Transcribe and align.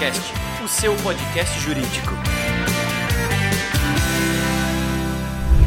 Juriscast, 0.00 0.32
o 0.64 0.68
seu 0.68 0.96
podcast 0.96 1.60
jurídico. 1.60 2.14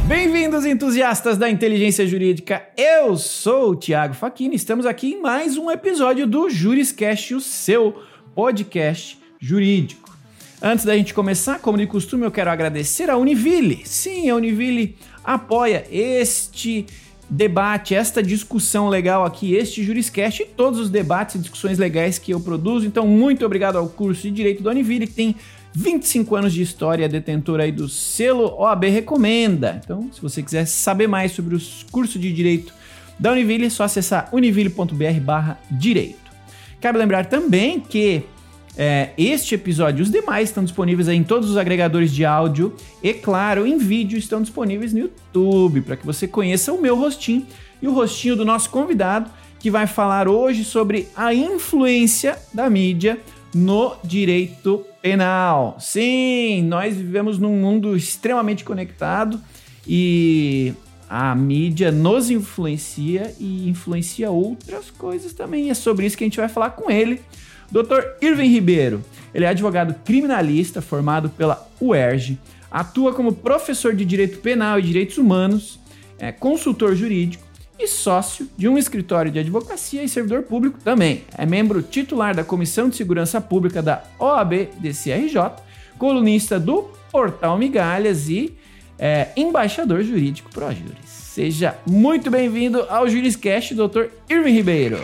Bem-vindos, 0.07 0.65
entusiastas 0.65 1.37
da 1.37 1.47
inteligência 1.47 2.07
jurídica. 2.07 2.67
Eu 2.75 3.15
sou 3.15 3.71
o 3.71 3.75
Thiago 3.75 4.15
Facchini. 4.15 4.55
Estamos 4.55 4.87
aqui 4.87 5.13
em 5.13 5.21
mais 5.21 5.55
um 5.55 5.69
episódio 5.69 6.25
do 6.25 6.49
Juriscast, 6.49 7.35
o 7.35 7.39
seu 7.39 8.01
podcast 8.33 9.19
jurídico. 9.39 10.17
Antes 10.59 10.83
da 10.83 10.97
gente 10.97 11.13
começar, 11.13 11.59
como 11.59 11.77
de 11.77 11.85
costume, 11.85 12.25
eu 12.25 12.31
quero 12.31 12.49
agradecer 12.49 13.11
a 13.11 13.17
Univille. 13.17 13.83
Sim, 13.85 14.31
a 14.31 14.35
Univille 14.35 14.97
apoia 15.23 15.85
este 15.91 16.87
debate, 17.33 17.95
esta 17.95 18.21
discussão 18.21 18.89
legal 18.89 19.25
aqui, 19.25 19.55
este 19.55 19.83
Juriscast 19.83 20.43
e 20.43 20.45
todos 20.45 20.79
os 20.79 20.89
debates 20.89 21.35
e 21.35 21.39
discussões 21.39 21.79
legais 21.79 22.19
que 22.19 22.31
eu 22.31 22.39
produzo. 22.39 22.85
Então, 22.85 23.07
muito 23.07 23.43
obrigado 23.43 23.75
ao 23.75 23.89
curso 23.89 24.21
de 24.23 24.31
Direito 24.31 24.61
da 24.61 24.69
Univille, 24.69 25.07
que 25.07 25.13
tem 25.13 25.35
25 25.73 26.35
anos 26.35 26.53
de 26.53 26.61
história, 26.61 27.09
detentora 27.09 27.63
aí 27.63 27.71
do 27.71 27.89
selo 27.89 28.55
OAB 28.59 28.85
Recomenda. 28.85 29.81
Então, 29.83 30.09
se 30.13 30.21
você 30.21 30.43
quiser 30.43 30.65
saber 30.65 31.07
mais 31.07 31.31
sobre 31.31 31.55
os 31.55 31.83
cursos 31.91 32.21
de 32.21 32.31
Direito 32.31 32.71
da 33.19 33.31
Univille, 33.31 33.65
é 33.65 33.69
só 33.69 33.83
acessar 33.83 34.29
univille.br 34.31 35.19
barra 35.21 35.59
direito. 35.71 36.31
Cabe 36.79 36.99
lembrar 36.99 37.25
também 37.25 37.79
que 37.79 38.23
é, 38.75 39.11
este 39.17 39.55
episódio 39.55 40.01
e 40.01 40.03
os 40.03 40.11
demais 40.11 40.49
estão 40.49 40.63
disponíveis 40.63 41.07
em 41.07 41.23
todos 41.23 41.49
os 41.49 41.57
agregadores 41.57 42.11
de 42.11 42.25
áudio 42.25 42.73
e, 43.01 43.13
claro, 43.13 43.67
em 43.67 43.77
vídeo 43.77 44.17
estão 44.17 44.41
disponíveis 44.41 44.93
no 44.93 44.99
YouTube, 44.99 45.81
para 45.81 45.95
que 45.95 46.05
você 46.05 46.27
conheça 46.27 46.73
o 46.73 46.81
meu 46.81 46.95
rostinho 46.95 47.45
e 47.81 47.87
o 47.87 47.93
rostinho 47.93 48.35
do 48.35 48.45
nosso 48.45 48.69
convidado, 48.69 49.29
que 49.59 49.69
vai 49.69 49.85
falar 49.85 50.27
hoje 50.27 50.63
sobre 50.63 51.07
a 51.15 51.33
influência 51.33 52.37
da 52.53 52.69
mídia 52.69 53.19
no 53.53 53.95
direito 54.03 54.83
penal. 55.01 55.77
Sim, 55.79 56.63
nós 56.63 56.95
vivemos 56.95 57.37
num 57.37 57.55
mundo 57.55 57.95
extremamente 57.95 58.63
conectado 58.63 59.39
e 59.87 60.73
a 61.07 61.35
mídia 61.35 61.91
nos 61.91 62.31
influencia 62.31 63.35
e 63.39 63.69
influencia 63.69 64.31
outras 64.31 64.89
coisas 64.89 65.31
também. 65.33 65.69
É 65.69 65.73
sobre 65.75 66.07
isso 66.07 66.17
que 66.17 66.23
a 66.23 66.27
gente 66.27 66.39
vai 66.39 66.49
falar 66.49 66.71
com 66.71 66.89
ele 66.89 67.21
Dr. 67.73 68.03
Irving 68.21 68.49
Ribeiro, 68.49 69.03
ele 69.33 69.45
é 69.45 69.47
advogado 69.47 69.95
criminalista 70.05 70.79
formado 70.79 71.27
pela 71.27 71.67
UERJ, 71.81 72.37
atua 72.69 73.15
como 73.15 73.33
professor 73.33 73.95
de 73.95 74.05
Direito 74.05 74.37
Penal 74.37 74.77
e 74.77 74.83
Direitos 74.83 75.17
Humanos, 75.17 75.79
é 76.19 76.31
consultor 76.31 76.95
jurídico 76.95 77.43
e 77.79 77.87
sócio 77.87 78.47
de 78.55 78.69
um 78.69 78.77
escritório 78.77 79.31
de 79.31 79.39
advocacia 79.39 80.03
e 80.03 80.07
servidor 80.07 80.43
público 80.43 80.79
também. 80.83 81.23
É 81.35 81.47
membro 81.47 81.81
titular 81.81 82.35
da 82.35 82.43
Comissão 82.43 82.89
de 82.89 82.95
Segurança 82.95 83.41
Pública 83.41 83.81
da 83.81 84.03
OAB 84.19 84.69
DCRJ, 84.79 85.53
colunista 85.97 86.59
do 86.59 86.91
Portal 87.11 87.57
Migalhas 87.57 88.29
e 88.29 88.55
é, 88.99 89.29
embaixador 89.35 90.03
jurídico 90.03 90.51
ProJuris. 90.51 90.99
Seja 91.05 91.75
muito 91.87 92.29
bem-vindo 92.29 92.85
ao 92.87 93.09
Juriscast, 93.09 93.73
Dr. 93.73 94.09
Irving 94.29 94.51
Ribeiro. 94.51 94.99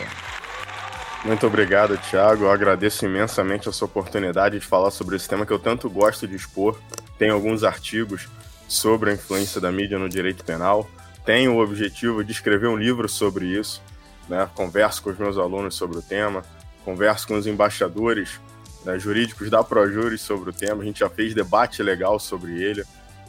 Muito 1.25 1.45
obrigado, 1.45 1.97
Thiago. 1.97 2.45
Eu 2.45 2.51
agradeço 2.51 3.05
imensamente 3.05 3.67
a 3.67 3.73
sua 3.73 3.87
oportunidade 3.87 4.57
de 4.57 4.65
falar 4.65 4.89
sobre 4.89 5.17
esse 5.17 5.27
tema 5.27 5.45
que 5.45 5.51
eu 5.51 5.59
tanto 5.59 5.89
gosto 5.89 6.25
de 6.25 6.35
expor. 6.35 6.79
Tenho 7.17 7.33
alguns 7.33 7.63
artigos 7.63 8.29
sobre 8.69 9.11
a 9.11 9.13
influência 9.13 9.59
da 9.59 9.69
mídia 9.69 9.99
no 9.99 10.07
direito 10.07 10.45
penal. 10.45 10.89
Tenho 11.25 11.55
o 11.55 11.61
objetivo 11.61 12.23
de 12.23 12.31
escrever 12.31 12.67
um 12.67 12.77
livro 12.77 13.09
sobre 13.09 13.45
isso. 13.45 13.81
Né? 14.29 14.49
Converso 14.55 15.03
com 15.03 15.09
os 15.09 15.17
meus 15.17 15.37
alunos 15.37 15.75
sobre 15.75 15.97
o 15.97 16.01
tema, 16.01 16.41
converso 16.85 17.27
com 17.27 17.35
os 17.35 17.45
embaixadores 17.45 18.39
né, 18.85 18.97
jurídicos 18.97 19.49
da 19.49 19.61
ProJuris 19.61 20.21
sobre 20.21 20.51
o 20.51 20.53
tema. 20.53 20.81
A 20.81 20.85
gente 20.85 20.99
já 20.99 21.09
fez 21.09 21.33
debate 21.33 21.83
legal 21.83 22.17
sobre 22.17 22.63
ele. 22.63 22.83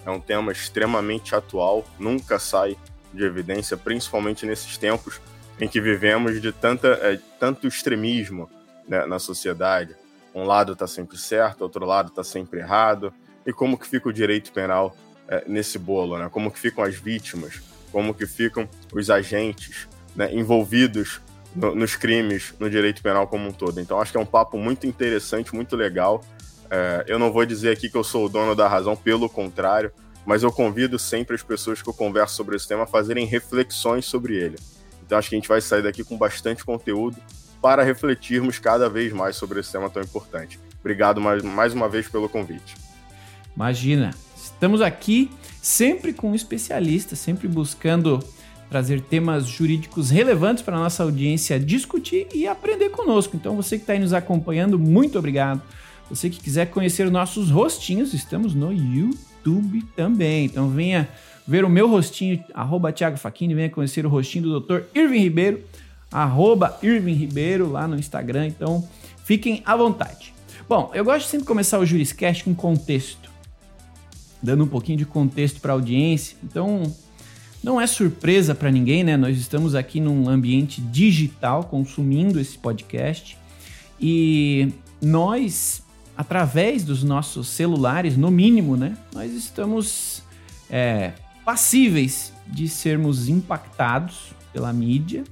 É 0.06 0.10
um 0.10 0.20
tema 0.20 0.52
extremamente 0.52 1.34
atual, 1.34 1.84
nunca 1.98 2.38
sai 2.38 2.76
de 3.12 3.24
evidência, 3.24 3.76
principalmente 3.76 4.46
nesses 4.46 4.78
tempos 4.78 5.20
em 5.60 5.68
que 5.68 5.80
vivemos 5.80 6.40
de 6.40 6.52
tanta, 6.52 6.88
é, 7.02 7.18
tanto 7.38 7.66
extremismo 7.66 8.48
né, 8.88 9.04
na 9.06 9.18
sociedade. 9.18 9.94
Um 10.34 10.44
lado 10.44 10.72
está 10.72 10.86
sempre 10.86 11.18
certo, 11.18 11.62
outro 11.62 11.84
lado 11.84 12.08
está 12.08 12.24
sempre 12.24 12.60
errado. 12.60 13.12
E 13.44 13.52
como 13.52 13.76
que 13.76 13.86
fica 13.86 14.08
o 14.08 14.12
direito 14.12 14.52
penal 14.52 14.96
é, 15.28 15.44
nesse 15.46 15.78
bolo? 15.78 16.18
Né? 16.18 16.28
Como 16.30 16.50
que 16.50 16.58
ficam 16.58 16.82
as 16.82 16.94
vítimas? 16.94 17.60
Como 17.92 18.14
que 18.14 18.26
ficam 18.26 18.68
os 18.92 19.10
agentes 19.10 19.86
né, 20.16 20.32
envolvidos 20.32 21.20
no, 21.54 21.74
nos 21.74 21.94
crimes 21.94 22.54
no 22.58 22.70
direito 22.70 23.02
penal 23.02 23.26
como 23.26 23.48
um 23.48 23.52
todo? 23.52 23.80
Então 23.80 24.00
acho 24.00 24.12
que 24.12 24.18
é 24.18 24.20
um 24.20 24.26
papo 24.26 24.56
muito 24.56 24.86
interessante, 24.86 25.54
muito 25.54 25.76
legal. 25.76 26.24
É, 26.70 27.04
eu 27.06 27.18
não 27.18 27.32
vou 27.32 27.44
dizer 27.44 27.72
aqui 27.72 27.90
que 27.90 27.96
eu 27.96 28.04
sou 28.04 28.26
o 28.26 28.28
dono 28.28 28.54
da 28.54 28.68
razão, 28.68 28.96
pelo 28.96 29.28
contrário, 29.28 29.92
mas 30.24 30.42
eu 30.42 30.52
convido 30.52 30.98
sempre 30.98 31.34
as 31.34 31.42
pessoas 31.42 31.82
que 31.82 31.88
eu 31.88 31.94
converso 31.94 32.36
sobre 32.36 32.56
esse 32.56 32.68
tema 32.68 32.84
a 32.84 32.86
fazerem 32.86 33.26
reflexões 33.26 34.06
sobre 34.06 34.36
ele. 34.36 34.56
Então 35.10 35.18
acho 35.18 35.28
que 35.28 35.34
a 35.34 35.38
gente 35.38 35.48
vai 35.48 35.60
sair 35.60 35.82
daqui 35.82 36.04
com 36.04 36.16
bastante 36.16 36.64
conteúdo 36.64 37.16
para 37.60 37.82
refletirmos 37.82 38.60
cada 38.60 38.88
vez 38.88 39.12
mais 39.12 39.34
sobre 39.34 39.58
esse 39.58 39.72
tema 39.72 39.90
tão 39.90 40.00
importante. 40.00 40.60
Obrigado 40.78 41.20
mais, 41.20 41.42
mais 41.42 41.74
uma 41.74 41.88
vez 41.88 42.08
pelo 42.08 42.28
convite. 42.28 42.76
Imagina, 43.56 44.14
estamos 44.36 44.80
aqui 44.80 45.28
sempre 45.60 46.12
com 46.12 46.30
um 46.30 46.34
especialista, 46.36 47.16
sempre 47.16 47.48
buscando 47.48 48.20
trazer 48.70 49.00
temas 49.00 49.48
jurídicos 49.48 50.10
relevantes 50.10 50.62
para 50.62 50.76
a 50.76 50.80
nossa 50.80 51.02
audiência 51.02 51.58
discutir 51.58 52.28
e 52.32 52.46
aprender 52.46 52.90
conosco. 52.90 53.36
Então, 53.36 53.56
você 53.56 53.78
que 53.78 53.82
está 53.82 53.94
aí 53.94 53.98
nos 53.98 54.12
acompanhando, 54.12 54.78
muito 54.78 55.18
obrigado. 55.18 55.60
Você 56.08 56.30
que 56.30 56.38
quiser 56.38 56.66
conhecer 56.66 57.04
os 57.04 57.10
nossos 57.10 57.50
rostinhos, 57.50 58.14
estamos 58.14 58.54
no 58.54 58.72
YouTube 58.72 59.82
também. 59.96 60.44
Então, 60.44 60.70
venha 60.70 61.08
ver 61.50 61.64
o 61.64 61.68
meu 61.68 61.90
rostinho, 61.90 62.44
arroba 62.54 62.92
Thiago 62.92 63.16
Faquini, 63.16 63.56
venha 63.56 63.68
conhecer 63.68 64.06
o 64.06 64.08
rostinho 64.08 64.44
do 64.44 64.60
Dr. 64.60 64.82
Irving 64.94 65.18
Ribeiro, 65.18 65.64
arroba 66.08 66.78
Irving 66.80 67.14
Ribeiro 67.14 67.68
lá 67.68 67.88
no 67.88 67.98
Instagram, 67.98 68.46
então 68.46 68.88
fiquem 69.24 69.60
à 69.66 69.74
vontade. 69.74 70.32
Bom, 70.68 70.92
eu 70.94 71.04
gosto 71.04 71.26
sempre 71.26 71.40
de 71.42 71.48
começar 71.48 71.80
o 71.80 71.84
Juriscast 71.84 72.44
com 72.44 72.54
contexto, 72.54 73.28
dando 74.40 74.62
um 74.62 74.68
pouquinho 74.68 74.96
de 74.96 75.04
contexto 75.04 75.60
para 75.60 75.72
a 75.72 75.74
audiência, 75.74 76.36
então 76.44 76.84
não 77.64 77.80
é 77.80 77.86
surpresa 77.88 78.54
para 78.54 78.70
ninguém, 78.70 79.02
né? 79.02 79.16
Nós 79.16 79.36
estamos 79.36 79.74
aqui 79.74 80.00
num 80.00 80.28
ambiente 80.28 80.80
digital 80.80 81.64
consumindo 81.64 82.38
esse 82.38 82.56
podcast 82.56 83.36
e 84.00 84.68
nós, 85.02 85.82
através 86.16 86.84
dos 86.84 87.02
nossos 87.02 87.48
celulares, 87.48 88.16
no 88.16 88.30
mínimo, 88.30 88.76
né? 88.76 88.96
Nós 89.12 89.32
estamos 89.32 90.22
é, 90.70 91.12
passíveis 91.44 92.32
de 92.46 92.68
sermos 92.68 93.28
impactados 93.28 94.32
pela 94.52 94.72
mídia 94.72 95.24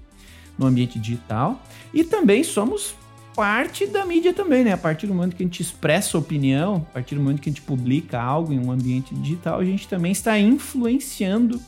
no 0.59 0.67
ambiente 0.67 0.99
digital 0.99 1.63
e 1.93 2.05
também 2.05 2.43
somos 2.43 2.95
parte 3.35 3.87
da 3.87 4.05
mídia 4.05 4.35
também, 4.35 4.65
né? 4.65 4.73
A 4.73 4.77
partir 4.77 5.07
do 5.07 5.15
momento 5.15 5.37
que 5.37 5.45
a 5.45 5.47
gente 5.47 5.63
expressa 5.63 6.19
opinião, 6.19 6.85
a 6.91 6.95
partir 6.95 7.15
do 7.15 7.21
momento 7.21 7.41
que 7.41 7.49
a 7.49 7.53
gente 7.53 7.63
publica 7.63 8.21
algo 8.21 8.53
em 8.53 8.59
um 8.59 8.73
ambiente 8.73 9.15
digital, 9.15 9.61
a 9.61 9.65
gente 9.65 9.87
também 9.87 10.11
está 10.11 10.37
influenciando 10.37 11.61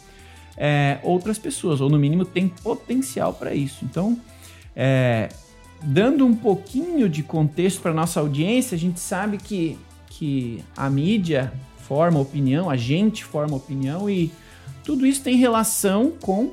é, 0.57 0.99
outras 1.05 1.39
pessoas, 1.39 1.81
ou 1.81 1.89
no 1.89 1.97
mínimo 1.97 2.25
tem 2.25 2.49
potencial 2.49 3.33
para 3.33 3.55
isso. 3.55 3.85
Então, 3.85 4.21
é, 4.75 5.29
dando 5.81 6.27
um 6.27 6.35
pouquinho 6.35 7.09
de 7.09 7.23
contexto 7.23 7.81
para 7.81 7.95
nossa 7.95 8.19
audiência, 8.19 8.75
a 8.75 8.79
gente 8.79 8.99
sabe 8.99 9.39
que, 9.39 9.79
que 10.09 10.65
a 10.77 10.91
mídia 10.91 11.53
forma 11.91 12.21
opinião, 12.21 12.71
a 12.71 12.77
gente 12.77 13.25
forma 13.25 13.57
opinião 13.57 14.09
e 14.09 14.31
tudo 14.85 15.05
isso 15.05 15.25
tem 15.25 15.35
relação 15.35 16.13
com 16.21 16.53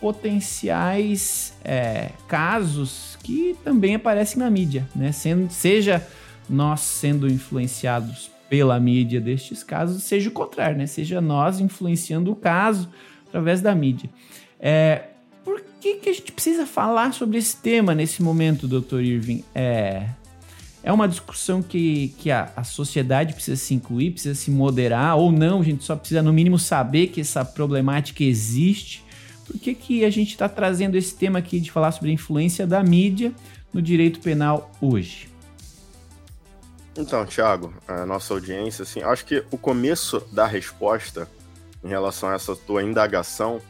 potenciais 0.00 1.52
é, 1.62 2.12
casos 2.26 3.18
que 3.22 3.54
também 3.62 3.96
aparecem 3.96 4.38
na 4.38 4.48
mídia, 4.48 4.88
né? 4.96 5.12
Sendo, 5.12 5.52
seja 5.52 6.02
nós 6.48 6.80
sendo 6.80 7.30
influenciados 7.30 8.30
pela 8.48 8.80
mídia 8.80 9.20
destes 9.20 9.62
casos, 9.62 10.02
seja 10.02 10.30
o 10.30 10.32
contrário, 10.32 10.78
né? 10.78 10.86
Seja 10.86 11.20
nós 11.20 11.60
influenciando 11.60 12.32
o 12.32 12.34
caso 12.34 12.88
através 13.28 13.60
da 13.60 13.74
mídia. 13.74 14.08
É, 14.58 15.08
por 15.44 15.62
que, 15.78 15.96
que 15.96 16.08
a 16.08 16.12
gente 16.14 16.32
precisa 16.32 16.64
falar 16.64 17.12
sobre 17.12 17.36
esse 17.36 17.54
tema 17.58 17.94
nesse 17.94 18.22
momento, 18.22 18.66
Dr. 18.66 19.00
Irving? 19.00 19.44
É, 19.54 20.08
é 20.82 20.92
uma 20.92 21.06
discussão 21.06 21.62
que, 21.62 22.14
que 22.18 22.30
a, 22.30 22.50
a 22.56 22.64
sociedade 22.64 23.34
precisa 23.34 23.56
se 23.56 23.74
incluir, 23.74 24.12
precisa 24.12 24.34
se 24.34 24.50
moderar, 24.50 25.16
ou 25.16 25.30
não, 25.30 25.60
a 25.60 25.64
gente 25.64 25.84
só 25.84 25.94
precisa, 25.94 26.22
no 26.22 26.32
mínimo, 26.32 26.58
saber 26.58 27.08
que 27.08 27.20
essa 27.20 27.44
problemática 27.44 28.24
existe. 28.24 29.04
Por 29.46 29.58
que, 29.58 29.74
que 29.74 30.04
a 30.04 30.10
gente 30.10 30.30
está 30.30 30.48
trazendo 30.48 30.96
esse 30.96 31.14
tema 31.14 31.38
aqui 31.38 31.60
de 31.60 31.70
falar 31.70 31.92
sobre 31.92 32.10
a 32.10 32.14
influência 32.14 32.66
da 32.66 32.82
mídia 32.82 33.32
no 33.72 33.82
direito 33.82 34.20
penal 34.20 34.70
hoje? 34.80 35.28
Então, 36.96 37.24
Thiago, 37.26 37.74
a 37.86 38.06
nossa 38.06 38.32
audiência, 38.32 38.82
assim, 38.82 39.02
acho 39.02 39.24
que 39.24 39.44
o 39.50 39.58
começo 39.58 40.20
da 40.32 40.46
resposta 40.46 41.28
em 41.84 41.88
relação 41.88 42.28
a 42.28 42.34
essa 42.34 42.54
tua 42.56 42.82
indagação 42.82 43.60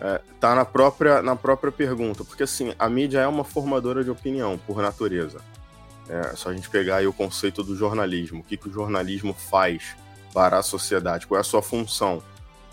é, 0.00 0.20
tá 0.40 0.54
na 0.54 0.64
própria, 0.64 1.22
na 1.22 1.36
própria 1.36 1.72
pergunta, 1.72 2.24
porque 2.24 2.42
assim, 2.42 2.74
a 2.78 2.88
mídia 2.88 3.20
é 3.20 3.26
uma 3.26 3.44
formadora 3.44 4.02
de 4.02 4.10
opinião, 4.10 4.58
por 4.58 4.80
natureza. 4.82 5.40
É 6.08 6.36
só 6.36 6.50
a 6.50 6.54
gente 6.54 6.68
pegar 6.68 6.96
aí 6.96 7.06
o 7.06 7.12
conceito 7.12 7.62
do 7.62 7.74
jornalismo. 7.76 8.40
O 8.40 8.44
que, 8.44 8.56
que 8.56 8.68
o 8.68 8.72
jornalismo 8.72 9.34
faz 9.34 9.96
para 10.32 10.58
a 10.58 10.62
sociedade? 10.62 11.26
Qual 11.26 11.38
é 11.38 11.40
a 11.40 11.44
sua 11.44 11.62
função? 11.62 12.22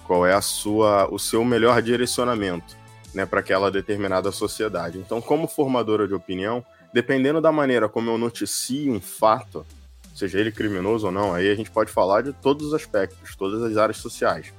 Qual 0.06 0.26
é 0.26 0.34
a 0.34 0.42
sua, 0.42 1.08
o 1.10 1.18
seu 1.18 1.46
melhor 1.46 1.82
direcionamento 1.82 2.76
né, 3.14 3.26
para 3.26 3.40
aquela 3.40 3.72
determinada 3.72 4.32
sociedade? 4.32 4.98
Então, 4.98 5.22
como 5.22 5.48
formadora 5.48 6.08
de 6.08 6.14
opinião, 6.14 6.66
dependendo 6.94 7.40
da 7.40 7.52
maneira 7.52 7.88
como 7.88 8.10
eu 8.10 8.18
noticio 8.18 8.92
um 8.92 9.00
fato, 9.00 9.66
seja 10.14 10.40
ele 10.40 10.52
criminoso 10.52 11.06
ou 11.06 11.12
não, 11.12 11.34
aí 11.34 11.50
a 11.50 11.56
gente 11.56 11.72
pode 11.72 11.92
falar 11.92 12.22
de 12.22 12.34
todos 12.34 12.68
os 12.68 12.74
aspectos, 12.74 13.36
todas 13.36 13.64
as 13.64 13.78
áreas 13.78 13.98
sociais. 13.98 14.54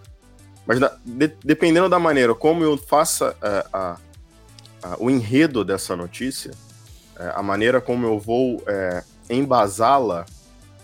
Mas 0.66 0.78
da, 0.78 0.96
de, 1.04 1.28
dependendo 1.44 1.88
da 1.88 1.98
maneira 1.98 2.34
como 2.34 2.62
eu 2.62 2.76
faça 2.76 3.36
é, 3.42 3.66
a, 3.72 3.98
a, 4.82 4.96
o 4.98 5.10
enredo 5.10 5.64
dessa 5.64 5.94
notícia, 5.96 6.52
é, 7.22 7.32
a 7.34 7.42
maneira 7.42 7.80
como 7.80 8.04
eu 8.04 8.19
vou 8.19 8.62
é, 8.66 9.04
embasá-la, 9.30 10.26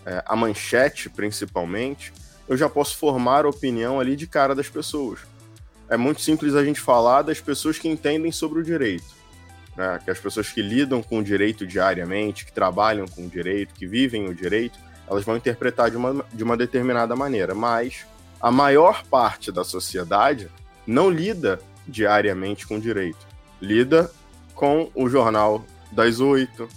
é, 0.06 0.22
a 0.24 0.36
manchete 0.36 1.10
principalmente, 1.10 2.12
eu 2.48 2.56
já 2.56 2.68
posso 2.68 2.96
formar 2.96 3.44
a 3.44 3.48
opinião 3.48 3.98
ali 3.98 4.14
de 4.14 4.26
cara 4.26 4.54
das 4.54 4.68
pessoas. 4.68 5.20
É 5.88 5.96
muito 5.96 6.20
simples 6.20 6.54
a 6.54 6.64
gente 6.64 6.80
falar 6.80 7.22
das 7.22 7.40
pessoas 7.40 7.78
que 7.78 7.88
entendem 7.88 8.30
sobre 8.30 8.60
o 8.60 8.62
direito. 8.62 9.18
Né? 9.76 9.98
Que 10.04 10.10
as 10.10 10.18
pessoas 10.18 10.48
que 10.48 10.62
lidam 10.62 11.02
com 11.02 11.18
o 11.18 11.24
direito 11.24 11.66
diariamente, 11.66 12.44
que 12.44 12.52
trabalham 12.52 13.06
com 13.08 13.26
o 13.26 13.28
direito, 13.28 13.74
que 13.74 13.86
vivem 13.86 14.28
o 14.28 14.34
direito, 14.34 14.78
elas 15.08 15.24
vão 15.24 15.36
interpretar 15.36 15.90
de 15.90 15.96
uma, 15.96 16.24
de 16.32 16.44
uma 16.44 16.56
determinada 16.56 17.16
maneira. 17.16 17.54
Mas 17.54 18.06
a 18.40 18.50
maior 18.50 19.02
parte 19.04 19.50
da 19.50 19.64
sociedade 19.64 20.48
não 20.86 21.10
lida 21.10 21.58
diariamente 21.86 22.66
com 22.66 22.76
o 22.76 22.80
direito. 22.80 23.26
Lida 23.60 24.10
com 24.54 24.90
o 24.94 25.08
jornal 25.08 25.64
das 25.92 26.20
oito, 26.20 26.68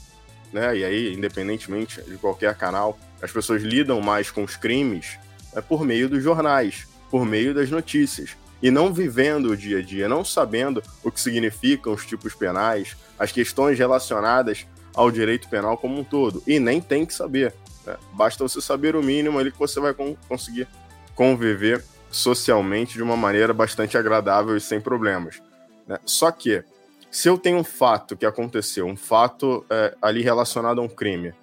né? 0.52 0.78
E 0.78 0.84
aí, 0.84 1.14
independentemente 1.14 2.02
de 2.02 2.18
qualquer 2.18 2.56
canal, 2.56 2.98
as 3.22 3.32
pessoas 3.32 3.62
lidam 3.62 4.02
mais 4.02 4.32
com 4.32 4.44
os 4.44 4.56
crimes 4.56 5.18
né, 5.54 5.62
por 5.62 5.84
meio 5.84 6.10
dos 6.10 6.24
jornais, 6.24 6.88
por 7.10 7.26
meio 7.26 7.54
das 7.54 7.70
notícias. 7.70 8.36
E 8.62 8.70
não 8.70 8.94
vivendo 8.94 9.48
o 9.48 9.58
dia 9.58 9.80
a 9.80 9.82
dia, 9.82 10.08
não 10.08 10.24
sabendo 10.24 10.84
o 11.04 11.12
que 11.12 11.20
significam 11.20 11.94
os 11.94 12.06
tipos 12.06 12.36
penais, 12.36 12.96
as 13.18 13.32
questões 13.32 13.78
relacionadas 13.78 14.68
ao 14.94 15.10
direito 15.10 15.50
penal 15.50 15.78
como 15.78 16.00
um 16.00 16.04
todo. 16.04 16.44
E 16.46 16.60
nem 16.60 16.80
tem 16.80 17.06
que 17.06 17.14
saber. 17.14 17.54
Né? 17.86 17.96
Basta 18.14 18.44
você 18.44 18.62
saber 18.62 18.96
o 18.96 19.02
mínimo 19.02 19.40
ali 19.40 19.52
que 19.52 19.58
você 19.58 19.80
vai 19.80 19.96
conseguir 20.28 20.68
conviver 21.16 21.84
socialmente 22.12 22.94
de 22.94 23.02
uma 23.02 23.18
maneira 23.18 23.54
bastante 23.54 23.98
agradável 23.98 24.56
e 24.56 24.62
sem 24.62 24.80
problemas. 24.80 25.42
Né? 25.88 25.98
Só 26.06 26.30
que 26.32 26.64
se 27.12 27.28
eu 27.28 27.38
tenho 27.38 27.58
um 27.58 27.64
fato 27.64 28.16
que 28.16 28.26
aconteceu, 28.26 28.88
um 28.88 28.96
fato 28.96 29.66
é, 29.70 29.96
ali 30.02 30.22
relacionado 30.22 30.80
a 30.80 30.84
um 30.84 30.88
crime, 30.88 31.34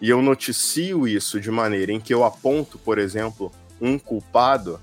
e 0.00 0.10
eu 0.10 0.20
noticio 0.20 1.08
isso 1.08 1.40
de 1.40 1.50
maneira 1.50 1.90
em 1.90 1.98
que 1.98 2.12
eu 2.12 2.24
aponto, 2.24 2.78
por 2.78 2.98
exemplo, 2.98 3.50
um 3.80 3.98
culpado, 3.98 4.78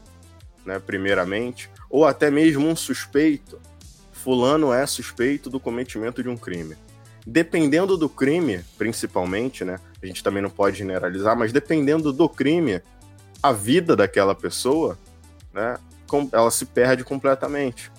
né, 0.66 0.80
primeiramente, 0.80 1.70
ou 1.90 2.06
até 2.06 2.32
mesmo 2.32 2.68
um 2.68 2.76
suspeito, 2.76 3.60
fulano 4.12 4.74
é 4.74 4.86
suspeito 4.88 5.48
do 5.48 5.60
cometimento 5.60 6.24
de 6.24 6.30
um 6.30 6.36
crime. 6.36 6.76
Dependendo 7.26 7.96
do 7.96 8.10
crime, 8.10 8.64
principalmente, 8.80 9.64
né, 9.64 9.80
a 10.02 10.06
gente 10.08 10.24
também 10.24 10.42
não 10.42 10.50
pode 10.50 10.78
generalizar, 10.78 11.38
mas 11.38 11.52
dependendo 11.52 12.12
do 12.12 12.28
crime, 12.28 12.82
a 13.44 13.52
vida 13.52 13.96
daquela 13.96 14.34
pessoa, 14.34 14.98
né, 15.54 15.78
ela 16.32 16.50
se 16.50 16.66
perde 16.66 17.04
completamente. 17.04 17.92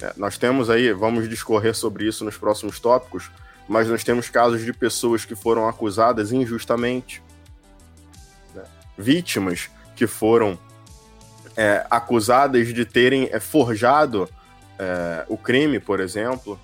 É, 0.00 0.12
nós 0.16 0.36
temos 0.36 0.68
aí, 0.68 0.92
vamos 0.92 1.28
discorrer 1.28 1.74
sobre 1.74 2.06
isso 2.06 2.24
nos 2.24 2.36
próximos 2.36 2.78
tópicos, 2.78 3.30
mas 3.68 3.88
nós 3.88 4.04
temos 4.04 4.28
casos 4.28 4.64
de 4.64 4.72
pessoas 4.72 5.24
que 5.24 5.34
foram 5.34 5.68
acusadas 5.68 6.32
injustamente, 6.32 7.22
né? 8.54 8.62
vítimas 8.96 9.70
que 9.94 10.06
foram 10.06 10.58
é, 11.56 11.86
acusadas 11.90 12.72
de 12.72 12.84
terem 12.84 13.28
é, 13.32 13.40
forjado 13.40 14.28
é, 14.78 15.24
o 15.28 15.36
crime, 15.36 15.80
por 15.80 16.00
exemplo. 16.00 16.60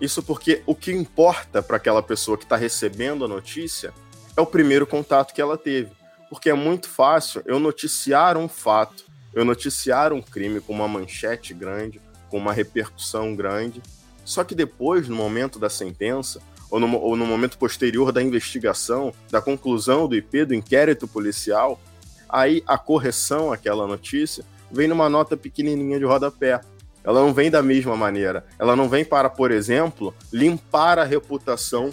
Isso 0.00 0.22
porque 0.22 0.62
o 0.64 0.74
que 0.74 0.92
importa 0.92 1.62
para 1.62 1.76
aquela 1.76 2.02
pessoa 2.02 2.38
que 2.38 2.44
está 2.44 2.56
recebendo 2.56 3.24
a 3.24 3.28
notícia 3.28 3.92
é 4.36 4.40
o 4.40 4.46
primeiro 4.46 4.86
contato 4.86 5.34
que 5.34 5.40
ela 5.40 5.58
teve. 5.58 5.90
Porque 6.30 6.48
é 6.48 6.54
muito 6.54 6.88
fácil 6.88 7.42
eu 7.44 7.58
noticiar 7.58 8.36
um 8.36 8.48
fato, 8.48 9.04
eu 9.34 9.44
noticiar 9.44 10.12
um 10.12 10.22
crime 10.22 10.60
com 10.60 10.72
uma 10.72 10.88
manchete 10.88 11.52
grande, 11.52 12.00
com 12.30 12.38
uma 12.38 12.52
repercussão 12.52 13.34
grande. 13.34 13.82
Só 14.24 14.44
que 14.44 14.54
depois, 14.54 15.08
no 15.08 15.16
momento 15.16 15.58
da 15.58 15.70
sentença, 15.70 16.40
ou 16.70 16.78
no, 16.78 16.98
ou 16.98 17.16
no 17.16 17.26
momento 17.26 17.56
posterior 17.58 18.12
da 18.12 18.22
investigação, 18.22 19.12
da 19.30 19.40
conclusão 19.40 20.06
do 20.06 20.14
IP, 20.14 20.44
do 20.44 20.54
inquérito 20.54 21.08
policial, 21.08 21.80
aí 22.28 22.62
a 22.66 22.76
correção 22.76 23.52
àquela 23.52 23.86
notícia 23.86 24.44
vem 24.70 24.86
numa 24.86 25.08
nota 25.08 25.36
pequenininha 25.36 25.98
de 25.98 26.04
rodapé. 26.04 26.60
Ela 27.02 27.20
não 27.20 27.32
vem 27.32 27.50
da 27.50 27.62
mesma 27.62 27.96
maneira. 27.96 28.44
Ela 28.58 28.76
não 28.76 28.88
vem 28.88 29.04
para, 29.04 29.30
por 29.30 29.50
exemplo, 29.50 30.14
limpar 30.30 30.98
a 30.98 31.04
reputação 31.04 31.90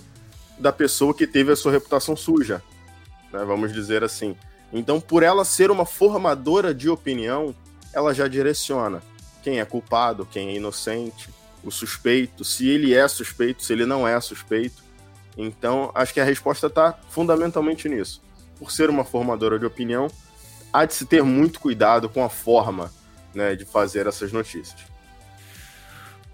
da 0.60 0.74
pessoa 0.74 1.14
que 1.14 1.26
teve 1.26 1.52
a 1.52 1.56
sua 1.56 1.72
reputação 1.72 2.16
suja. 2.16 2.62
Né? 3.32 3.46
Vamos 3.46 3.72
dizer 3.72 4.04
assim. 4.04 4.36
Então, 4.74 5.00
por 5.00 5.24
ela 5.24 5.46
ser 5.46 5.72
uma 5.72 5.86
formadora 5.86 6.74
de 6.74 6.90
opinião, 6.90 7.56
ela 7.94 8.14
já 8.14 8.28
direciona 8.28 9.02
quem 9.46 9.60
é 9.60 9.66
culpado, 9.66 10.26
quem 10.26 10.50
é 10.50 10.56
inocente, 10.56 11.30
o 11.64 11.70
suspeito, 11.70 12.44
se 12.44 12.68
ele 12.68 12.96
é 12.96 13.08
suspeito, 13.08 13.62
se 13.62 13.72
ele 13.72 13.86
não 13.86 14.08
é 14.08 14.20
suspeito. 14.20 14.84
Então, 15.38 15.92
acho 15.94 16.12
que 16.12 16.20
a 16.20 16.24
resposta 16.24 16.66
está 16.66 16.98
fundamentalmente 17.10 17.88
nisso. 17.88 18.24
Por 18.58 18.72
ser 18.72 18.90
uma 18.90 19.06
formadora 19.06 19.60
de 19.60 19.66
opinião, 19.66 20.08
há 20.74 20.84
de 20.84 20.96
se 20.96 21.06
ter 21.06 21.24
muito 21.24 21.60
cuidado 21.60 22.10
com 22.10 22.24
a 22.24 22.30
forma 22.30 22.92
né, 23.36 23.56
de 23.56 23.66
fazer 23.66 24.08
essas 24.08 24.32
notícias. 24.32 24.80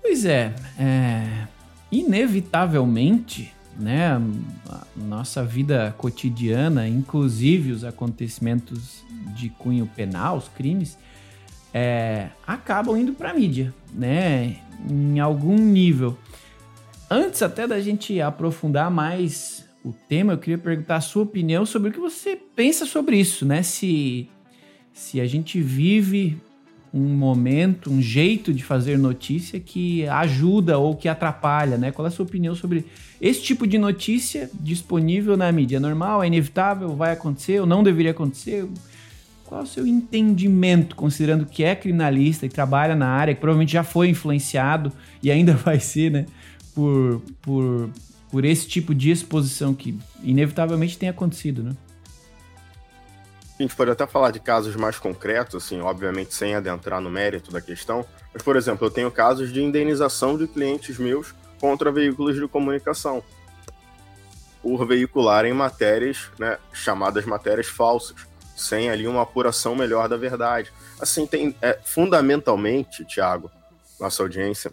Pois 0.01 0.23
é, 0.23 0.55
é 0.79 1.47
inevitavelmente, 1.91 3.53
né, 3.77 4.21
a 4.69 4.85
nossa 4.95 5.43
vida 5.43 5.93
cotidiana, 5.97 6.87
inclusive 6.87 7.73
os 7.73 7.83
acontecimentos 7.83 9.03
de 9.35 9.49
cunho 9.49 9.85
penal, 9.85 10.37
os 10.37 10.47
crimes, 10.47 10.97
é, 11.73 12.29
acabam 12.45 12.97
indo 12.97 13.13
para 13.13 13.31
a 13.31 13.33
mídia, 13.33 13.73
né? 13.93 14.57
Em 14.89 15.19
algum 15.19 15.55
nível. 15.55 16.17
Antes 17.09 17.41
até 17.41 17.67
da 17.67 17.79
gente 17.79 18.19
aprofundar 18.21 18.89
mais 18.89 19.65
o 19.83 19.91
tema, 19.91 20.33
eu 20.33 20.37
queria 20.37 20.57
perguntar 20.57 20.97
a 20.97 21.01
sua 21.01 21.23
opinião 21.23 21.65
sobre 21.65 21.89
o 21.89 21.91
que 21.91 21.99
você 21.99 22.37
pensa 22.55 22.85
sobre 22.85 23.17
isso, 23.17 23.45
né? 23.45 23.63
Se, 23.63 24.29
se 24.93 25.19
a 25.19 25.25
gente 25.25 25.59
vive 25.61 26.37
um 26.93 27.15
momento, 27.15 27.89
um 27.89 28.01
jeito 28.01 28.53
de 28.53 28.63
fazer 28.63 28.97
notícia 28.97 29.59
que 29.59 30.05
ajuda 30.07 30.77
ou 30.77 30.95
que 30.95 31.07
atrapalha, 31.07 31.77
né? 31.77 31.91
Qual 31.91 32.05
é 32.05 32.09
a 32.09 32.11
sua 32.11 32.25
opinião 32.25 32.53
sobre 32.53 32.85
esse 33.19 33.41
tipo 33.41 33.65
de 33.65 33.77
notícia 33.77 34.49
disponível 34.59 35.37
na 35.37 35.51
mídia? 35.51 35.77
É 35.77 35.79
normal? 35.79 36.21
É 36.21 36.27
inevitável? 36.27 36.95
Vai 36.95 37.13
acontecer 37.13 37.61
ou 37.61 37.65
não 37.65 37.81
deveria 37.81 38.11
acontecer? 38.11 38.67
Qual 39.51 39.59
é 39.59 39.63
o 39.65 39.67
seu 39.67 39.85
entendimento, 39.85 40.95
considerando 40.95 41.45
que 41.45 41.61
é 41.61 41.75
criminalista 41.75 42.45
e 42.45 42.49
trabalha 42.49 42.95
na 42.95 43.09
área, 43.09 43.35
que 43.35 43.41
provavelmente 43.41 43.73
já 43.73 43.83
foi 43.83 44.07
influenciado 44.07 44.93
e 45.21 45.29
ainda 45.29 45.51
vai 45.59 45.77
ser, 45.77 46.09
né, 46.09 46.25
por, 46.73 47.21
por, 47.41 47.89
por 48.31 48.45
esse 48.45 48.65
tipo 48.65 48.95
de 48.95 49.11
exposição 49.11 49.73
que 49.73 49.99
inevitavelmente 50.23 50.97
tem 50.97 51.09
acontecido, 51.09 51.63
né? 51.63 51.75
A 53.59 53.61
gente 53.61 53.75
pode 53.75 53.91
até 53.91 54.07
falar 54.07 54.31
de 54.31 54.39
casos 54.39 54.73
mais 54.77 54.97
concretos, 54.97 55.55
assim, 55.55 55.81
obviamente 55.81 56.33
sem 56.33 56.55
adentrar 56.55 57.01
no 57.01 57.11
mérito 57.11 57.51
da 57.51 57.59
questão, 57.59 58.05
mas, 58.33 58.41
por 58.41 58.55
exemplo, 58.55 58.87
eu 58.87 58.89
tenho 58.89 59.11
casos 59.11 59.51
de 59.51 59.61
indenização 59.61 60.37
de 60.37 60.47
clientes 60.47 60.97
meus 60.97 61.35
contra 61.59 61.91
veículos 61.91 62.37
de 62.37 62.47
comunicação 62.47 63.21
por 64.63 64.87
veicularem 64.87 65.51
matérias, 65.51 66.29
né, 66.39 66.57
chamadas 66.71 67.25
matérias 67.25 67.67
falsas 67.67 68.30
sem 68.61 68.89
ali 68.89 69.07
uma 69.07 69.23
apuração 69.23 69.75
melhor 69.75 70.07
da 70.07 70.17
verdade. 70.17 70.71
Assim, 70.99 71.25
tem 71.25 71.55
é, 71.61 71.79
fundamentalmente, 71.83 73.03
Tiago, 73.05 73.51
nossa 73.99 74.21
audiência, 74.21 74.71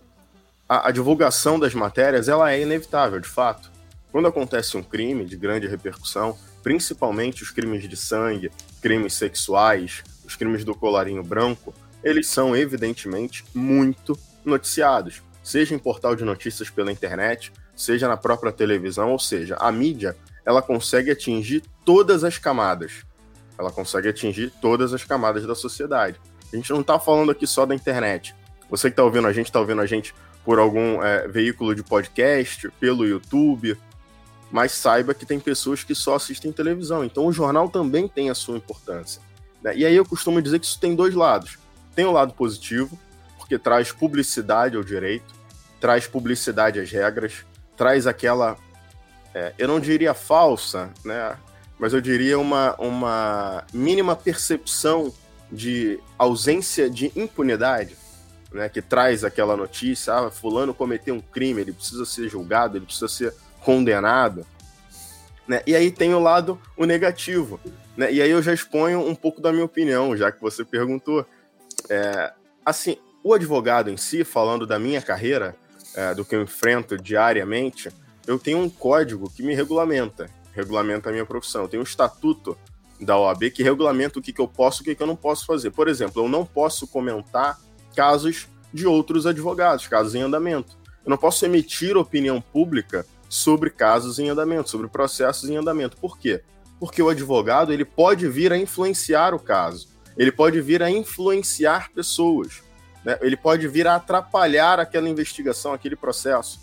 a, 0.68 0.88
a, 0.88 0.90
divulgação 0.90 1.59
das 1.59 1.75
matérias 1.75 2.28
ela 2.28 2.52
é 2.52 2.61
inevitável, 2.61 3.18
de 3.18 3.28
fato. 3.28 3.71
Quando 4.12 4.28
acontece 4.28 4.76
um 4.76 4.83
crime 4.83 5.25
de 5.25 5.37
grande 5.37 5.66
repercussão, 5.66 6.37
principalmente 6.62 7.42
os 7.42 7.50
crimes 7.50 7.88
de 7.88 7.97
sangue, 7.97 8.50
crimes 8.80 9.14
sexuais, 9.14 10.02
os 10.25 10.37
crimes 10.37 10.64
do 10.64 10.75
colarinho 10.75 11.23
branco, 11.23 11.75
eles 12.02 12.28
são 12.28 12.54
evidentemente 12.54 13.45
muito 13.54 14.18
noticiados, 14.45 15.23
seja 15.42 15.75
em 15.75 15.78
portal 15.78 16.14
de 16.14 16.25
notícias 16.25 16.71
pela 16.71 16.92
internet, 16.92 17.52
seja 17.75 18.09
na 18.09 18.16
própria 18.16 18.52
televisão, 18.52 19.12
ou 19.12 19.18
seja, 19.18 19.57
a 19.59 19.71
mídia 19.73 20.16
ela 20.45 20.62
consegue 20.62 21.11
atingir 21.11 21.62
todas 21.85 22.25
as 22.25 22.38
camadas 22.38 23.04
ela 23.58 23.70
consegue 23.72 24.08
atingir 24.08 24.52
todas 24.60 24.94
as 24.94 25.04
camadas 25.04 25.46
da 25.46 25.54
sociedade. 25.54 26.20
A 26.52 26.56
gente 26.56 26.70
não 26.70 26.80
está 26.80 26.98
falando 26.98 27.30
aqui 27.30 27.46
só 27.46 27.66
da 27.66 27.74
internet. 27.74 28.34
Você 28.70 28.88
que 28.88 28.92
está 28.92 29.04
ouvindo 29.04 29.26
a 29.26 29.32
gente, 29.32 29.46
está 29.46 29.60
ouvindo 29.60 29.80
a 29.80 29.86
gente 29.86 30.14
por 30.44 30.58
algum 30.58 31.02
é, 31.02 31.26
veículo 31.28 31.74
de 31.74 31.82
podcast, 31.82 32.70
pelo 32.80 33.06
YouTube. 33.06 33.76
mas 34.50 34.72
saiba 34.72 35.12
que 35.12 35.26
tem 35.26 35.38
pessoas 35.38 35.84
que 35.84 35.94
só 35.94 36.14
assistem 36.14 36.50
televisão. 36.52 37.04
Então 37.04 37.26
o 37.26 37.32
jornal 37.32 37.68
também 37.68 38.08
tem 38.08 38.30
a 38.30 38.34
sua 38.34 38.56
importância. 38.56 39.20
Né? 39.62 39.76
E 39.76 39.84
aí 39.84 39.94
eu 39.94 40.06
costumo 40.06 40.40
dizer 40.40 40.58
que 40.58 40.66
isso 40.66 40.80
tem 40.80 40.94
dois 40.94 41.14
lados. 41.14 41.58
Tem 41.94 42.06
o 42.06 42.12
lado 42.12 42.32
positivo, 42.32 42.98
porque 43.36 43.58
traz 43.58 43.92
publicidade 43.92 44.76
ao 44.76 44.82
direito, 44.82 45.34
traz 45.80 46.06
publicidade 46.06 46.80
às 46.80 46.90
regras, 46.90 47.44
traz 47.76 48.06
aquela, 48.06 48.56
é, 49.34 49.52
eu 49.58 49.68
não 49.68 49.80
diria 49.80 50.14
falsa, 50.14 50.90
né? 51.04 51.36
Mas 51.78 51.92
eu 51.92 52.00
diria 52.00 52.38
uma, 52.38 52.75
uma 52.76 53.64
mínima 53.73 54.16
percepção 54.16 55.12
de 55.50 55.99
ausência 56.18 56.90
de 56.90 57.12
impunidade, 57.16 57.97
né, 58.52 58.68
que 58.68 58.82
traz 58.82 59.25
aquela 59.25 59.56
notícia, 59.56 60.14
ah, 60.14 60.30
fulano 60.30 60.75
cometeu 60.75 61.14
um 61.14 61.20
crime, 61.20 61.61
ele 61.61 61.73
precisa 61.73 62.04
ser 62.04 62.28
julgado, 62.28 62.76
ele 62.76 62.87
precisa 62.87 63.08
ser 63.08 63.35
condenado. 63.61 64.47
Né? 65.47 65.62
E 65.66 65.75
aí 65.75 65.90
tem 65.90 66.14
o 66.14 66.18
lado 66.18 66.61
o 66.76 66.85
negativo. 66.85 67.61
Né? 67.97 68.12
E 68.12 68.23
aí 68.23 68.30
eu 68.30 68.42
já 68.42 68.52
exponho 68.52 69.06
um 69.06 69.14
pouco 69.14 69.40
da 69.40 69.52
minha 69.52 69.64
opinião, 69.64 70.16
já 70.16 70.30
que 70.30 70.40
você 70.40 70.64
perguntou. 70.64 71.26
É, 71.88 72.32
assim, 72.64 72.97
o 73.23 73.32
advogado 73.32 73.90
em 73.90 73.97
si, 73.97 74.25
falando 74.25 74.66
da 74.66 74.78
minha 74.78 75.00
carreira, 75.00 75.54
é, 75.94 76.14
do 76.14 76.25
que 76.25 76.35
eu 76.35 76.42
enfrento 76.42 76.97
diariamente, 76.97 77.88
eu 78.26 78.38
tenho 78.38 78.58
um 78.58 78.68
código 78.68 79.30
que 79.30 79.42
me 79.42 79.54
regulamenta, 79.54 80.30
regulamenta 80.58 81.08
a 81.08 81.12
minha 81.12 81.24
profissão. 81.24 81.62
Eu 81.62 81.68
tenho 81.68 81.82
um 81.82 81.84
estatuto 81.84 82.58
da 83.00 83.16
OAB 83.16 83.50
que 83.50 83.62
regulamenta 83.62 84.18
o 84.18 84.22
que, 84.22 84.32
que 84.32 84.40
eu 84.40 84.48
posso 84.48 84.80
e 84.80 84.82
o 84.82 84.84
que, 84.84 84.94
que 84.94 85.02
eu 85.02 85.06
não 85.06 85.16
posso 85.16 85.46
fazer. 85.46 85.70
Por 85.70 85.88
exemplo, 85.88 86.24
eu 86.24 86.28
não 86.28 86.44
posso 86.44 86.86
comentar 86.86 87.58
casos 87.94 88.48
de 88.74 88.86
outros 88.86 89.26
advogados, 89.26 89.86
casos 89.86 90.14
em 90.14 90.22
andamento. 90.22 90.76
Eu 91.04 91.10
não 91.10 91.16
posso 91.16 91.44
emitir 91.44 91.96
opinião 91.96 92.40
pública 92.40 93.06
sobre 93.28 93.70
casos 93.70 94.18
em 94.18 94.28
andamento, 94.28 94.68
sobre 94.68 94.88
processos 94.88 95.48
em 95.48 95.56
andamento. 95.56 95.96
Por 95.96 96.18
quê? 96.18 96.42
Porque 96.80 97.00
o 97.00 97.08
advogado 97.08 97.72
ele 97.72 97.84
pode 97.84 98.26
vir 98.28 98.52
a 98.52 98.58
influenciar 98.58 99.34
o 99.34 99.38
caso, 99.38 99.88
ele 100.16 100.32
pode 100.32 100.60
vir 100.60 100.82
a 100.82 100.90
influenciar 100.90 101.90
pessoas, 101.92 102.62
né? 103.04 103.18
ele 103.20 103.36
pode 103.36 103.66
vir 103.68 103.86
a 103.86 103.96
atrapalhar 103.96 104.80
aquela 104.80 105.08
investigação, 105.08 105.72
aquele 105.72 105.96
processo. 105.96 106.60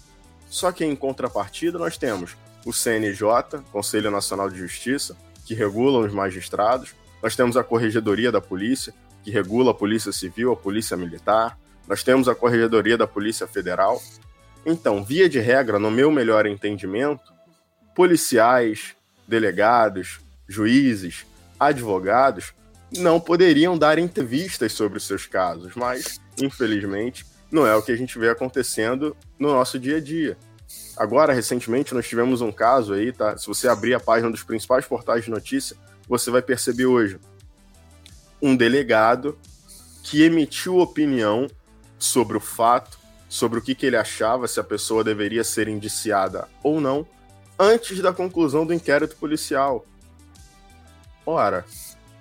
Só 0.50 0.72
que 0.72 0.86
em 0.86 0.96
contrapartida 0.96 1.78
nós 1.78 1.98
temos 1.98 2.36
o 2.66 2.74
CNJ, 2.74 3.62
Conselho 3.72 4.12
Nacional 4.12 4.50
de 4.50 4.58
Justiça, 4.58 5.16
que 5.46 5.54
regula 5.54 6.06
os 6.06 6.12
magistrados. 6.12 6.96
Nós 7.22 7.36
temos 7.36 7.56
a 7.56 7.64
Corregedoria 7.64 8.32
da 8.32 8.42
Polícia, 8.42 8.94
que 9.24 9.32
regula 9.32 9.72
a 9.72 9.74
Polícia 9.74 10.12
Civil, 10.12 10.52
a 10.52 10.56
Polícia 10.56 10.98
Militar. 10.98 11.58
Nós 11.88 12.04
temos 12.04 12.28
a 12.28 12.36
Corregedoria 12.36 12.98
da 12.98 13.08
Polícia 13.08 13.48
Federal. 13.48 14.02
Então, 14.66 15.04
via 15.04 15.30
de 15.30 15.40
regra, 15.40 15.78
no 15.78 15.92
meu 15.92 16.12
melhor 16.12 16.48
entendimento, 16.48 17.32
policiais, 17.96 18.96
delegados, 19.28 20.20
juízes, 20.48 21.26
advogados 21.60 22.54
não 22.92 23.20
poderiam 23.20 23.78
dar 23.78 23.98
entrevistas 23.98 24.74
sobre 24.74 25.00
seus 25.00 25.26
casos, 25.26 25.76
mas, 25.76 26.20
infelizmente, 26.42 27.26
não 27.52 27.66
é 27.66 27.76
o 27.76 27.82
que 27.82 27.92
a 27.92 27.96
gente 27.96 28.18
vê 28.18 28.30
acontecendo 28.30 29.16
no 29.40 29.50
nosso 29.50 29.80
dia 29.80 29.98
a 29.98 30.02
dia. 30.02 30.38
Agora, 30.98 31.34
recentemente, 31.34 31.94
nós 31.94 32.08
tivemos 32.08 32.42
um 32.42 32.52
caso 32.52 32.94
aí, 32.94 33.12
tá? 33.12 33.38
Se 33.38 33.48
você 33.48 33.68
abrir 33.68 33.94
a 33.94 34.00
página 34.00 34.32
dos 34.32 34.44
principais 34.44 34.86
portais 34.86 35.26
de 35.26 35.32
notícia, 35.32 35.76
você 36.08 36.32
vai 36.32 36.42
perceber 36.42 36.86
hoje 36.86 37.20
um 38.42 38.56
delegado 38.56 39.38
que 40.04 40.24
emitiu 40.24 40.78
opinião 40.78 41.48
sobre 41.98 42.38
o 42.38 42.40
fato, 42.40 42.98
sobre 43.28 43.60
o 43.60 43.62
que, 43.62 43.76
que 43.76 43.86
ele 43.86 43.98
achava, 43.98 44.48
se 44.48 44.60
a 44.60 44.64
pessoa 44.64 45.04
deveria 45.04 45.44
ser 45.44 45.68
indiciada 45.68 46.48
ou 46.64 46.80
não, 46.80 47.06
antes 47.60 48.00
da 48.00 48.14
conclusão 48.14 48.66
do 48.66 48.74
inquérito 48.74 49.16
policial. 49.16 49.86
Ora, 51.26 51.66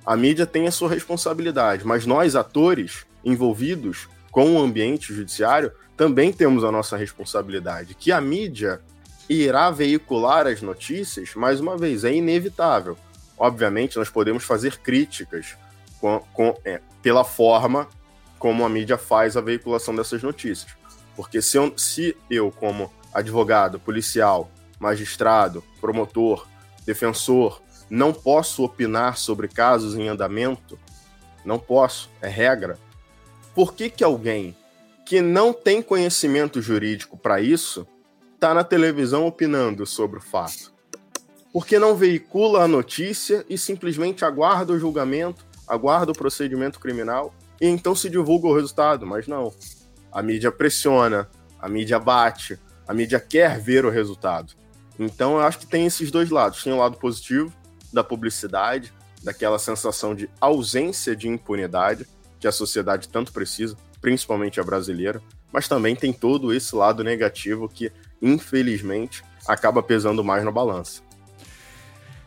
a 0.04 0.16
mídia 0.16 0.46
tem 0.46 0.66
a 0.66 0.72
sua 0.72 0.88
responsabilidade, 0.88 1.86
mas 1.86 2.06
nós, 2.06 2.34
atores 2.34 3.06
envolvidos 3.24 4.08
com 4.34 4.56
o 4.56 4.60
ambiente 4.60 5.14
judiciário, 5.14 5.70
também 5.96 6.32
temos 6.32 6.64
a 6.64 6.72
nossa 6.72 6.96
responsabilidade, 6.96 7.94
que 7.94 8.10
a 8.10 8.20
mídia 8.20 8.80
irá 9.30 9.70
veicular 9.70 10.48
as 10.48 10.60
notícias, 10.60 11.36
mais 11.36 11.60
uma 11.60 11.78
vez, 11.78 12.02
é 12.02 12.12
inevitável. 12.12 12.98
Obviamente, 13.38 13.96
nós 13.96 14.10
podemos 14.10 14.42
fazer 14.42 14.78
críticas 14.78 15.56
com, 16.00 16.18
com, 16.32 16.58
é, 16.64 16.80
pela 17.00 17.22
forma 17.22 17.88
como 18.36 18.64
a 18.64 18.68
mídia 18.68 18.98
faz 18.98 19.36
a 19.36 19.40
veiculação 19.40 19.94
dessas 19.94 20.20
notícias. 20.20 20.72
Porque 21.14 21.40
se 21.40 21.56
eu, 21.56 21.72
se 21.78 22.16
eu, 22.28 22.50
como 22.50 22.92
advogado, 23.12 23.78
policial, 23.78 24.50
magistrado, 24.80 25.62
promotor, 25.80 26.44
defensor, 26.84 27.62
não 27.88 28.12
posso 28.12 28.64
opinar 28.64 29.16
sobre 29.16 29.46
casos 29.46 29.94
em 29.94 30.08
andamento, 30.08 30.76
não 31.44 31.56
posso, 31.56 32.10
é 32.20 32.28
regra. 32.28 32.76
Por 33.54 33.74
que, 33.74 33.88
que 33.88 34.02
alguém 34.02 34.56
que 35.04 35.20
não 35.20 35.52
tem 35.52 35.82
conhecimento 35.82 36.62
jurídico 36.62 37.16
para 37.16 37.40
isso 37.40 37.86
está 38.34 38.54
na 38.54 38.64
televisão 38.64 39.26
opinando 39.26 39.86
sobre 39.86 40.18
o 40.18 40.22
fato. 40.22 40.72
Porque 41.52 41.78
não 41.78 41.94
veicula 41.94 42.64
a 42.64 42.68
notícia 42.68 43.44
e 43.48 43.56
simplesmente 43.56 44.24
aguarda 44.24 44.72
o 44.72 44.78
julgamento, 44.78 45.46
aguarda 45.68 46.12
o 46.12 46.16
procedimento 46.16 46.80
criminal 46.80 47.34
e 47.60 47.68
então 47.68 47.94
se 47.94 48.10
divulga 48.10 48.48
o 48.48 48.54
resultado. 48.54 49.06
Mas 49.06 49.26
não. 49.26 49.52
A 50.10 50.22
mídia 50.22 50.50
pressiona, 50.50 51.28
a 51.60 51.68
mídia 51.68 51.98
bate, 51.98 52.58
a 52.88 52.94
mídia 52.94 53.20
quer 53.20 53.60
ver 53.60 53.84
o 53.84 53.90
resultado. 53.90 54.54
Então 54.98 55.34
eu 55.34 55.40
acho 55.40 55.58
que 55.58 55.66
tem 55.66 55.86
esses 55.86 56.10
dois 56.10 56.30
lados. 56.30 56.62
Tem 56.62 56.72
o 56.72 56.78
lado 56.78 56.96
positivo 56.96 57.52
da 57.92 58.02
publicidade, 58.02 58.92
daquela 59.22 59.58
sensação 59.58 60.14
de 60.14 60.28
ausência 60.40 61.14
de 61.14 61.28
impunidade 61.28 62.06
que 62.44 62.48
a 62.48 62.52
sociedade 62.52 63.08
tanto 63.08 63.32
precisa 63.32 63.74
principalmente 64.02 64.60
a 64.60 64.62
brasileira, 64.62 65.22
mas 65.50 65.66
também 65.66 65.96
tem 65.96 66.12
todo 66.12 66.52
esse 66.52 66.76
lado 66.76 67.02
negativo 67.02 67.66
que, 67.66 67.90
infelizmente, 68.20 69.24
acaba 69.48 69.82
pesando 69.82 70.22
mais 70.22 70.44
na 70.44 70.50
balança. 70.50 71.00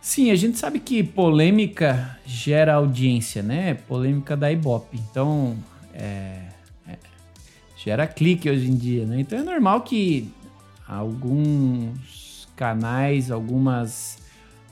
Sim, 0.02 0.32
a 0.32 0.36
gente 0.36 0.58
sabe 0.58 0.80
que 0.80 1.04
polêmica 1.04 2.18
gera 2.26 2.74
audiência, 2.74 3.44
né? 3.44 3.76
Polêmica 3.76 4.36
da 4.36 4.52
Ibope. 4.52 5.00
Então, 5.12 5.56
é, 5.94 6.48
é, 6.88 6.98
gera 7.76 8.08
clique 8.08 8.50
hoje 8.50 8.72
em 8.72 8.76
dia, 8.76 9.06
né? 9.06 9.20
Então 9.20 9.38
é 9.38 9.44
normal 9.44 9.82
que 9.82 10.34
alguns 10.88 12.48
canais, 12.56 13.30
algumas 13.30 14.18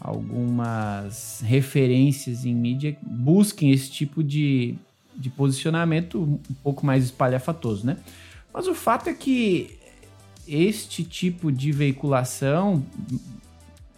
algumas 0.02 1.42
referências 1.46 2.46
em 2.46 2.54
mídia 2.56 2.98
busquem 3.04 3.72
esse 3.72 3.92
tipo 3.92 4.24
de 4.24 4.76
de 5.18 5.30
posicionamento 5.30 6.22
um 6.22 6.54
pouco 6.64 6.86
mais 6.86 7.06
espalhafatoso, 7.06 7.86
né? 7.86 7.98
Mas 8.54 8.68
o 8.68 8.76
fato 8.76 9.10
é 9.10 9.14
que 9.14 9.78
este 10.48 11.04
tipo 11.04 11.52
de 11.52 11.72
veiculação 11.72 12.84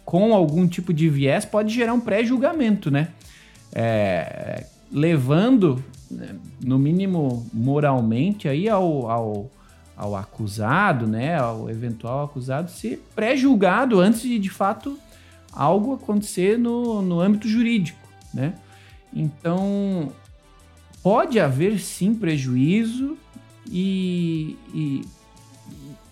com 0.04 0.34
algum 0.34 0.66
tipo 0.66 0.92
de 0.92 1.08
viés 1.08 1.44
pode 1.44 1.74
gerar 1.74 1.92
um 1.92 2.00
pré-julgamento, 2.00 2.90
né? 2.90 3.08
É, 3.72 4.64
levando, 4.90 5.84
né, 6.10 6.34
no 6.64 6.78
mínimo 6.78 7.46
moralmente, 7.52 8.48
aí 8.48 8.68
ao, 8.68 9.10
ao, 9.10 9.50
ao, 9.94 10.16
acusado, 10.16 11.06
né? 11.06 11.36
Ao 11.36 11.68
eventual 11.68 12.24
acusado 12.24 12.70
ser 12.70 13.04
pré-julgado 13.14 14.00
antes 14.00 14.22
de, 14.22 14.38
de 14.38 14.48
fato, 14.48 14.98
algo 15.52 15.94
acontecer 15.94 16.58
no, 16.58 17.02
no 17.02 17.20
âmbito 17.20 17.46
jurídico, 17.46 18.08
né? 18.32 18.54
Então, 19.12 20.10
pode 21.02 21.38
haver 21.38 21.78
sim 21.78 22.14
prejuízo 22.14 23.16
e, 23.70 24.56
e 24.74 25.02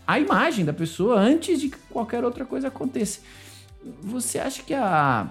a 0.06 0.18
imagem 0.20 0.64
da 0.64 0.72
pessoa 0.72 1.18
antes 1.18 1.60
de 1.60 1.68
que 1.68 1.78
qualquer 1.90 2.24
outra 2.24 2.44
coisa 2.44 2.68
aconteça. 2.68 3.20
Você 4.02 4.38
acha 4.38 4.62
que 4.62 4.74
a, 4.74 5.28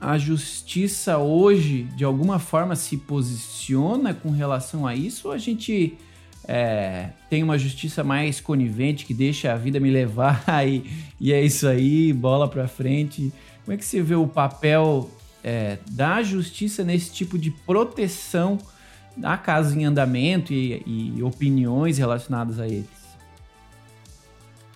a 0.00 0.18
justiça 0.18 1.18
hoje, 1.18 1.84
de 1.96 2.04
alguma 2.04 2.38
forma, 2.38 2.76
se 2.76 2.96
posiciona 2.96 4.14
com 4.14 4.30
relação 4.30 4.86
a 4.86 4.94
isso? 4.94 5.28
Ou 5.28 5.34
a 5.34 5.38
gente 5.38 5.96
é, 6.46 7.10
tem 7.30 7.42
uma 7.42 7.58
justiça 7.58 8.04
mais 8.04 8.40
conivente 8.40 9.06
que 9.06 9.14
deixa 9.14 9.52
a 9.52 9.56
vida 9.56 9.80
me 9.80 9.90
levar 9.90 10.44
e, 10.66 10.84
e 11.20 11.32
é 11.32 11.42
isso 11.42 11.66
aí, 11.66 12.12
bola 12.12 12.48
pra 12.48 12.68
frente? 12.68 13.32
Como 13.64 13.74
é 13.74 13.78
que 13.78 13.84
você 13.84 14.02
vê 14.02 14.14
o 14.14 14.26
papel 14.26 15.10
é, 15.44 15.78
da 15.90 16.22
justiça 16.22 16.82
nesse 16.82 17.12
tipo 17.12 17.38
de 17.38 17.50
proteção 17.50 18.58
a 19.22 19.36
casos 19.36 19.76
em 19.76 19.84
andamento 19.84 20.52
e, 20.52 20.82
e, 21.16 21.22
opiniões 21.22 21.98
relacionadas 21.98 22.58
a 22.58 22.66
eles? 22.66 22.88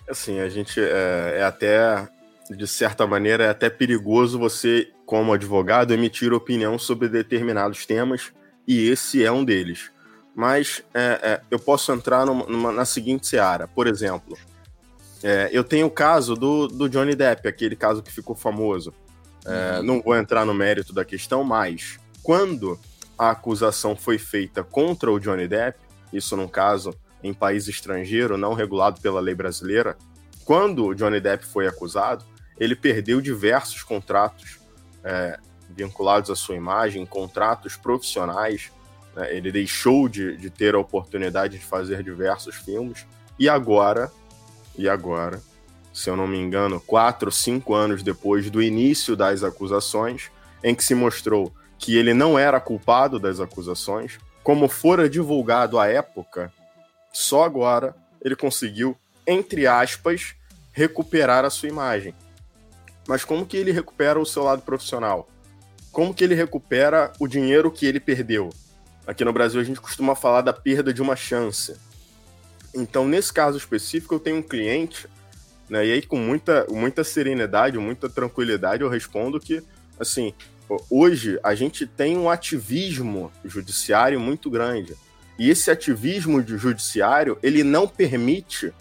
Assim, 0.07 0.39
a 0.39 0.47
gente 0.47 0.79
é, 0.79 1.37
é, 1.39 1.43
até, 1.43 2.07
de 2.49 2.67
certa 2.67 3.05
maneira, 3.05 3.45
é 3.45 3.49
até 3.49 3.69
perigoso 3.69 4.39
você, 4.39 4.91
como 5.05 5.33
advogado, 5.33 5.93
emitir 5.93 6.31
opinião 6.31 6.77
sobre 6.77 7.09
determinados 7.09 7.85
temas 7.85 8.31
e 8.67 8.87
esse 8.87 9.25
é 9.25 9.31
um 9.31 9.43
deles. 9.43 9.91
Mas 10.35 10.83
é, 10.93 11.19
é, 11.21 11.41
eu 11.51 11.59
posso 11.59 11.91
entrar 11.91 12.25
numa, 12.25 12.45
numa, 12.45 12.71
na 12.71 12.85
seguinte 12.85 13.27
seara, 13.27 13.67
por 13.67 13.87
exemplo, 13.87 14.37
É, 15.21 15.49
eu 15.51 15.65
tenho 15.65 15.87
o 15.87 15.91
caso 15.91 16.33
do, 16.33 16.65
do 16.65 16.87
Johnny 16.87 17.13
Depp, 17.13 17.45
aquele 17.45 17.75
caso 17.75 18.01
que 18.01 18.09
ficou 18.09 18.37
famoso. 18.37 18.93
É. 19.49 19.81
Não 19.81 20.01
vou 20.01 20.15
entrar 20.15 20.45
no 20.45 20.53
mérito 20.53 20.93
da 20.93 21.03
questão, 21.03 21.43
mas 21.43 21.99
quando 22.21 22.79
a 23.17 23.31
acusação 23.31 23.95
foi 23.95 24.17
feita 24.17 24.63
contra 24.63 25.11
o 25.11 25.19
Johnny 25.19 25.47
Depp, 25.47 25.79
isso 26.13 26.37
num 26.37 26.47
caso 26.47 26.93
em 27.23 27.33
país 27.33 27.67
estrangeiro, 27.67 28.37
não 28.37 28.53
regulado 28.53 29.01
pela 29.01 29.19
lei 29.19 29.35
brasileira, 29.35 29.97
quando 30.45 30.85
o 30.85 30.95
Johnny 30.95 31.19
Depp 31.19 31.45
foi 31.45 31.67
acusado, 31.67 32.23
ele 32.59 32.75
perdeu 32.75 33.21
diversos 33.21 33.83
contratos 33.83 34.59
é, 35.03 35.37
vinculados 35.69 36.29
à 36.29 36.35
sua 36.35 36.55
imagem, 36.55 37.05
contratos 37.05 37.75
profissionais. 37.75 38.71
Né? 39.15 39.35
Ele 39.35 39.51
deixou 39.51 40.09
de, 40.09 40.35
de 40.37 40.49
ter 40.49 40.75
a 40.75 40.79
oportunidade 40.79 41.57
de 41.57 41.65
fazer 41.65 42.03
diversos 42.03 42.55
filmes. 42.55 43.05
E 43.37 43.47
agora, 43.47 44.11
e 44.77 44.89
agora, 44.89 45.41
se 45.99 46.09
eu 46.09 46.15
não 46.15 46.25
me 46.25 46.37
engano, 46.37 46.79
quatro, 46.79 47.29
cinco 47.29 47.73
anos 47.73 48.01
depois 48.01 48.49
do 48.49 48.63
início 48.63 49.17
das 49.17 49.43
acusações, 49.43 50.31
em 50.63 50.73
que 50.73 50.81
se 50.81 50.95
mostrou 50.95 51.53
que 51.77 51.97
ele 51.97 52.13
não 52.13 52.39
era 52.39 52.57
culpado 52.57 53.19
das 53.19 53.41
acusações, 53.41 54.17
como 54.41 54.69
fora 54.69 55.09
divulgado 55.09 55.77
à 55.77 55.87
época, 55.87 56.53
só 57.11 57.43
agora 57.43 57.93
ele 58.23 58.33
conseguiu, 58.33 58.95
entre 59.27 59.67
aspas, 59.67 60.35
recuperar 60.71 61.43
a 61.43 61.49
sua 61.49 61.67
imagem. 61.67 62.15
Mas 63.05 63.25
como 63.25 63.45
que 63.45 63.57
ele 63.57 63.73
recupera 63.73 64.17
o 64.17 64.25
seu 64.25 64.43
lado 64.43 64.61
profissional? 64.61 65.27
Como 65.91 66.13
que 66.13 66.23
ele 66.23 66.33
recupera 66.33 67.11
o 67.19 67.27
dinheiro 67.27 67.69
que 67.69 67.85
ele 67.85 67.99
perdeu? 67.99 68.49
Aqui 69.05 69.25
no 69.25 69.33
Brasil 69.33 69.59
a 69.59 69.65
gente 69.65 69.81
costuma 69.81 70.15
falar 70.15 70.41
da 70.41 70.53
perda 70.53 70.93
de 70.93 71.01
uma 71.01 71.17
chance. 71.17 71.75
Então, 72.73 73.05
nesse 73.05 73.33
caso 73.33 73.57
específico, 73.57 74.15
eu 74.15 74.19
tenho 74.19 74.37
um 74.37 74.41
cliente, 74.41 75.09
né, 75.69 75.85
e 75.85 75.91
aí 75.91 76.01
com 76.01 76.17
muita, 76.17 76.65
muita 76.69 77.03
serenidade, 77.03 77.77
muita 77.77 78.09
tranquilidade, 78.09 78.81
eu 78.81 78.89
respondo 78.89 79.39
que, 79.39 79.61
assim, 79.99 80.33
hoje 80.89 81.39
a 81.43 81.53
gente 81.53 81.85
tem 81.85 82.17
um 82.17 82.29
ativismo 82.29 83.31
judiciário 83.45 84.19
muito 84.19 84.49
grande. 84.49 84.95
E 85.37 85.49
esse 85.49 85.71
ativismo 85.71 86.45
judiciário, 86.45 87.37
ele 87.41 87.63
não 87.63 87.87
permite 87.87 88.73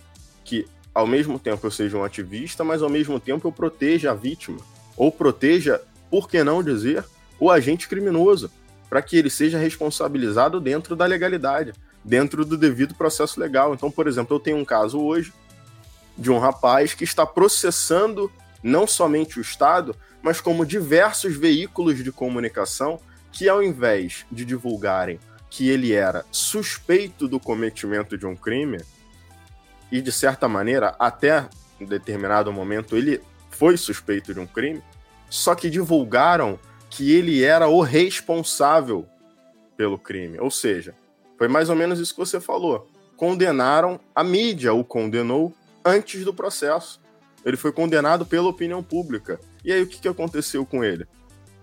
que, 0.45 0.67
ao 0.93 1.07
mesmo 1.07 1.39
tempo, 1.39 1.65
eu 1.65 1.71
seja 1.71 1.97
um 1.97 2.03
ativista, 2.03 2.65
mas 2.65 2.83
ao 2.83 2.89
mesmo 2.89 3.21
tempo 3.21 3.47
eu 3.47 3.53
proteja 3.53 4.11
a 4.11 4.15
vítima. 4.15 4.59
Ou 4.97 5.13
proteja, 5.13 5.81
por 6.11 6.29
que 6.29 6.43
não 6.43 6.63
dizer, 6.63 7.05
o 7.39 7.51
agente 7.51 7.87
criminoso, 7.89 8.51
para 8.89 9.03
que 9.03 9.17
ele 9.17 9.31
seja 9.31 9.59
responsabilizado 9.59 10.61
dentro 10.61 10.97
da 10.97 11.07
legalidade, 11.07 11.73
dentro 12.05 12.45
do 12.45 12.57
devido 12.57 12.95
processo 12.95 13.39
legal. 13.39 13.75
Então, 13.75 13.91
por 13.91 14.09
exemplo, 14.09 14.35
eu 14.35 14.41
tenho 14.41 14.57
um 14.57 14.65
caso 14.65 14.99
hoje 14.99 15.33
de 16.19 16.31
um 16.31 16.39
rapaz 16.39 16.95
que 16.95 17.05
está 17.05 17.25
processando 17.25 18.31
não 18.63 18.87
somente 18.87 19.39
o 19.39 19.43
Estado, 19.43 19.95
mas 20.21 20.41
como 20.41 20.67
diversos 20.67 21.37
veículos 21.37 22.03
de 22.03 22.11
comunicação 22.11 23.01
que, 23.31 23.49
ao 23.49 23.63
invés 23.63 24.27
de 24.31 24.45
divulgarem 24.45 25.21
que 25.49 25.69
ele 25.69 25.93
era 25.93 26.27
suspeito 26.31 27.29
do 27.29 27.39
cometimento 27.39 28.19
de 28.19 28.27
um 28.27 28.35
crime, 28.35 28.79
e 29.91 30.03
de 30.03 30.13
certa 30.13 30.49
maneira, 30.49 30.95
até 30.99 31.49
em 31.81 31.87
determinado 31.87 32.53
momento, 32.53 32.97
ele 32.97 33.23
foi 33.51 33.77
suspeito 33.77 34.35
de 34.35 34.41
um 34.41 34.47
crime, 34.47 34.83
só 35.31 35.55
que 35.55 35.71
divulgaram 35.71 36.59
que 36.91 37.13
ele 37.13 37.43
era 37.43 37.69
o 37.69 37.81
responsável 37.81 39.07
pelo 39.77 39.99
crime. 39.99 40.39
Ou 40.41 40.51
seja, 40.51 40.95
foi 41.37 41.49
mais 41.49 41.71
ou 41.71 41.77
menos 41.77 41.99
isso 41.99 42.13
que 42.13 42.21
você 42.21 42.41
falou. 42.41 42.91
Condenaram, 43.17 44.01
a 44.15 44.25
mídia 44.25 44.73
o 44.73 44.85
condenou 44.85 45.55
antes 45.89 46.25
do 46.25 46.35
processo. 46.35 47.01
Ele 47.45 47.57
foi 47.57 47.73
condenado 47.73 48.27
pela 48.27 48.49
opinião 48.49 48.83
pública. 48.83 49.41
E 49.65 49.73
aí 49.73 49.83
o 49.83 49.87
que, 49.87 50.01
que 50.01 50.09
aconteceu 50.09 50.67
com 50.67 50.85
ele? 50.85 51.07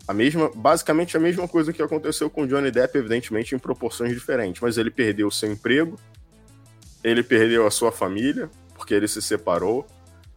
A 0.08 0.14
mesma, 0.14 0.52
basicamente 0.54 1.18
a 1.18 1.20
mesma 1.20 1.48
coisa 1.48 1.74
que 1.74 1.82
aconteceu 1.82 2.30
com 2.30 2.46
Johnny 2.46 2.72
Depp, 2.72 2.98
evidentemente 2.98 3.56
em 3.56 3.60
proporções 3.60 4.14
diferentes, 4.14 4.62
mas 4.62 4.78
ele 4.78 4.92
perdeu 4.92 5.32
seu 5.32 5.52
emprego, 5.52 6.00
ele 7.04 7.24
perdeu 7.24 7.66
a 7.66 7.72
sua 7.72 7.92
família, 7.92 8.50
porque 8.76 8.94
ele 8.94 9.08
se 9.08 9.22
separou, 9.22 9.86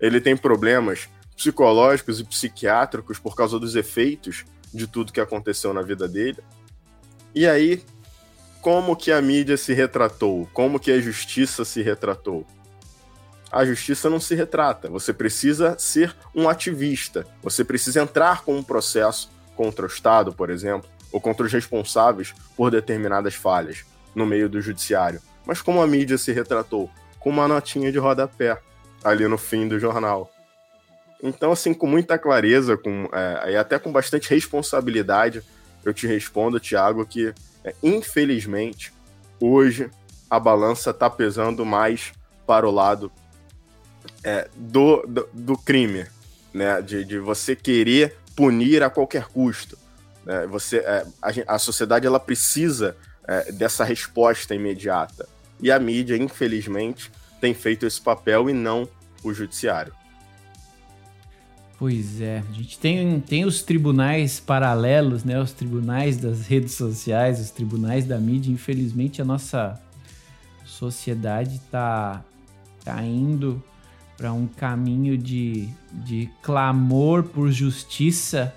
ele 0.00 0.20
tem 0.20 0.36
problemas 0.36 1.08
psicológicos 1.36 2.18
e 2.18 2.24
psiquiátricos 2.24 3.18
por 3.18 3.36
causa 3.36 3.58
dos 3.58 3.76
efeitos 3.76 4.44
de 4.72 4.86
tudo 4.86 5.12
que 5.12 5.20
aconteceu 5.20 5.72
na 5.72 5.82
vida 5.82 6.08
dele. 6.08 6.38
E 7.34 7.46
aí, 7.46 7.82
como 8.60 8.96
que 8.96 9.12
a 9.12 9.20
mídia 9.22 9.56
se 9.56 9.72
retratou? 9.72 10.48
Como 10.52 10.80
que 10.80 10.90
a 10.90 11.00
justiça 11.00 11.64
se 11.64 11.82
retratou? 11.82 12.46
A 13.50 13.64
justiça 13.64 14.11
não 14.11 14.20
se 14.20 14.34
retrata. 14.34 14.88
Você 14.90 15.12
precisa 15.12 15.76
ser 15.78 16.14
um 16.34 16.48
ativista. 16.48 17.26
Você 17.42 17.64
precisa 17.64 18.02
entrar 18.02 18.42
com 18.42 18.56
um 18.56 18.62
processo 18.62 19.30
contra 19.56 19.84
o 19.84 19.88
Estado, 19.88 20.32
por 20.32 20.50
exemplo, 20.50 20.88
ou 21.11 21.20
contra 21.20 21.46
os 21.46 21.52
responsáveis 21.52 22.34
por 22.56 22.70
determinadas 22.70 23.34
falhas 23.34 23.84
no 24.14 24.26
meio 24.26 24.48
do 24.48 24.61
judiciário. 24.61 25.20
Mas 25.46 25.62
como 25.62 25.80
a 25.80 25.87
mídia 25.87 26.18
se 26.18 26.32
retratou? 26.32 26.90
Com 27.18 27.30
uma 27.30 27.48
notinha 27.48 27.90
de 27.90 27.98
rodapé 27.98 28.58
ali 29.02 29.26
no 29.26 29.38
fim 29.38 29.66
do 29.66 29.78
jornal. 29.78 30.30
Então, 31.22 31.50
assim, 31.50 31.74
com 31.74 31.87
muita 31.87 32.18
clareza 32.18 32.76
com, 32.76 33.08
é, 33.12 33.52
e 33.52 33.56
até 33.56 33.78
com 33.78 33.90
bastante 33.90 34.30
responsabilidade, 34.30 35.42
eu 35.84 35.92
te 35.92 36.06
respondo, 36.06 36.61
Tiago, 36.61 37.04
que 37.04 37.34
é, 37.64 37.74
infelizmente 37.82 38.92
hoje 39.40 39.90
a 40.30 40.38
balança 40.38 40.90
está 40.90 41.08
pesando 41.08 41.64
mais 41.64 42.12
para 42.46 42.68
o 42.68 42.70
lado 42.70 43.11
é, 44.24 44.48
do, 44.54 45.02
do, 45.07 45.28
do, 45.33 45.59
crime, 45.59 46.07
né? 46.52 46.81
De, 46.83 47.04
de 47.04 47.18
você 47.18 47.54
querer 47.54 48.16
punir 48.35 48.83
a 48.83 48.90
qualquer 48.90 49.26
custo. 49.26 49.78
Né? 50.24 50.46
Você, 50.46 50.78
é, 50.78 51.07
a, 51.22 51.54
a, 51.54 51.59
sociedade 51.59 52.07
ela 52.07 52.20
precisa 52.20 52.96
é, 53.26 53.52
dessa 53.52 53.85
resposta 53.85 54.54
imediata. 54.54 55.28
E 55.61 55.70
a 55.70 55.78
mídia, 55.78 56.16
infelizmente, 56.16 57.11
tem 57.40 57.54
feito 57.54 57.87
esse 57.87 58.00
papel 58.00 58.48
e 58.48 58.52
não 58.52 58.88
o 59.22 59.33
judiciário. 59.33 59.92
Pois 61.78 62.20
é, 62.20 62.42
a 62.48 62.52
gente 62.52 62.76
tem, 62.76 63.20
tem 63.20 63.44
os 63.44 63.62
tribunais 63.62 64.40
paralelos, 64.40 65.22
né? 65.22 65.40
Os 65.40 65.52
tribunais 65.52 66.16
das 66.16 66.46
redes 66.46 66.72
sociais, 66.72 67.40
os 67.40 67.50
tribunais 67.50 68.04
da 68.04 68.18
mídia. 68.18 68.50
Infelizmente, 68.50 69.22
a 69.22 69.24
nossa 69.24 69.81
sociedade 70.64 71.57
está 71.57 72.24
tá 72.85 73.00
indo 73.02 73.62
para 74.18 74.33
um 74.33 74.48
caminho 74.48 75.16
de, 75.16 75.68
de 75.92 76.28
clamor 76.42 77.22
por 77.22 77.52
justiça, 77.52 78.52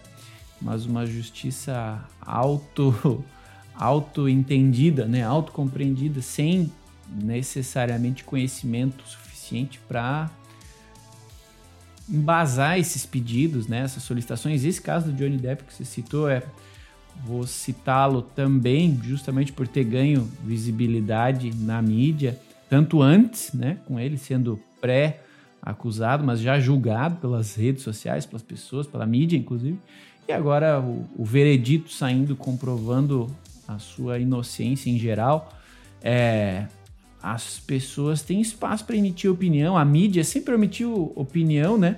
mas 0.60 0.88
uma 0.88 1.06
justiça 1.06 2.04
auto 2.20 3.24
auto 3.76 4.28
entendida, 4.28 5.06
né, 5.06 5.24
auto 5.24 5.52
compreendida, 5.52 6.22
sem 6.22 6.72
necessariamente 7.10 8.24
conhecimento 8.24 9.04
suficiente 9.08 9.80
para 9.88 10.30
embasar 12.10 12.78
esses 12.80 13.06
pedidos, 13.06 13.68
né, 13.68 13.82
essas 13.82 14.04
solicitações. 14.04 14.64
Esse 14.64 14.82
caso 14.82 15.12
do 15.12 15.14
Johnny 15.14 15.38
Depp 15.38 15.64
que 15.64 15.74
você 15.74 15.86
citou 15.86 16.30
é 16.30 16.44
vou 17.24 17.46
citá-lo 17.46 18.22
também 18.22 19.00
justamente 19.04 19.52
por 19.52 19.68
ter 19.68 19.84
ganho 19.84 20.30
visibilidade 20.44 21.54
na 21.56 21.82
mídia, 21.82 22.40
tanto 22.70 23.02
antes, 23.02 23.54
né, 23.54 23.78
com 23.86 24.00
ele 24.00 24.18
sendo 24.18 24.60
pré 24.80 25.22
acusado, 25.62 26.24
mas 26.24 26.40
já 26.40 26.60
julgado 26.60 27.18
pelas 27.18 27.56
redes 27.56 27.84
sociais, 27.84 28.26
pelas 28.26 28.42
pessoas, 28.42 28.88
pela 28.88 29.06
mídia, 29.06 29.38
inclusive. 29.38 29.80
E 30.28 30.34
agora 30.34 30.80
o, 30.80 31.06
o 31.16 31.26
veredito 31.26 31.92
saindo 31.92 32.36
comprovando 32.36 33.28
a 33.68 33.78
sua 33.78 34.20
inocência 34.20 34.90
em 34.90 34.98
geral. 34.98 35.54
É, 36.02 36.66
as 37.22 37.60
pessoas 37.60 38.22
têm 38.22 38.42
espaço 38.42 38.84
para 38.86 38.96
emitir 38.96 39.30
opinião, 39.30 39.78
a 39.78 39.86
mídia 39.86 40.24
sempre 40.24 40.54
emitiu 40.54 41.12
opinião, 41.16 41.78
né? 41.78 41.98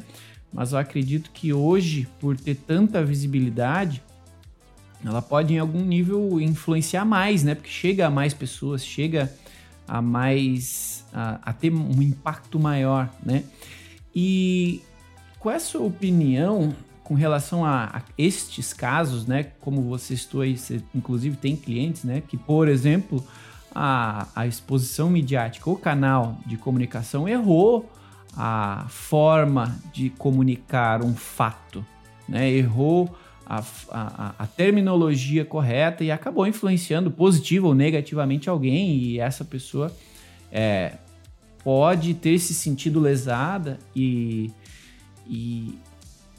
Mas 0.52 0.74
eu 0.74 0.78
acredito 0.78 1.32
que 1.32 1.54
hoje, 1.54 2.08
por 2.20 2.38
ter 2.38 2.56
tanta 2.56 3.04
visibilidade, 3.04 4.04
ela 5.04 5.22
pode 5.22 5.54
em 5.54 5.60
algum 5.60 5.84
nível 5.84 6.40
influenciar 6.40 7.06
mais, 7.06 7.44
né? 7.44 7.56
Porque 7.56 7.70
chega 7.70 8.08
a 8.08 8.10
mais 8.10 8.34
pessoas, 8.34 8.86
chega 8.86 9.34
a 9.88 10.02
mais 10.02 10.93
a, 11.14 11.40
a 11.42 11.54
ter 11.54 11.72
um 11.72 12.02
impacto 12.02 12.60
maior, 12.60 13.10
né? 13.24 13.44
E 14.16 14.82
qual 15.40 15.54
é 15.54 15.58
a 15.58 15.60
sua 15.60 15.86
opinião 15.86 16.76
com 17.04 17.14
relação 17.14 17.66
a, 17.66 17.86
a, 17.86 18.02
estes 18.18 18.74
casos, 18.74 19.28
né? 19.28 19.44
Como 19.60 19.82
você 19.84 20.16
citou 20.16 20.42
aí, 20.42 20.58
você 20.58 20.82
inclusive 20.96 21.36
tem 21.36 21.56
clientes, 21.56 22.04
né? 22.04 22.22
Que, 22.28 22.38
por 22.38 22.68
exemplo, 22.68 23.24
a, 23.74 24.28
a 24.36 24.48
exposição 24.48 25.10
midiática, 25.10 25.70
o 25.70 25.76
canal 25.76 26.38
de 26.46 26.58
comunicação 26.58 27.28
errou 27.28 27.90
a 28.36 28.86
forma 28.90 29.78
de 29.94 30.10
comunicar 30.10 31.04
um 31.04 31.14
fato, 31.16 31.86
né? 32.28 32.50
Errou 32.50 33.16
a, 33.46 33.64
a, 33.92 34.36
a, 34.40 34.48
terminologia 34.48 35.44
correta 35.44 36.04
e 36.04 36.10
acabou 36.10 36.48
influenciando 36.48 37.12
positivo 37.12 37.68
ou 37.68 37.76
negativamente 37.76 38.50
alguém 38.50 38.96
e 38.96 39.20
essa 39.20 39.44
pessoa 39.44 39.92
é, 40.52 40.94
pode 41.64 42.14
ter 42.14 42.38
se 42.40 42.54
sentido 42.54 43.00
lesada 43.00 43.80
e, 43.96 44.52
e 45.28 45.78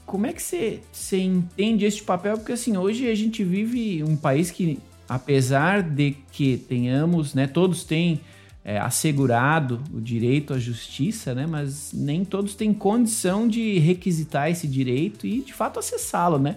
como 0.04 0.26
é 0.26 0.32
que 0.32 0.42
você, 0.42 0.80
você 0.92 1.18
entende 1.18 1.84
este 1.84 2.02
papel? 2.02 2.36
Porque 2.36 2.52
assim, 2.52 2.76
hoje 2.76 3.08
a 3.08 3.14
gente 3.14 3.42
vive 3.42 4.02
um 4.04 4.16
país 4.16 4.50
que, 4.50 4.78
apesar 5.08 5.82
de 5.82 6.16
que 6.30 6.58
tenhamos, 6.58 7.34
né, 7.34 7.46
todos 7.46 7.84
têm 7.84 8.20
é, 8.64 8.78
assegurado 8.78 9.82
o 9.92 10.00
direito 10.00 10.52
à 10.52 10.58
justiça, 10.58 11.34
né, 11.34 11.46
mas 11.46 11.92
nem 11.92 12.24
todos 12.24 12.54
têm 12.54 12.72
condição 12.72 13.48
de 13.48 13.78
requisitar 13.78 14.50
esse 14.50 14.68
direito 14.68 15.26
e 15.26 15.40
de 15.40 15.52
fato 15.52 15.78
acessá-lo, 15.78 16.38
né? 16.38 16.56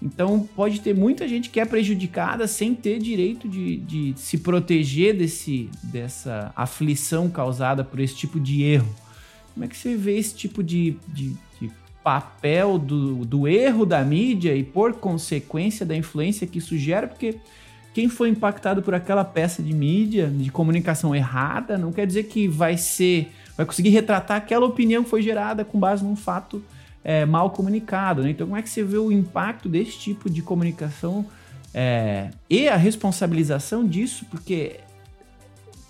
Então 0.00 0.46
pode 0.54 0.80
ter 0.80 0.94
muita 0.94 1.26
gente 1.26 1.48
que 1.48 1.58
é 1.58 1.64
prejudicada 1.64 2.46
sem 2.46 2.74
ter 2.74 2.98
direito 2.98 3.48
de, 3.48 3.76
de 3.78 4.14
se 4.16 4.38
proteger 4.38 5.16
desse, 5.16 5.70
dessa 5.82 6.52
aflição 6.54 7.30
causada 7.30 7.82
por 7.82 7.98
esse 8.00 8.14
tipo 8.14 8.38
de 8.38 8.62
erro. 8.62 8.94
Como 9.54 9.64
é 9.64 9.68
que 9.68 9.76
você 9.76 9.96
vê 9.96 10.18
esse 10.18 10.34
tipo 10.34 10.62
de, 10.62 10.96
de, 11.08 11.34
de 11.58 11.70
papel 12.04 12.78
do, 12.78 13.24
do 13.24 13.48
erro 13.48 13.86
da 13.86 14.04
mídia 14.04 14.54
e, 14.54 14.62
por 14.62 14.92
consequência, 14.92 15.86
da 15.86 15.96
influência 15.96 16.46
que 16.46 16.58
isso 16.58 16.76
gera? 16.76 17.08
Porque 17.08 17.36
quem 17.94 18.10
foi 18.10 18.28
impactado 18.28 18.82
por 18.82 18.94
aquela 18.94 19.24
peça 19.24 19.62
de 19.62 19.72
mídia, 19.72 20.28
de 20.28 20.50
comunicação 20.50 21.14
errada, 21.14 21.78
não 21.78 21.90
quer 21.90 22.06
dizer 22.06 22.24
que 22.24 22.46
vai 22.46 22.76
ser. 22.76 23.32
vai 23.56 23.64
conseguir 23.64 23.88
retratar 23.88 24.36
aquela 24.36 24.66
opinião 24.66 25.02
que 25.02 25.08
foi 25.08 25.22
gerada 25.22 25.64
com 25.64 25.80
base 25.80 26.04
num 26.04 26.14
fato 26.14 26.62
é, 27.06 27.24
mal 27.24 27.50
comunicado. 27.50 28.24
Né? 28.24 28.30
Então, 28.30 28.48
como 28.48 28.58
é 28.58 28.62
que 28.62 28.68
você 28.68 28.82
vê 28.82 28.98
o 28.98 29.12
impacto 29.12 29.68
desse 29.68 29.96
tipo 29.96 30.28
de 30.28 30.42
comunicação 30.42 31.24
é, 31.72 32.30
e 32.50 32.68
a 32.68 32.74
responsabilização 32.74 33.86
disso? 33.86 34.26
Porque 34.28 34.80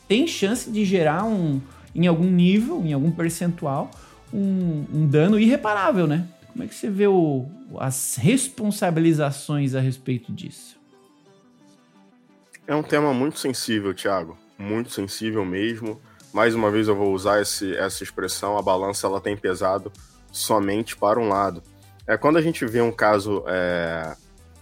tem 0.07 0.27
chance 0.27 0.71
de 0.71 0.85
gerar 0.85 1.25
um, 1.25 1.59
em 1.95 2.07
algum 2.07 2.31
nível, 2.31 2.85
em 2.85 2.93
algum 2.93 3.11
percentual, 3.11 3.91
um, 4.31 4.85
um 4.93 5.07
dano 5.07 5.41
irreparável, 5.41 6.07
né? 6.07 6.29
Como 6.53 6.63
é 6.63 6.67
que 6.67 6.75
você 6.75 6.91
vê 6.91 7.07
o, 7.07 7.47
as 7.79 8.17
responsabilizações 8.17 9.75
a 9.75 9.81
respeito 9.81 10.31
disso? 10.31 10.77
É 12.67 12.75
um 12.75 12.83
tema 12.83 13.15
muito 13.15 13.39
sensível, 13.39 13.95
Thiago. 13.95 14.37
Muito 14.59 14.91
sensível 14.91 15.47
mesmo. 15.47 15.99
Mais 16.31 16.55
uma 16.55 16.71
vez 16.71 16.89
eu 16.89 16.97
vou 16.97 17.15
usar 17.15 17.41
esse, 17.41 17.75
essa 17.75 18.03
expressão, 18.03 18.59
a 18.59 18.63
balança 18.63 19.07
ela 19.07 19.21
tem 19.21 19.35
pesado 19.35 19.91
somente 20.37 20.97
para 20.97 21.19
um 21.19 21.29
lado. 21.29 21.63
É 22.07 22.17
quando 22.17 22.37
a 22.37 22.43
gente 22.43 22.65
vê 22.67 22.81
um 22.81 22.93
caso, 22.93 23.43
é, 23.49 24.15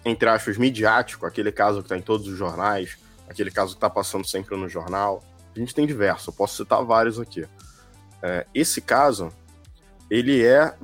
entre 0.04 0.28
aspas, 0.28 0.56
midiático, 0.56 1.26
aquele 1.26 1.50
caso 1.50 1.78
que 1.78 1.87
está 1.87 1.96
em 1.96 2.02
todos 2.02 2.28
os 2.28 2.38
jornais, 2.38 2.96
aquele 3.28 3.50
caso 3.50 3.72
que 3.72 3.76
está 3.76 3.90
passando 3.90 4.26
sempre 4.26 4.56
no 4.56 4.68
jornal, 4.68 5.22
a 5.54 5.58
gente 5.58 5.74
tem 5.74 5.87
diversos, 5.87 6.28
eu 6.28 6.32
posso 6.32 6.56
citar 6.56 6.82
vários 6.84 7.18
aqui. 7.18 7.46
É, 8.22 8.46
esse 8.54 8.80
caso, 8.80 9.30
ele 10.08 10.44
é, 10.44 10.74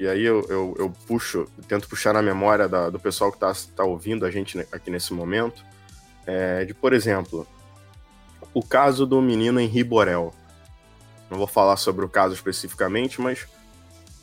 e 0.00 0.08
aí 0.08 0.24
eu, 0.24 0.44
eu, 0.48 0.74
eu 0.78 0.92
puxo, 1.06 1.46
tento 1.68 1.88
puxar 1.88 2.12
na 2.12 2.22
memória 2.22 2.68
da, 2.68 2.88
do 2.90 2.98
pessoal 2.98 3.30
que 3.30 3.36
está 3.36 3.52
tá 3.76 3.84
ouvindo 3.84 4.24
a 4.24 4.30
gente 4.30 4.58
aqui 4.72 4.90
nesse 4.90 5.12
momento, 5.12 5.62
é, 6.26 6.64
de, 6.64 6.74
por 6.74 6.92
exemplo, 6.92 7.46
o 8.54 8.62
caso 8.62 9.06
do 9.06 9.20
menino 9.20 9.60
Henri 9.60 9.84
Borel. 9.84 10.32
Não 11.30 11.36
vou 11.36 11.46
falar 11.46 11.76
sobre 11.76 12.04
o 12.04 12.08
caso 12.08 12.32
especificamente, 12.32 13.20
mas 13.20 13.46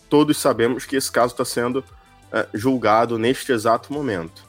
todos 0.10 0.38
sabemos 0.38 0.86
que 0.86 0.96
esse 0.96 1.12
caso 1.12 1.34
está 1.34 1.46
sendo 1.46 1.84
é, 2.32 2.48
julgado 2.54 3.18
neste 3.18 3.52
exato 3.52 3.92
momento. 3.92 4.44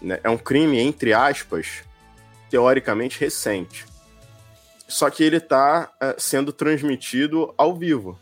Né? 0.00 0.20
É 0.22 0.30
um 0.30 0.38
crime, 0.38 0.78
entre 0.78 1.12
aspas, 1.12 1.82
teoricamente 2.50 3.18
recente. 3.18 3.86
Só 4.86 5.08
que 5.10 5.24
ele 5.24 5.38
está 5.38 5.90
é, 6.00 6.14
sendo 6.18 6.52
transmitido 6.52 7.52
ao 7.56 7.74
vivo. 7.74 8.18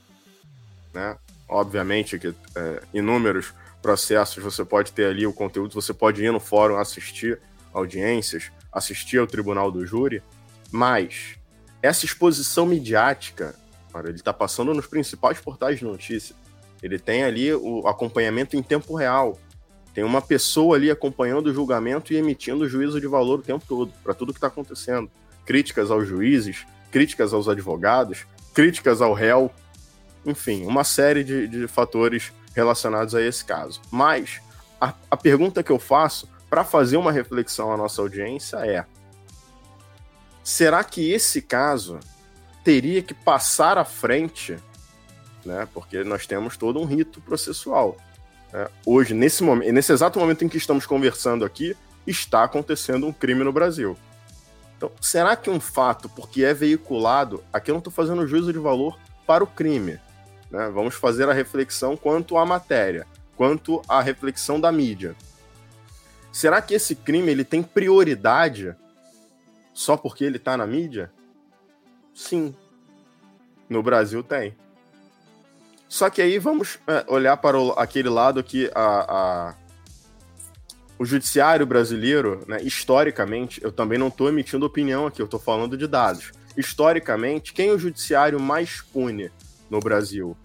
Né? 0.93 1.17
Obviamente 1.49 2.19
que 2.19 2.29
é, 2.29 2.83
inúmeros 2.95 3.53
processos 3.83 4.43
você 4.43 4.65
pode 4.65 4.93
ter 4.93 5.07
ali 5.07 5.27
o 5.27 5.33
conteúdo, 5.33 5.75
você 5.75 5.93
pode 5.93 6.25
ir 6.25 6.33
no 6.33 6.39
fórum 6.39 6.79
assistir 6.79 7.41
audiências, 7.75 8.51
assistir 8.73 9.19
ao 9.19 9.27
tribunal 9.27 9.71
do 9.73 9.85
júri, 9.85 10.23
mas 10.71 11.37
essa 11.83 12.05
exposição 12.05 12.65
midiática 12.65 13.55
cara. 13.93 14.09
Ele 14.09 14.21
tá 14.21 14.33
passando 14.33 14.73
nos 14.73 14.87
principais 14.87 15.39
portais 15.41 15.79
de 15.79 15.85
notícia. 15.85 16.35
Ele 16.83 16.99
tem 16.99 17.23
ali 17.23 17.53
o 17.55 17.87
acompanhamento 17.87 18.57
em 18.57 18.63
tempo 18.63 18.95
real. 18.97 19.39
Tem 19.95 20.03
uma 20.03 20.23
pessoa 20.23 20.77
ali 20.77 20.91
acompanhando 20.91 21.49
o 21.49 21.55
julgamento 21.55 22.13
e 22.13 22.17
emitindo 22.17 22.69
juízo 22.69 23.01
de 23.01 23.07
valor 23.07 23.41
o 23.41 23.43
tempo 23.43 23.65
todo, 23.69 23.93
para 24.03 24.15
tudo 24.15 24.33
que 24.33 24.39
está 24.39 24.47
acontecendo. 24.47 25.11
Críticas 25.45 25.91
aos 25.91 26.09
juízes, 26.09 26.65
críticas 26.91 27.33
aos 27.33 27.49
advogados, 27.49 28.27
críticas 28.55 29.03
ao 29.03 29.13
réu, 29.13 29.51
enfim, 30.25 30.65
uma 30.67 30.85
série 30.85 31.23
de, 31.23 31.47
de 31.47 31.69
fatores 31.69 32.33
relacionados 32.55 33.15
a 33.15 33.23
esse 33.23 33.45
caso. 33.45 33.81
Mas 33.91 34.41
a, 34.81 34.95
a 35.11 35.17
pergunta 35.17 35.63
que 35.63 35.71
eu 35.71 35.79
faço 35.79 36.29
para 36.49 36.65
fazer 36.65 36.97
uma 36.97 37.13
reflexão 37.13 37.73
à 37.73 37.77
nossa 37.77 38.01
audiência 38.01 38.57
é: 38.59 38.85
será 40.43 40.83
que 40.83 41.11
esse 41.11 41.43
caso 41.43 41.99
teria 42.65 43.03
que 43.03 43.15
passar 43.15 43.79
à 43.79 43.85
frente, 43.85 44.57
né? 45.45 45.67
Porque 45.73 46.05
nós 46.05 46.27
temos 46.27 46.57
todo 46.57 46.81
um 46.81 46.85
rito 46.85 47.21
processual. 47.21 47.97
Né? 48.53 48.69
Hoje, 48.87 49.15
nesse 49.15 49.43
momento, 49.43 49.73
nesse 49.73 49.93
exato 49.93 50.19
momento 50.19 50.45
em 50.45 50.49
que 50.49 50.57
estamos 50.57 50.87
conversando 50.87 51.45
aqui, 51.45 51.77
está 52.07 52.45
acontecendo 52.45 53.07
um 53.07 53.13
crime 53.13 53.45
no 53.45 53.53
Brasil. 53.53 53.97
Então, 54.77 54.91
será 55.01 55.37
que 55.37 55.49
um 55.49 55.61
fato, 55.61 56.09
porque 56.09 56.45
é 56.45 56.53
veiculado, 56.53 57.43
aqui 57.53 57.71
eu 57.71 57.75
não 57.75 57.79
estou 57.79 57.93
fazendo 57.93 58.27
juízo 58.27 58.53
de 58.53 58.59
valor 58.59 58.99
para 59.27 59.45
o 59.45 59.47
crime, 59.47 60.01
né? 60.51 60.69
Vamos 60.71 60.95
fazer 60.95 61.29
a 61.29 61.33
reflexão 61.33 61.97
quanto 61.97 62.37
à 62.37 62.45
matéria, 62.45 63.07
quanto 63.37 63.83
à 63.89 64.01
reflexão 64.01 64.61
da 64.61 64.71
mídia. 64.71 65.17
Será 66.33 66.63
que 66.63 66.75
esse 66.75 66.95
crime 66.95 67.31
ele 67.31 67.45
tem 67.45 67.63
prioridade 67.63 68.75
só 69.75 69.97
porque 69.97 70.25
ele 70.25 70.37
está 70.37 70.57
na 70.57 70.67
mídia? 70.67 71.13
Sim. 72.15 72.55
No 73.69 73.83
Brasil 73.83 74.23
tem. 74.23 74.55
Só 75.89 76.09
que 76.09 76.23
aí 76.23 76.39
vamos 76.39 76.79
é, 76.87 77.05
olhar 77.07 77.37
para 77.37 77.59
o, 77.59 77.73
aquele 77.73 78.09
lado 78.09 78.43
que 78.43 78.71
a, 78.75 78.85
a, 79.09 79.55
o 80.99 81.05
judiciário 81.05 81.67
brasileiro, 81.67 82.43
né, 82.47 82.63
historicamente, 82.63 83.63
eu 83.63 83.71
também 83.71 83.99
não 83.99 84.09
estou 84.09 84.29
emitindo 84.29 84.65
opinião 84.65 85.07
aqui, 85.07 85.21
eu 85.21 85.27
estou 85.27 85.41
falando 85.41 85.77
de 85.77 85.87
dados. 85.87 86.33
Historicamente, 86.57 87.53
quem 87.53 87.71
o 87.71 87.79
judiciário 87.79 88.41
mais 88.41 88.81
pune 88.81 89.31
no 89.69 89.81
Brasil? 89.81 90.37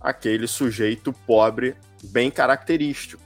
Aquele 0.00 0.46
sujeito 0.48 1.12
pobre 1.12 1.76
bem 2.02 2.30
característico. 2.30 3.22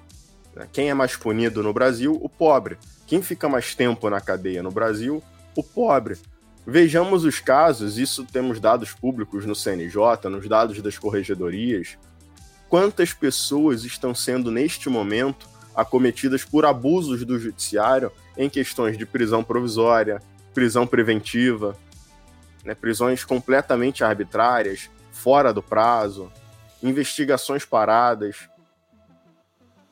Né? 0.54 0.68
Quem 0.72 0.90
é 0.90 0.94
mais 0.94 1.16
punido 1.16 1.62
no 1.62 1.72
Brasil? 1.72 2.18
O 2.20 2.28
pobre. 2.28 2.78
Quem 3.06 3.22
fica 3.22 3.48
mais 3.48 3.74
tempo 3.74 4.10
na 4.10 4.20
cadeia 4.20 4.62
no 4.62 4.70
Brasil? 4.70 5.22
O 5.54 5.62
pobre. 5.62 6.18
Vejamos 6.66 7.24
os 7.24 7.38
casos, 7.38 7.96
isso 7.96 8.24
temos 8.24 8.58
dados 8.58 8.92
públicos 8.92 9.46
no 9.46 9.54
CNJ, 9.54 10.28
nos 10.28 10.48
dados 10.48 10.82
das 10.82 10.98
corregedorias. 10.98 11.96
Quantas 12.68 13.12
pessoas 13.12 13.84
estão 13.84 14.12
sendo, 14.12 14.50
neste 14.50 14.88
momento, 14.88 15.48
acometidas 15.76 16.44
por 16.44 16.66
abusos 16.66 17.24
do 17.24 17.38
judiciário 17.38 18.10
em 18.36 18.50
questões 18.50 18.98
de 18.98 19.06
prisão 19.06 19.44
provisória, 19.44 20.20
prisão 20.52 20.88
preventiva, 20.88 21.76
né, 22.64 22.74
prisões 22.74 23.24
completamente 23.24 24.02
arbitrárias, 24.02 24.90
fora 25.12 25.52
do 25.52 25.62
prazo, 25.62 26.32
investigações 26.82 27.64
paradas. 27.64 28.48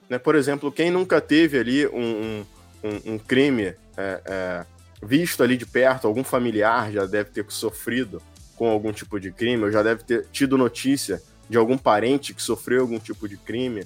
Né, 0.09 0.19
por 0.19 0.35
exemplo, 0.35 0.73
quem 0.73 0.91
nunca 0.91 1.21
teve 1.21 1.57
ali 1.57 1.87
um, 1.87 2.45
um, 2.83 3.13
um 3.15 3.19
crime 3.19 3.75
é, 3.97 4.23
é, 4.25 4.67
visto 5.05 5.43
ali 5.43 5.57
de 5.57 5.67
perto, 5.67 6.07
algum 6.07 6.25
familiar 6.25 6.91
já 6.91 7.07
deve 7.07 7.31
ter 7.31 7.45
sofrido 7.49 8.23
com 8.57 8.69
algum 8.69 8.93
tipo 8.93 9.19
de 9.19 9.31
crime, 9.31 9.65
ou 9.65 9.71
já 9.71 9.83
deve 9.83 10.05
ter 10.05 10.27
tido 10.33 10.57
notícia 10.57 11.23
de 11.49 11.59
algum 11.59 11.77
parente 11.77 12.33
que 12.33 12.43
sofreu 12.43 12.83
algum 12.83 12.99
tipo 12.99 13.29
de 13.29 13.37
crime. 13.37 13.85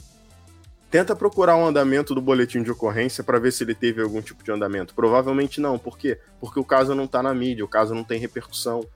Tenta 0.90 1.14
procurar 1.14 1.56
o 1.56 1.60
um 1.60 1.66
andamento 1.66 2.14
do 2.14 2.20
boletim 2.20 2.62
de 2.62 2.70
ocorrência 2.70 3.22
para 3.22 3.38
ver 3.38 3.52
se 3.52 3.62
ele 3.62 3.74
teve 3.74 4.00
algum 4.00 4.22
tipo 4.22 4.42
de 4.42 4.50
andamento. 4.50 4.94
Provavelmente 4.94 5.60
não. 5.60 5.78
Por 5.78 5.98
quê? 5.98 6.18
Porque 6.40 6.58
o 6.58 6.64
caso 6.64 6.94
não 6.94 7.04
está 7.04 7.22
na 7.22 7.34
mídia, 7.34 7.64
o 7.64 7.68
caso 7.68 7.94
não 7.94 8.04
tem 8.04 8.18
repercussão. 8.18 8.86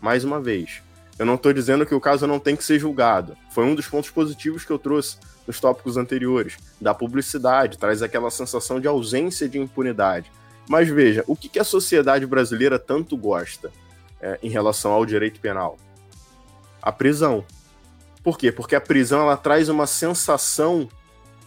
Mais 0.00 0.24
uma 0.24 0.40
vez, 0.40 0.82
eu 1.16 1.24
não 1.24 1.36
estou 1.36 1.52
dizendo 1.52 1.86
que 1.86 1.94
o 1.94 2.00
caso 2.00 2.26
não 2.26 2.40
tem 2.40 2.56
que 2.56 2.64
ser 2.64 2.80
julgado. 2.80 3.36
Foi 3.50 3.64
um 3.64 3.74
dos 3.74 3.86
pontos 3.86 4.10
positivos 4.10 4.64
que 4.64 4.72
eu 4.72 4.78
trouxe 4.78 5.16
nos 5.46 5.60
tópicos 5.60 5.96
anteriores. 5.96 6.56
Da 6.80 6.92
publicidade, 6.92 7.78
traz 7.78 8.02
aquela 8.02 8.30
sensação 8.30 8.80
de 8.80 8.88
ausência 8.88 9.48
de 9.48 9.58
impunidade. 9.58 10.32
Mas 10.68 10.88
veja, 10.88 11.24
o 11.26 11.36
que, 11.36 11.48
que 11.48 11.58
a 11.58 11.64
sociedade 11.64 12.26
brasileira 12.26 12.78
tanto 12.78 13.16
gosta 13.16 13.70
é, 14.20 14.38
em 14.42 14.48
relação 14.48 14.92
ao 14.92 15.04
direito 15.04 15.40
penal? 15.40 15.76
A 16.80 16.90
prisão. 16.90 17.44
Por 18.22 18.38
quê? 18.38 18.50
Porque 18.50 18.74
a 18.74 18.80
prisão 18.80 19.20
ela 19.20 19.36
traz 19.36 19.68
uma 19.68 19.86
sensação 19.86 20.88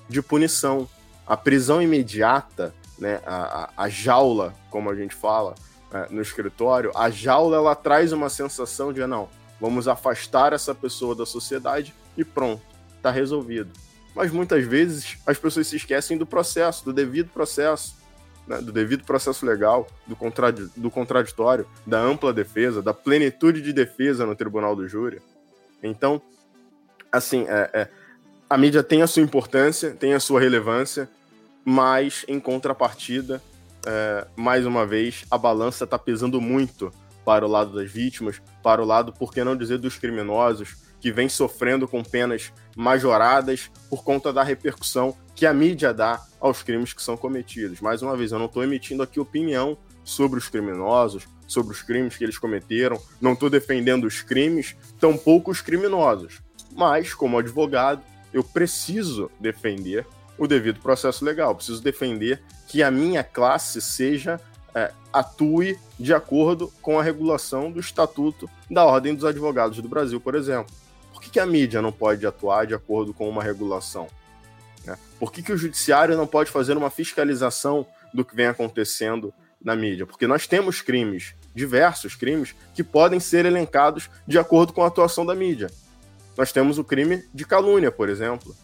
de 0.08 0.22
punição. 0.22 0.88
A 1.26 1.36
prisão 1.36 1.82
imediata, 1.82 2.74
né, 2.98 3.20
a, 3.26 3.64
a, 3.76 3.84
a 3.86 3.90
jaula, 3.90 4.54
como 4.70 4.90
a 4.90 4.96
gente 4.96 5.16
fala, 5.16 5.56
é, 5.92 6.08
no 6.10 6.22
escritório, 6.22 6.92
a 6.96 7.10
jaula 7.10 7.58
ela 7.58 7.76
traz 7.76 8.12
uma 8.12 8.30
sensação 8.30 8.94
de 8.94 9.06
não, 9.08 9.30
vamos 9.60 9.88
afastar 9.88 10.54
essa 10.54 10.76
pessoa 10.76 11.16
da 11.16 11.26
sociedade 11.26 11.94
e 12.16 12.24
pronto, 12.24 12.62
está 12.96 13.10
resolvido. 13.10 13.72
Mas 14.14 14.32
muitas 14.32 14.66
vezes 14.66 15.18
as 15.26 15.38
pessoas 15.38 15.68
se 15.68 15.76
esquecem 15.76 16.18
do 16.18 16.26
processo, 16.26 16.84
do 16.84 16.92
devido 16.92 17.30
processo, 17.30 17.96
né, 18.48 18.60
do 18.62 18.72
devido 18.72 19.04
processo 19.04 19.46
legal, 19.46 19.88
do, 20.06 20.16
contrad 20.16 20.70
do 20.76 20.90
contraditório, 20.90 21.68
da 21.86 22.00
ampla 22.00 22.34
defesa, 22.34 22.82
da 22.82 22.94
plenitude 22.94 23.62
de 23.62 23.74
defesa 23.74 24.26
no 24.26 24.36
tribunal 24.36 24.76
do 24.76 24.88
júri. 24.88 25.22
Então, 25.84 26.22
assim, 27.12 27.46
é, 27.48 27.70
é, 27.74 27.88
a 28.50 28.58
mídia 28.58 28.82
tem 28.82 29.02
a 29.02 29.08
sua 29.08 29.22
importância, 29.22 29.92
tem 29.92 30.14
a 30.14 30.20
sua 30.20 30.40
relevância, 30.40 31.10
mas 31.64 32.24
em 32.28 32.40
contrapartida, 32.40 33.42
é, 33.86 34.26
mais 34.36 34.66
uma 34.66 34.86
vez, 34.86 35.26
a 35.30 35.38
balança 35.38 35.84
está 35.84 36.00
pesando 36.00 36.40
muito 36.40 36.92
para 37.26 37.46
o 37.46 37.50
lado 37.50 37.74
das 37.76 37.92
vítimas, 37.92 38.42
para 38.64 38.82
o 38.82 38.86
lado, 38.86 39.12
por 39.12 39.34
que 39.34 39.44
não 39.44 39.56
dizer, 39.56 39.78
dos 39.78 39.98
criminosos, 39.98 40.78
que 41.00 41.12
vem 41.12 41.30
sofrendo 41.30 41.88
com 41.88 42.04
penas 42.04 42.52
majoradas 42.76 43.72
por 43.90 44.04
conta 44.04 44.34
da 44.34 44.44
repercussão 44.44 45.16
que 45.36 45.46
a 45.46 45.54
mídia 45.54 45.94
dá 45.94 46.22
aos 46.40 46.64
crimes 46.64 46.94
que 46.94 47.02
são 47.02 47.16
cometidos. 47.16 47.80
Mais 47.80 48.02
uma 48.02 48.18
vez, 48.18 48.32
eu 48.32 48.40
não 48.40 48.48
estou 48.48 48.64
emitindo 48.64 49.04
aqui 49.04 49.20
opinião 49.20 49.78
sobre 50.04 50.40
os 50.40 50.48
criminosos, 50.48 51.28
sobre 51.48 51.74
os 51.74 51.82
crimes 51.82 52.18
que 52.18 52.24
eles 52.24 52.38
cometeram, 52.38 53.00
não 53.22 53.34
estou 53.34 53.50
defendendo 53.50 54.06
os 54.06 54.22
crimes, 54.22 54.76
tampouco 55.00 55.52
os 55.52 55.62
criminosos. 55.62 56.42
Mas, 56.76 57.14
como 57.14 57.38
advogado, 57.38 58.02
eu 58.34 58.44
preciso 58.44 59.32
defender 59.40 60.06
o 60.38 60.48
devido 60.48 60.80
processo 60.80 61.26
legal, 61.26 61.56
preciso 61.56 61.82
defender 61.82 62.42
que 62.68 62.84
a 62.84 62.92
minha 62.92 63.24
classe 63.24 63.82
seja 63.82 64.40
é, 64.76 64.92
atue 65.12 65.80
de 66.00 66.14
acordo 66.14 66.72
com 66.82 67.00
a 67.00 67.04
regulação 67.04 67.72
do 67.72 67.80
Estatuto 67.80 68.50
da 68.70 68.86
Ordem 68.86 69.16
dos 69.16 69.26
Advogados 69.26 69.82
do 69.82 69.90
Brasil, 69.90 70.20
por 70.20 70.36
exemplo. 70.36 70.74
Que, 71.28 71.32
que 71.32 71.40
a 71.42 71.46
mídia 71.46 71.82
não 71.82 71.92
pode 71.92 72.26
atuar 72.26 72.66
de 72.66 72.74
acordo 72.74 73.14
com 73.14 73.28
uma 73.28 73.44
regulação? 73.44 74.08
Né? 74.86 74.98
Por 75.20 75.30
que, 75.30 75.44
que 75.44 75.52
o 75.52 75.58
judiciário 75.58 76.16
não 76.16 76.26
pode 76.26 76.50
fazer 76.50 76.78
uma 76.78 76.90
fiscalização 76.90 77.86
do 78.14 78.24
que 78.24 78.34
vem 78.34 78.48
acontecendo 78.48 79.34
na 79.62 79.76
mídia? 79.76 80.06
Porque 80.06 80.26
nós 80.26 80.48
temos 80.48 80.82
crimes, 80.82 81.36
diversos 81.54 82.16
crimes, 82.16 82.56
que 82.74 82.82
podem 82.82 83.20
ser 83.20 83.46
elencados 83.46 84.10
de 84.26 84.40
acordo 84.40 84.72
com 84.72 84.84
a 84.84 84.88
atuação 84.88 85.26
da 85.26 85.36
mídia. 85.36 85.70
Nós 86.38 86.54
temos 86.54 86.78
o 86.78 86.84
crime 86.84 87.26
de 87.34 87.46
calúnia, 87.46 87.92
por 87.92 88.08
exemplo. 88.08 88.56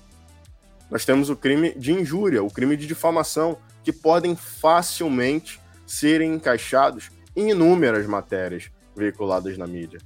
Nós 0.90 1.04
temos 1.04 1.30
o 1.30 1.36
crime 1.36 1.74
de 1.74 1.92
injúria, 1.92 2.42
o 2.42 2.50
crime 2.50 2.78
de 2.78 2.88
difamação, 2.88 3.58
que 3.84 3.92
podem 3.92 4.38
facilmente 4.38 5.60
serem 5.86 6.34
encaixados 6.34 7.12
em 7.36 7.50
inúmeras 7.50 8.06
matérias 8.06 8.72
veiculadas 8.96 9.58
na 9.58 9.68
mídia. 9.68 10.00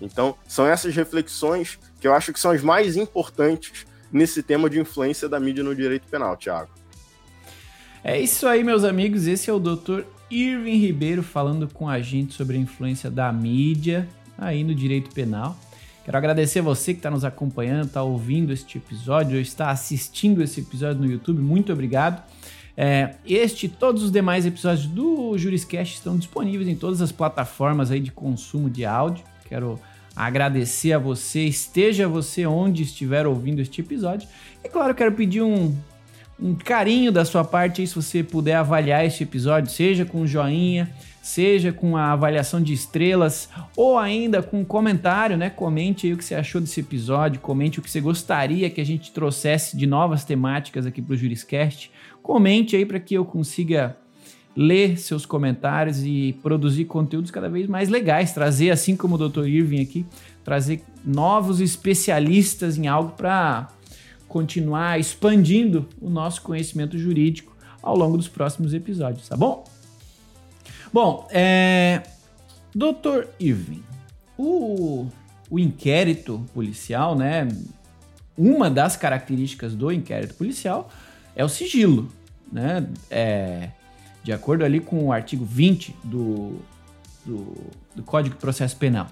Então, 0.00 0.36
são 0.46 0.66
essas 0.66 0.94
reflexões 0.94 1.78
que 2.00 2.06
eu 2.06 2.14
acho 2.14 2.32
que 2.32 2.40
são 2.40 2.50
as 2.50 2.62
mais 2.62 2.96
importantes 2.96 3.86
nesse 4.12 4.42
tema 4.42 4.68
de 4.68 4.78
influência 4.78 5.28
da 5.28 5.40
mídia 5.40 5.64
no 5.64 5.74
direito 5.74 6.06
penal, 6.08 6.36
Tiago. 6.36 6.70
É 8.04 8.20
isso 8.20 8.46
aí, 8.46 8.62
meus 8.62 8.84
amigos. 8.84 9.26
Esse 9.26 9.50
é 9.50 9.52
o 9.52 9.58
Dr. 9.58 10.02
Irving 10.30 10.78
Ribeiro 10.78 11.22
falando 11.22 11.68
com 11.68 11.88
a 11.88 12.00
gente 12.00 12.34
sobre 12.34 12.56
a 12.56 12.60
influência 12.60 13.10
da 13.10 13.32
mídia 13.32 14.08
aí 14.38 14.62
no 14.62 14.74
direito 14.74 15.12
penal. 15.14 15.58
Quero 16.04 16.16
agradecer 16.18 16.60
a 16.60 16.62
você 16.62 16.92
que 16.92 17.00
está 17.00 17.10
nos 17.10 17.24
acompanhando, 17.24 17.86
está 17.86 18.02
ouvindo 18.02 18.52
este 18.52 18.78
episódio, 18.78 19.34
ou 19.34 19.40
está 19.40 19.70
assistindo 19.70 20.40
esse 20.40 20.60
episódio 20.60 21.02
no 21.02 21.10
YouTube. 21.10 21.40
Muito 21.40 21.72
obrigado. 21.72 22.22
É, 22.76 23.14
este 23.26 23.66
e 23.66 23.68
todos 23.68 24.04
os 24.04 24.12
demais 24.12 24.46
episódios 24.46 24.86
do 24.86 25.36
Juriscast 25.36 25.94
estão 25.94 26.16
disponíveis 26.16 26.68
em 26.68 26.76
todas 26.76 27.02
as 27.02 27.10
plataformas 27.10 27.90
aí 27.90 27.98
de 27.98 28.12
consumo 28.12 28.70
de 28.70 28.84
áudio. 28.84 29.24
Quero 29.48 29.78
agradecer 30.14 30.92
a 30.92 30.98
você, 30.98 31.44
esteja 31.44 32.08
você 32.08 32.46
onde 32.46 32.82
estiver 32.82 33.26
ouvindo 33.26 33.60
este 33.60 33.82
episódio. 33.82 34.26
E 34.64 34.68
claro, 34.68 34.94
quero 34.94 35.12
pedir 35.12 35.42
um, 35.42 35.74
um 36.40 36.54
carinho 36.54 37.12
da 37.12 37.24
sua 37.24 37.44
parte 37.44 37.82
aí, 37.82 37.86
se 37.86 37.94
você 37.94 38.22
puder 38.22 38.54
avaliar 38.54 39.04
este 39.04 39.22
episódio, 39.22 39.70
seja 39.70 40.06
com 40.06 40.26
joinha, 40.26 40.90
seja 41.22 41.72
com 41.72 41.96
a 41.96 42.12
avaliação 42.12 42.62
de 42.62 42.72
estrelas 42.72 43.48
ou 43.76 43.98
ainda 43.98 44.42
com 44.42 44.60
um 44.60 44.64
comentário, 44.64 45.36
né? 45.36 45.50
Comente 45.50 46.06
aí 46.06 46.12
o 46.12 46.16
que 46.16 46.24
você 46.24 46.34
achou 46.34 46.60
desse 46.60 46.80
episódio, 46.80 47.40
comente 47.40 47.78
o 47.78 47.82
que 47.82 47.90
você 47.90 48.00
gostaria 48.00 48.70
que 48.70 48.80
a 48.80 48.86
gente 48.86 49.10
trouxesse 49.12 49.76
de 49.76 49.86
novas 49.86 50.24
temáticas 50.24 50.86
aqui 50.86 51.02
para 51.02 51.14
o 51.14 51.16
Juriscast. 51.16 51.90
Comente 52.22 52.76
aí 52.76 52.86
para 52.86 53.00
que 53.00 53.14
eu 53.14 53.24
consiga 53.24 53.96
ler 54.56 54.98
seus 54.98 55.26
comentários 55.26 56.02
e 56.02 56.34
produzir 56.42 56.86
conteúdos 56.86 57.30
cada 57.30 57.48
vez 57.48 57.66
mais 57.66 57.88
legais, 57.90 58.32
trazer, 58.32 58.70
assim 58.70 58.96
como 58.96 59.16
o 59.16 59.28
Dr. 59.28 59.46
Irving 59.46 59.82
aqui, 59.82 60.06
trazer 60.42 60.82
novos 61.04 61.60
especialistas 61.60 62.78
em 62.78 62.86
algo 62.86 63.10
para 63.10 63.68
continuar 64.26 64.98
expandindo 64.98 65.86
o 66.00 66.08
nosso 66.08 66.40
conhecimento 66.42 66.98
jurídico 66.98 67.54
ao 67.82 67.96
longo 67.96 68.16
dos 68.16 68.28
próximos 68.28 68.72
episódios, 68.72 69.28
tá 69.28 69.36
bom? 69.36 69.64
Bom, 70.92 71.28
é... 71.30 72.02
Doutor 72.74 73.28
Irving, 73.40 73.82
o, 74.36 75.06
o 75.50 75.58
inquérito 75.58 76.44
policial, 76.52 77.16
né? 77.16 77.48
Uma 78.36 78.68
das 78.70 78.96
características 78.96 79.74
do 79.74 79.90
inquérito 79.90 80.34
policial 80.34 80.90
é 81.34 81.42
o 81.44 81.48
sigilo, 81.48 82.08
né? 82.52 82.86
É, 83.10 83.70
de 84.26 84.32
acordo 84.32 84.64
ali 84.64 84.80
com 84.80 85.04
o 85.04 85.12
artigo 85.12 85.44
20 85.44 85.94
do, 86.02 86.56
do, 87.24 87.54
do 87.94 88.02
Código 88.02 88.34
de 88.34 88.40
Processo 88.40 88.76
Penal. 88.76 89.06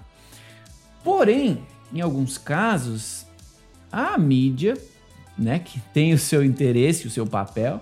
Porém, 1.05 1.65
em 1.93 2.01
alguns 2.01 2.37
casos, 2.37 3.25
a 3.89 4.17
mídia, 4.17 4.73
né, 5.37 5.59
que 5.59 5.79
tem 5.93 6.13
o 6.13 6.17
seu 6.17 6.43
interesse, 6.43 7.07
o 7.07 7.09
seu 7.09 7.25
papel, 7.25 7.79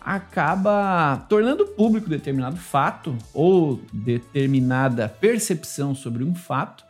acaba 0.00 1.16
tornando 1.28 1.66
público 1.66 2.08
determinado 2.08 2.58
fato 2.58 3.18
ou 3.34 3.80
determinada 3.92 5.08
percepção 5.08 5.96
sobre 5.96 6.22
um 6.22 6.32
fato 6.32 6.84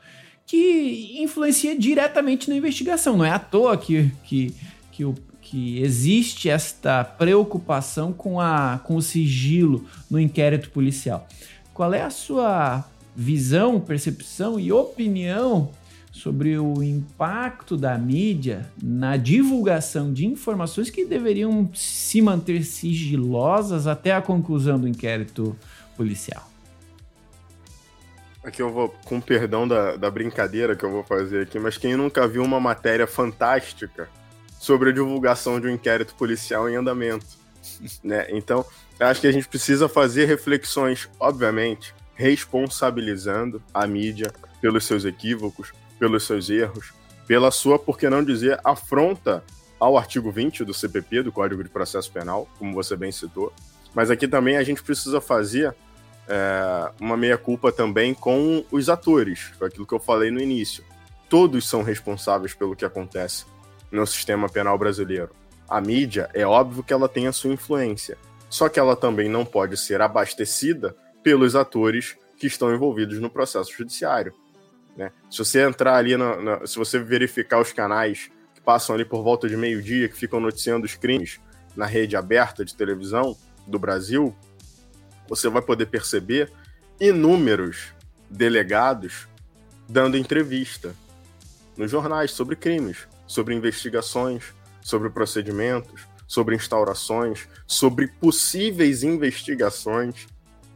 que 0.45 1.17
influencia 1.19 1.79
diretamente 1.79 2.51
na 2.51 2.57
investigação. 2.57 3.17
Não 3.17 3.25
é 3.25 3.31
à 3.31 3.39
toa 3.39 3.79
que, 3.79 4.13
que, 4.23 4.55
que, 4.93 5.03
o, 5.03 5.15
que 5.51 5.81
existe 5.83 6.51
esta 6.51 7.03
preocupação 7.03 8.13
com, 8.13 8.39
a, 8.39 8.79
com 8.85 8.97
o 8.97 9.03
sigilo 9.03 9.87
no 10.11 10.21
inquérito 10.21 10.71
policial. 10.71 11.27
Qual 11.73 11.95
é 11.95 12.03
a 12.03 12.11
sua 12.11 12.85
visão, 13.17 13.81
percepção 13.81 14.61
e 14.61 14.71
opinião 14.71 15.71
sobre 16.13 16.59
o 16.59 16.83
impacto 16.83 17.79
da 17.79 17.97
mídia 17.97 18.71
na 18.83 19.17
divulgação 19.17 20.13
de 20.13 20.27
informações 20.27 20.91
que 20.91 21.07
deveriam 21.07 21.71
se 21.75 22.21
manter 22.21 22.63
sigilosas 22.65 23.87
até 23.87 24.13
a 24.13 24.21
conclusão 24.21 24.79
do 24.79 24.87
inquérito 24.87 25.57
policial. 25.97 26.47
Aqui 28.45 28.61
eu 28.61 28.73
vou, 28.73 28.95
com 29.05 29.21
perdão 29.21 29.67
da, 29.67 29.97
da 29.97 30.11
brincadeira 30.11 30.77
que 30.77 30.85
eu 30.85 30.91
vou 30.91 31.05
fazer 31.05 31.43
aqui, 31.43 31.59
mas 31.59 31.79
quem 31.79 31.97
nunca 31.97 32.29
viu 32.29 32.43
uma 32.43 32.61
matéria 32.61 33.07
fantástica 33.07 34.09
sobre 34.59 34.91
a 34.91 34.93
divulgação 34.93 35.61
de 35.61 35.67
um 35.67 35.71
inquérito 35.71 36.15
policial 36.15 36.69
em 36.69 36.77
andamento? 36.77 37.27
né? 38.03 38.27
Então, 38.31 38.65
acho 38.99 39.21
que 39.21 39.27
a 39.27 39.33
gente 39.33 39.49
precisa 39.49 39.89
fazer 39.89 40.25
reflexões, 40.27 41.09
obviamente, 41.19 41.95
responsabilizando 42.15 43.63
a 43.73 43.87
mídia 43.87 44.33
pelos 44.61 44.85
seus 44.85 45.05
equívocos, 45.05 45.73
pelos 45.99 46.25
seus 46.25 46.51
erros, 46.51 46.93
pela 47.27 47.51
sua, 47.51 47.79
por 47.79 47.99
que 47.99 48.09
não 48.09 48.25
dizer, 48.25 48.59
afronta 48.65 49.45
ao 49.79 49.97
artigo 49.97 50.31
20 50.33 50.65
do 50.65 50.75
CPP, 50.75 51.23
do 51.23 51.31
Código 51.31 51.63
de 51.63 51.71
Processo 51.71 52.11
Penal, 52.11 52.49
como 52.59 52.75
você 52.75 52.97
bem 52.97 53.13
citou. 53.13 53.53
Mas 53.95 54.11
aqui 54.11 54.27
também 54.27 54.57
a 54.57 54.65
gente 54.65 54.83
precisa 54.83 55.21
fazer 55.21 55.75
é, 56.27 56.91
uma 57.01 57.17
meia-culpa 57.17 57.71
também 57.71 58.13
com 58.13 58.65
os 58.71 58.89
atores, 58.89 59.53
foi 59.59 59.69
aquilo 59.69 59.87
que 59.87 59.95
eu 59.95 60.01
falei 60.01 60.31
no 60.31 60.41
início. 60.41 60.83
Todos 61.29 61.69
são 61.69 61.83
responsáveis 61.83 62.55
pelo 62.55 62.75
que 62.75 62.85
acontece 62.85 63.45
no 63.91 64.07
sistema 64.07 64.49
penal 64.49 64.79
brasileiro. 64.79 65.31
A 65.69 65.81
mídia, 65.81 66.31
é 66.33 66.47
óbvio 66.47 66.83
que 66.83 66.93
ela 66.93 67.09
tem 67.09 67.27
a 67.27 67.33
sua 67.33 67.53
influência, 67.53 68.17
só 68.49 68.69
que 68.69 68.81
ela 68.81 68.97
também 68.97 69.29
não 69.29 69.45
pode 69.45 69.77
ser 69.77 70.01
abastecida 70.01 70.97
pelos 71.23 71.55
atores 71.55 72.17
que 72.39 72.47
estão 72.47 72.75
envolvidos 72.75 73.19
no 73.19 73.29
processo 73.29 73.73
judiciário. 73.73 74.33
Né? 74.97 75.13
Se 75.31 75.39
você 75.39 75.63
entrar 75.63 75.97
ali, 75.97 76.13
se 76.67 76.77
você 76.77 76.99
verificar 76.99 77.61
os 77.61 77.73
canais 77.73 78.31
que 78.55 78.61
passam 78.61 78.95
ali 78.95 79.05
por 79.05 79.23
volta 79.23 79.49
de 79.49 79.57
meio-dia, 79.57 80.09
que 80.09 80.17
ficam 80.17 80.41
noticiando 80.41 80.87
os 80.87 80.95
crimes 80.95 81.41
na 81.77 81.87
rede 81.87 82.17
aberta 82.17 82.65
de 82.65 82.75
televisão 82.75 83.37
do 83.67 83.79
Brasil, 83.79 84.35
você 85.29 85.49
vai 85.49 85.63
poder 85.63 85.87
perceber 85.87 86.51
inúmeros 86.99 87.93
delegados 88.31 89.29
dando 89.89 90.17
entrevista 90.17 90.95
nos 91.77 91.91
jornais 91.91 92.33
sobre 92.33 92.57
crimes, 92.57 93.07
sobre 93.29 93.55
investigações, 93.55 94.53
sobre 94.81 95.09
procedimentos, 95.11 96.09
sobre 96.27 96.57
instaurações, 96.57 97.47
sobre 97.67 98.09
possíveis 98.09 99.05
investigações. 99.05 100.27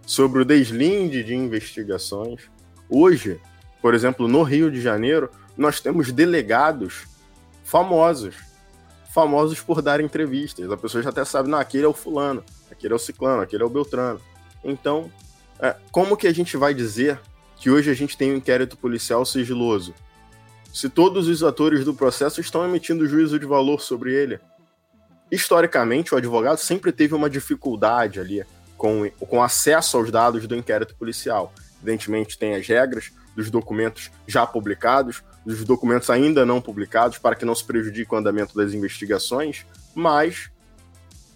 sobre 0.04 0.42
o 0.42 0.44
deslinde 0.44 1.22
de 1.22 1.34
investigações. 1.34 2.50
Hoje, 2.88 3.40
por 3.80 3.94
exemplo, 3.94 4.28
no 4.28 4.42
Rio 4.42 4.70
de 4.70 4.80
Janeiro, 4.80 5.30
nós 5.56 5.80
temos 5.80 6.10
delegados 6.10 7.04
famosos, 7.64 8.34
famosos 9.14 9.60
por 9.60 9.80
dar 9.80 10.00
entrevistas. 10.00 10.70
A 10.70 10.76
pessoa 10.76 11.02
já 11.02 11.10
até 11.10 11.24
sabe, 11.24 11.48
não, 11.48 11.58
aquele 11.58 11.84
é 11.84 11.88
o 11.88 11.94
fulano, 11.94 12.44
aquele 12.70 12.92
é 12.92 12.96
o 12.96 12.98
ciclano, 12.98 13.42
aquele 13.42 13.62
é 13.62 13.66
o 13.66 13.70
beltrano. 13.70 14.20
Então, 14.64 15.10
é, 15.60 15.76
como 15.90 16.16
que 16.16 16.26
a 16.26 16.34
gente 16.34 16.56
vai 16.56 16.74
dizer 16.74 17.20
que 17.56 17.70
hoje 17.70 17.88
a 17.88 17.94
gente 17.94 18.16
tem 18.16 18.32
um 18.32 18.36
inquérito 18.36 18.76
policial 18.76 19.24
sigiloso? 19.24 19.94
Se 20.72 20.88
todos 20.88 21.28
os 21.28 21.42
atores 21.42 21.84
do 21.84 21.92
processo 21.92 22.40
estão 22.40 22.64
emitindo 22.64 23.06
juízo 23.06 23.38
de 23.38 23.44
valor 23.44 23.80
sobre 23.82 24.14
ele. 24.14 24.40
Historicamente, 25.30 26.14
o 26.14 26.16
advogado 26.16 26.56
sempre 26.58 26.90
teve 26.90 27.14
uma 27.14 27.28
dificuldade 27.28 28.18
ali 28.18 28.42
com, 28.76 29.08
com 29.28 29.42
acesso 29.42 29.98
aos 29.98 30.10
dados 30.10 30.46
do 30.46 30.56
inquérito 30.56 30.94
policial. 30.94 31.52
Evidentemente, 31.76 32.38
tem 32.38 32.54
as 32.54 32.66
regras 32.66 33.12
dos 33.36 33.50
documentos 33.50 34.10
já 34.26 34.46
publicados, 34.46 35.22
dos 35.44 35.62
documentos 35.62 36.08
ainda 36.08 36.46
não 36.46 36.60
publicados, 36.60 37.18
para 37.18 37.36
que 37.36 37.44
não 37.44 37.54
se 37.54 37.64
prejudique 37.64 38.14
o 38.14 38.16
andamento 38.16 38.54
das 38.56 38.72
investigações, 38.72 39.66
mas, 39.94 40.50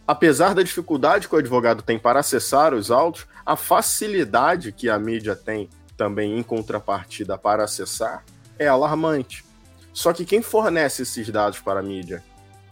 apesar 0.07 0.55
da 0.55 0.62
dificuldade 0.62 1.29
que 1.29 1.35
o 1.35 1.38
advogado 1.38 1.83
tem 1.83 1.99
para 1.99 2.20
acessar 2.20 2.72
os 2.72 2.90
autos, 2.90 3.27
a 3.44 3.55
facilidade 3.55 4.72
que 4.72 4.88
a 4.88 4.99
mídia 4.99 5.37
tem 5.37 5.68
também 5.94 6.38
em 6.38 6.42
contrapartida 6.42 7.37
para 7.37 7.64
acessar 7.64 8.25
é 8.59 8.66
alarmante. 8.66 9.45
Só 9.92 10.12
que 10.12 10.25
quem 10.25 10.42
fornece 10.42 11.03
esses 11.03 11.29
dados 11.29 11.59
para 11.59 11.81
a 11.81 11.83
mídia? 11.83 12.23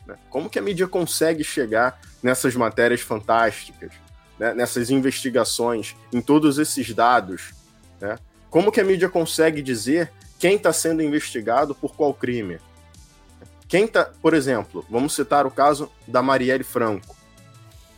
Né? 0.07 0.17
Como 0.31 0.51
que 0.51 0.59
a 0.59 0.63
mídia 0.63 0.87
consegue 0.87 1.43
chegar 1.43 2.01
nessas 2.23 2.55
matérias 2.55 3.01
fantásticas, 3.01 3.93
né? 4.39 4.55
nessas 4.55 4.91
investigações, 4.91 5.97
em 6.13 6.21
todos 6.21 6.59
esses 6.59 6.93
dados? 6.93 7.55
Né? 8.01 8.19
Como 8.51 8.71
que 8.71 8.81
a 8.81 8.85
mídia 8.85 9.09
consegue 9.09 9.63
dizer 9.63 10.13
quem 10.39 10.57
está 10.57 10.73
sendo 10.73 11.03
investigado 11.03 11.75
por 11.75 11.97
qual 11.97 12.13
crime? 12.13 12.59
Quem 13.67 13.87
tá, 13.89 14.11
por 14.21 14.35
exemplo, 14.35 14.85
vamos 14.91 15.15
citar 15.15 15.47
o 15.47 15.51
caso 15.51 15.91
da 16.07 16.23
Marielle 16.23 16.63
Franco. 16.63 17.17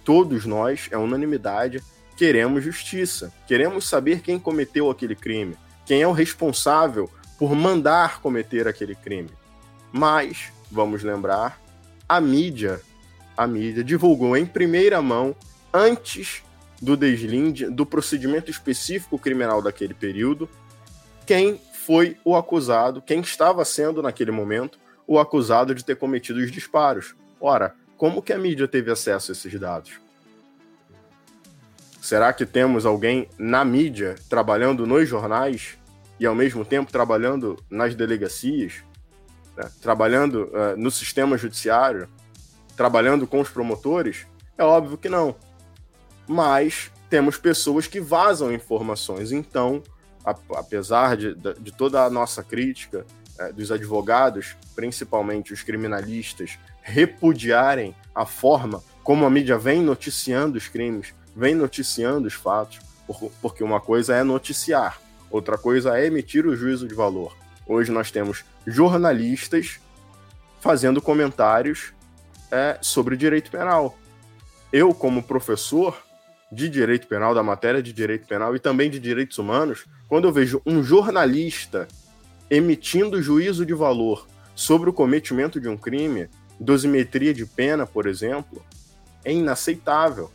Todos 0.05 0.47
nós, 0.47 0.89
é 0.93 0.97
unanimidade, 0.97 1.83
queremos 2.17 2.63
justiça. 2.63 3.33
Queremos 3.47 3.89
saber 3.89 4.21
quem 4.21 4.39
cometeu 4.39 4.91
aquele 4.91 5.17
crime, 5.17 5.57
quem 5.85 6.01
é 6.01 6.07
o 6.07 6.13
responsável 6.13 7.11
por 7.39 7.55
mandar 7.55 8.21
cometer 8.21 8.67
aquele 8.67 8.95
crime. 8.95 9.31
Mas, 9.93 10.53
vamos 10.71 11.03
lembrar, 11.03 11.61
a 12.09 12.21
mídia, 12.21 12.81
a 13.37 13.47
mídia 13.47 13.85
divulgou 13.85 14.37
em 14.37 14.47
primeira 14.47 15.01
mão 15.03 15.35
antes 15.73 16.43
do 16.81 16.97
deslinde, 16.97 17.67
do 17.71 17.87
procedimento 17.87 18.51
específico 18.51 19.19
criminal 19.19 19.63
daquele 19.63 19.95
período, 19.95 20.49
quem 21.27 21.61
foi 21.87 22.17
o 22.25 22.37
acusado, 22.37 23.01
quem 23.01 23.21
estava 23.21 23.65
sendo 23.65 24.03
naquele 24.03 24.31
momento 24.31 24.79
o 25.07 25.19
acusado 25.19 25.75
de 25.75 25.85
ter 25.85 25.97
cometido 25.97 26.41
os 26.41 26.51
disparos. 26.51 27.15
Ora, 27.41 27.75
como 27.97 28.21
que 28.21 28.33
a 28.33 28.39
mídia 28.39 28.67
teve 28.67 28.91
acesso 28.91 29.31
a 29.31 29.35
esses 29.35 29.59
dados? 29.59 29.93
Será 32.01 32.33
que 32.33 32.47
temos 32.47 32.87
alguém 32.87 33.29
na 33.39 33.65
mídia 33.65 34.17
trabalhando 34.29 34.87
nos 34.87 35.09
jornais 35.09 35.77
e 36.19 36.27
ao 36.27 36.35
mesmo 36.35 36.65
tempo 36.65 36.91
trabalhando 36.91 37.57
nas 37.71 37.95
delegacias, 37.95 38.85
né? 39.57 39.71
trabalhando 39.81 40.45
uh, 40.45 40.77
no 40.77 40.91
sistema 40.91 41.37
judiciário, 41.37 42.09
trabalhando 42.77 43.27
com 43.27 43.41
os 43.41 43.49
promotores? 43.49 44.27
É 44.57 44.65
óbvio 44.65 44.99
que 44.99 45.09
não 45.09 45.37
mas 46.27 46.91
temos 47.09 47.37
pessoas 47.37 47.87
que 47.87 48.01
vazam 48.01 48.53
informações. 48.53 49.31
Então, 49.33 49.83
apesar 50.25 51.17
de, 51.17 51.35
de, 51.35 51.73
toda 51.73 52.05
a 52.05 52.11
nossa 52.11 52.43
crítica 52.43 53.07
é, 53.39 53.53
dos 53.53 53.71
advogados, 53.71 54.57
principalmente 54.75 55.53
os 55.53 55.63
criminalistas, 55.63 56.59
repudiarem 56.83 57.95
a 58.15 58.27
forma 58.27 58.83
como 59.05 59.25
a 59.25 59.31
mídia 59.31 59.57
vem 59.57 59.81
noticiando 59.83 60.59
os 60.59 60.67
crimes, 60.67 61.15
vem 61.35 61.55
noticiando 61.55 62.27
os 62.27 62.35
fatos, 62.35 62.81
porque 63.41 63.63
uma 63.63 63.81
coisa 63.81 64.17
é 64.17 64.25
noticiar, 64.25 65.01
outra 65.31 65.59
coisa 65.59 65.99
é 65.99 66.07
emitir 66.07 66.47
o 66.47 66.57
juízo 66.57 66.87
de 66.87 66.95
valor. 66.95 67.37
Hoje 67.67 67.91
nós 67.91 68.11
temos 68.11 68.45
jornalistas 68.67 69.81
fazendo 70.61 71.03
comentários 71.03 71.93
é, 72.51 72.79
sobre 72.81 73.17
direito 73.17 73.51
penal. 73.51 73.97
Eu, 74.73 74.93
como 74.95 75.23
professor, 75.23 75.97
de 76.51 76.69
direito 76.69 77.07
penal, 77.07 77.35
da 77.35 77.43
matéria 77.43 77.83
de 77.83 77.93
direito 77.93 78.27
penal 78.27 78.55
e 78.55 78.59
também 78.59 78.89
de 78.89 78.99
direitos 78.99 79.39
humanos, 79.39 79.85
quando 80.09 80.29
eu 80.29 80.33
vejo 80.33 80.63
um 80.65 80.83
jornalista 80.83 81.89
emitindo 82.49 83.21
juízo 83.21 83.67
de 83.67 83.75
valor 83.75 84.27
sobre 84.55 84.89
o 84.89 84.93
cometimento 84.93 85.61
de 85.61 85.69
um 85.69 85.77
crime, 85.77 86.29
dosimetria 86.59 87.35
de 87.35 87.45
pena, 87.45 87.87
por 87.87 88.07
exemplo, 88.07 88.65
é 89.25 89.33
inaceitável, 89.33 90.31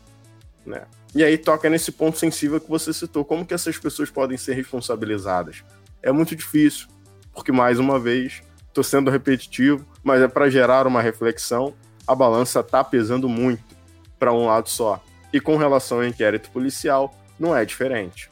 né? 0.65 0.83
E 1.13 1.23
aí 1.23 1.37
toca 1.37 1.69
nesse 1.69 1.91
ponto 1.91 2.17
sensível 2.17 2.59
que 2.59 2.69
você 2.69 2.93
citou, 2.93 3.25
como 3.25 3.45
que 3.45 3.53
essas 3.53 3.77
pessoas 3.77 4.09
podem 4.09 4.37
ser 4.37 4.53
responsabilizadas? 4.53 5.63
É 6.01 6.11
muito 6.11 6.35
difícil, 6.35 6.87
porque 7.33 7.51
mais 7.51 7.79
uma 7.79 7.99
vez, 7.99 8.41
estou 8.67 8.83
sendo 8.83 9.11
repetitivo, 9.11 9.85
mas 10.03 10.21
é 10.21 10.27
para 10.27 10.49
gerar 10.49 10.87
uma 10.87 11.01
reflexão, 11.01 11.73
a 12.07 12.15
balança 12.15 12.61
está 12.61 12.83
pesando 12.83 13.27
muito 13.27 13.75
para 14.17 14.33
um 14.33 14.45
lado 14.45 14.69
só. 14.69 15.03
E 15.33 15.39
com 15.39 15.57
relação 15.57 15.99
ao 15.99 16.05
inquérito 16.05 16.49
policial, 16.51 17.13
não 17.39 17.55
é 17.55 17.65
diferente. 17.65 18.29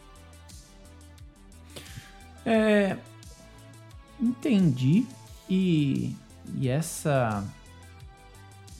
É. 2.46 2.96
Entendi. 4.20 5.06
E, 5.50 6.16
e 6.56 6.70
essa, 6.70 7.44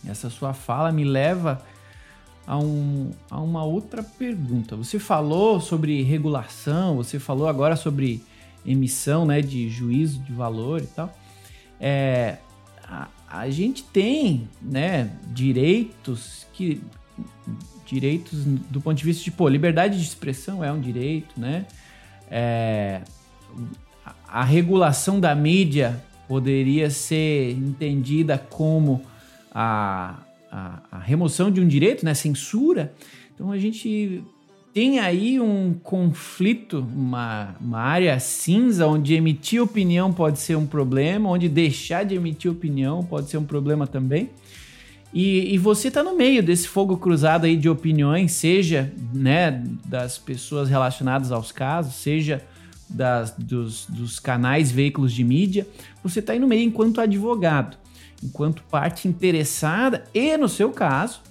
essa 0.08 0.30
sua 0.30 0.54
fala 0.54 0.92
me 0.92 1.04
leva 1.04 1.62
a, 2.50 2.58
um, 2.58 3.12
a 3.30 3.40
uma 3.40 3.64
outra 3.64 4.02
pergunta. 4.02 4.76
Você 4.76 4.98
falou 4.98 5.62
sobre 5.62 6.02
regulação, 6.02 6.96
você 6.96 7.20
falou 7.20 7.48
agora 7.48 7.76
sobre 7.76 8.24
emissão 8.66 9.24
né, 9.24 9.40
de 9.40 9.70
juízo 9.70 10.20
de 10.22 10.34
valor 10.34 10.82
e 10.82 10.88
tal. 10.88 11.16
É, 11.80 12.38
a, 12.84 13.08
a 13.30 13.50
gente 13.52 13.84
tem 13.84 14.50
né, 14.60 15.12
direitos 15.28 16.48
que 16.52 16.82
direitos 17.86 18.44
do 18.44 18.82
ponto 18.82 18.98
de 18.98 19.04
vista 19.04 19.24
de, 19.24 19.30
pô, 19.30 19.48
liberdade 19.48 19.98
de 19.98 20.04
expressão 20.04 20.64
é 20.64 20.72
um 20.72 20.80
direito, 20.80 21.40
né? 21.40 21.68
É, 22.32 23.02
a 24.28 24.44
regulação 24.44 25.20
da 25.20 25.36
mídia 25.36 26.04
poderia 26.28 26.90
ser 26.90 27.52
entendida 27.52 28.38
como 28.38 29.04
a, 29.54 30.20
a, 30.52 30.82
a, 30.92 31.00
remoção 31.00 31.52
de 31.52 31.62
um 31.62 31.68
direito, 31.68 32.06
né? 32.06 32.14
Censura. 32.14 32.94
Então 33.34 33.52
a 33.52 33.58
gente 33.58 34.24
tem 34.74 35.00
aí 35.00 35.40
um 35.40 35.74
conflito, 35.74 36.80
uma, 36.96 37.56
uma 37.60 37.80
área 37.80 38.20
cinza 38.20 38.88
onde 38.88 39.14
emitir 39.14 39.62
opinião 39.62 40.14
pode 40.14 40.40
ser 40.40 40.56
um 40.56 40.66
problema, 40.66 41.30
onde 41.30 41.50
deixar 41.50 42.04
de 42.04 42.16
emitir 42.16 42.52
opinião 42.52 43.04
pode 43.04 43.30
ser 43.30 43.38
um 43.38 43.46
problema 43.46 43.88
também. 43.88 44.30
E, 45.14 45.54
e 45.54 45.58
você 45.58 45.88
está 45.88 46.04
no 46.04 46.16
meio 46.16 46.44
desse 46.44 46.68
fogo 46.68 46.96
cruzado 46.98 47.46
aí 47.46 47.58
de 47.58 47.68
opiniões, 47.68 48.32
seja 48.34 48.94
né, 49.12 49.64
das 49.86 50.20
pessoas 50.20 50.70
relacionadas 50.70 51.32
aos 51.32 51.52
casos, 51.52 51.96
seja 51.96 52.44
das, 52.88 53.32
dos, 53.32 53.88
dos 53.88 54.20
canais, 54.20 54.72
veículos 54.72 55.14
de 55.14 55.24
mídia. 55.24 55.68
Você 56.04 56.20
está 56.20 56.34
aí 56.34 56.40
no 56.40 56.48
meio 56.48 56.64
enquanto 56.64 57.02
advogado, 57.02 57.78
enquanto 58.24 58.64
parte 58.64 59.08
interessada 59.08 60.04
e, 60.14 60.36
no 60.38 60.50
seu 60.50 60.72
caso, 60.72 61.22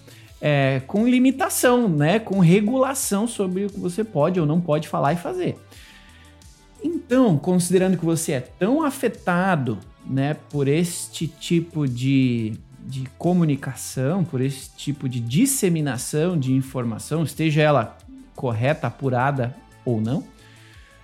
é, 0.41 0.81
com 0.87 1.09
limitação, 1.09 1.89
né, 1.89 2.19
com 2.19 2.39
regulação 2.39 3.27
sobre 3.27 3.67
o 3.67 3.71
que 3.71 3.81
você 3.81 4.05
pode 4.05 4.39
ou 4.41 4.47
não 4.47 4.61
pode 4.61 4.89
falar 4.89 5.13
e 5.13 5.17
fazer. 5.17 5.57
Então, 6.83 7.37
considerando 7.37 7.99
que 7.99 8.05
você 8.05 8.33
é 8.33 8.41
tão 8.41 8.83
afetado 8.83 9.79
né, 10.07 10.35
por 10.49 10.69
este 10.69 11.27
tipo 11.27 11.89
de 11.89 12.59
de 12.89 13.05
comunicação, 13.19 14.25
por 14.25 14.41
esse 14.41 14.71
tipo 14.75 15.11
de 15.11 15.21
disseminação 15.21 16.39
de 16.39 16.55
informação, 16.55 17.23
esteja 17.23 17.61
ela 17.61 17.99
correta, 18.35 18.87
apurada 18.87 19.55
ou 19.85 20.01
não, 20.01 20.25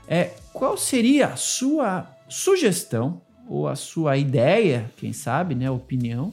é, 0.09 0.31
qual 0.53 0.79
seria 0.79 1.27
a 1.27 1.37
sua 1.37 2.11
sugestão 2.27 3.21
ou 3.49 3.69
a 3.69 3.77
sua 3.77 4.17
ideia, 4.17 4.91
quem 4.97 5.13
sabe, 5.13 5.55
né, 5.55 5.71
opinião, 5.71 6.33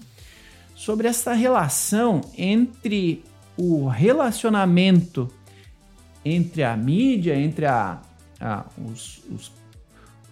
sobre 0.75 1.07
essa 1.07 1.33
relação 1.33 2.21
entre 2.37 3.23
o 3.57 3.87
relacionamento 3.87 5.31
entre 6.23 6.63
a 6.63 6.77
mídia, 6.77 7.35
entre 7.35 7.65
a, 7.65 7.99
a 8.39 8.65
os, 8.77 9.21
os 9.29 9.51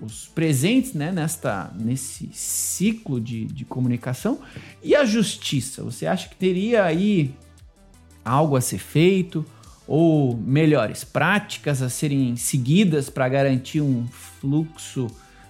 os 0.01 0.27
presentes 0.27 0.93
né, 0.93 1.11
nesta, 1.11 1.73
nesse 1.77 2.29
ciclo 2.31 3.19
de, 3.19 3.45
de 3.45 3.65
comunicação. 3.65 4.39
E 4.81 4.95
a 4.95 5.03
justiça? 5.03 5.83
Você 5.83 6.07
acha 6.07 6.29
que 6.29 6.35
teria 6.35 6.85
aí 6.85 7.35
algo 8.23 8.55
a 8.55 8.61
ser 8.61 8.77
feito? 8.77 9.45
ou 9.91 10.37
melhores 10.37 11.03
práticas 11.03 11.81
a 11.81 11.89
serem 11.89 12.35
seguidas 12.35 13.09
para 13.09 13.27
garantir 13.27 13.81
um 13.81 14.05
fluxo 14.07 15.07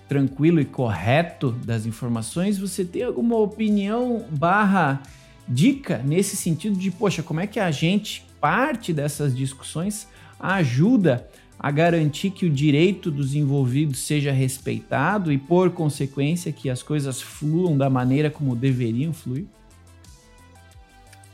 tranquilo 0.09 0.59
e 0.59 0.65
correto 0.65 1.51
das 1.63 1.85
informações, 1.85 2.57
você 2.57 2.83
tem 2.83 3.03
alguma 3.03 3.37
opinião 3.37 4.25
barra 4.31 5.01
dica 5.47 5.99
nesse 5.99 6.35
sentido 6.35 6.75
de, 6.75 6.91
poxa, 6.91 7.23
como 7.23 7.39
é 7.39 7.47
que 7.47 7.59
a 7.59 7.71
gente, 7.71 8.25
parte 8.41 8.91
dessas 8.91 9.35
discussões, 9.35 10.07
ajuda 10.39 11.29
a 11.59 11.69
garantir 11.71 12.31
que 12.31 12.45
o 12.45 12.49
direito 12.49 13.11
dos 13.11 13.35
envolvidos 13.35 13.99
seja 13.99 14.31
respeitado 14.31 15.31
e, 15.31 15.37
por 15.37 15.71
consequência, 15.71 16.51
que 16.51 16.69
as 16.69 16.81
coisas 16.81 17.21
fluam 17.21 17.77
da 17.77 17.89
maneira 17.89 18.29
como 18.31 18.55
deveriam 18.55 19.13
fluir? 19.13 19.45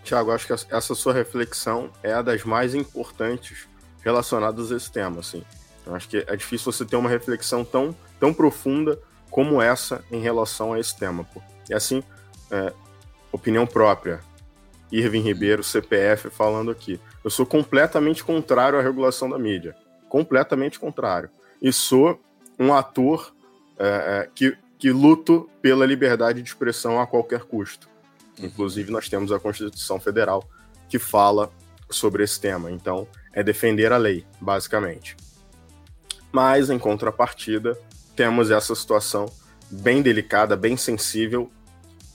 Tiago, 0.04 0.32
acho 0.32 0.48
que 0.48 0.54
essa 0.54 0.96
sua 0.96 1.14
reflexão 1.14 1.90
é 2.04 2.14
a 2.14 2.22
das 2.22 2.44
mais 2.44 2.76
importantes 2.76 3.68
relacionadas 4.04 4.72
a 4.72 4.78
esse 4.78 4.92
tema. 4.92 5.20
Assim. 5.20 5.44
Eu 5.86 5.96
acho 5.96 6.10
que 6.10 6.18
é 6.28 6.36
difícil 6.36 6.72
você 6.72 6.86
ter 6.86 6.96
uma 6.96 7.10
reflexão 7.10 7.64
tão, 7.64 7.96
tão 8.20 8.34
profunda 8.34 9.00
como 9.30 9.62
essa 9.62 10.04
em 10.12 10.20
relação 10.20 10.74
a 10.74 10.80
esse 10.80 10.98
tema. 10.98 11.24
Pô. 11.24 11.42
E 11.70 11.74
assim, 11.74 12.04
é, 12.52 12.74
opinião 13.32 13.66
própria. 13.68 14.20
Irving 14.92 15.22
Ribeiro, 15.22 15.64
CPF, 15.64 16.30
falando 16.30 16.72
aqui. 16.72 17.00
Eu 17.24 17.30
sou 17.30 17.46
completamente 17.46 18.24
contrário 18.24 18.80
à 18.80 18.82
regulação 18.82 19.30
da 19.30 19.38
mídia. 19.38 19.76
Completamente 20.08 20.80
contrário. 20.80 21.30
E 21.62 21.74
sou 21.74 22.22
um 22.58 22.74
ator 22.74 23.34
é, 23.78 23.88
é, 23.88 24.30
que, 24.34 24.58
que 24.78 24.92
luto 24.92 25.50
pela 25.62 25.86
liberdade 25.86 26.42
de 26.42 26.48
expressão 26.48 27.00
a 27.00 27.08
qualquer 27.08 27.42
custo. 27.42 27.90
Inclusive, 28.40 28.92
nós 28.92 29.10
temos 29.10 29.32
a 29.32 29.40
Constituição 29.40 30.00
Federal 30.00 30.48
que 30.88 31.00
fala 31.00 31.52
sobre 31.90 32.24
esse 32.24 32.40
tema. 32.40 32.72
Então, 32.72 33.08
é 33.34 33.44
defender 33.44 33.92
a 33.92 33.98
lei, 33.98 34.26
basicamente. 34.40 35.18
Mas, 36.32 36.70
em 36.70 36.78
contrapartida, 36.78 37.78
temos 38.16 38.52
essa 38.52 38.74
situação 38.74 39.26
bem 39.70 40.02
delicada, 40.02 40.56
bem 40.56 40.78
sensível, 40.78 41.52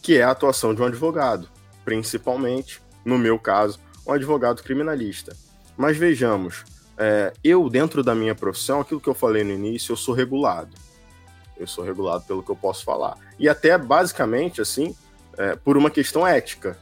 que 0.03 0.16
é 0.16 0.22
a 0.22 0.30
atuação 0.30 0.74
de 0.74 0.80
um 0.80 0.86
advogado, 0.86 1.48
principalmente, 1.84 2.80
no 3.05 3.18
meu 3.18 3.38
caso, 3.38 3.78
um 4.07 4.12
advogado 4.12 4.62
criminalista. 4.62 5.36
Mas 5.76 5.96
vejamos, 5.96 6.64
é, 6.96 7.32
eu, 7.42 7.68
dentro 7.68 8.03
da 8.03 8.14
minha 8.14 8.34
profissão, 8.34 8.80
aquilo 8.80 9.01
que 9.01 9.09
eu 9.09 9.14
falei 9.14 9.44
no 9.44 9.53
início, 9.53 9.92
eu 9.92 9.96
sou 9.96 10.14
regulado. 10.14 10.74
Eu 11.57 11.66
sou 11.66 11.84
regulado 11.84 12.24
pelo 12.24 12.42
que 12.42 12.51
eu 12.51 12.57
posso 12.57 12.84
falar. 12.84 13.16
E 13.38 13.48
até, 13.48 13.76
basicamente, 13.76 14.61
assim, 14.61 14.96
é, 15.36 15.57
por 15.57 15.76
uma 15.76 15.90
questão 15.90 16.26
ética, 16.26 16.78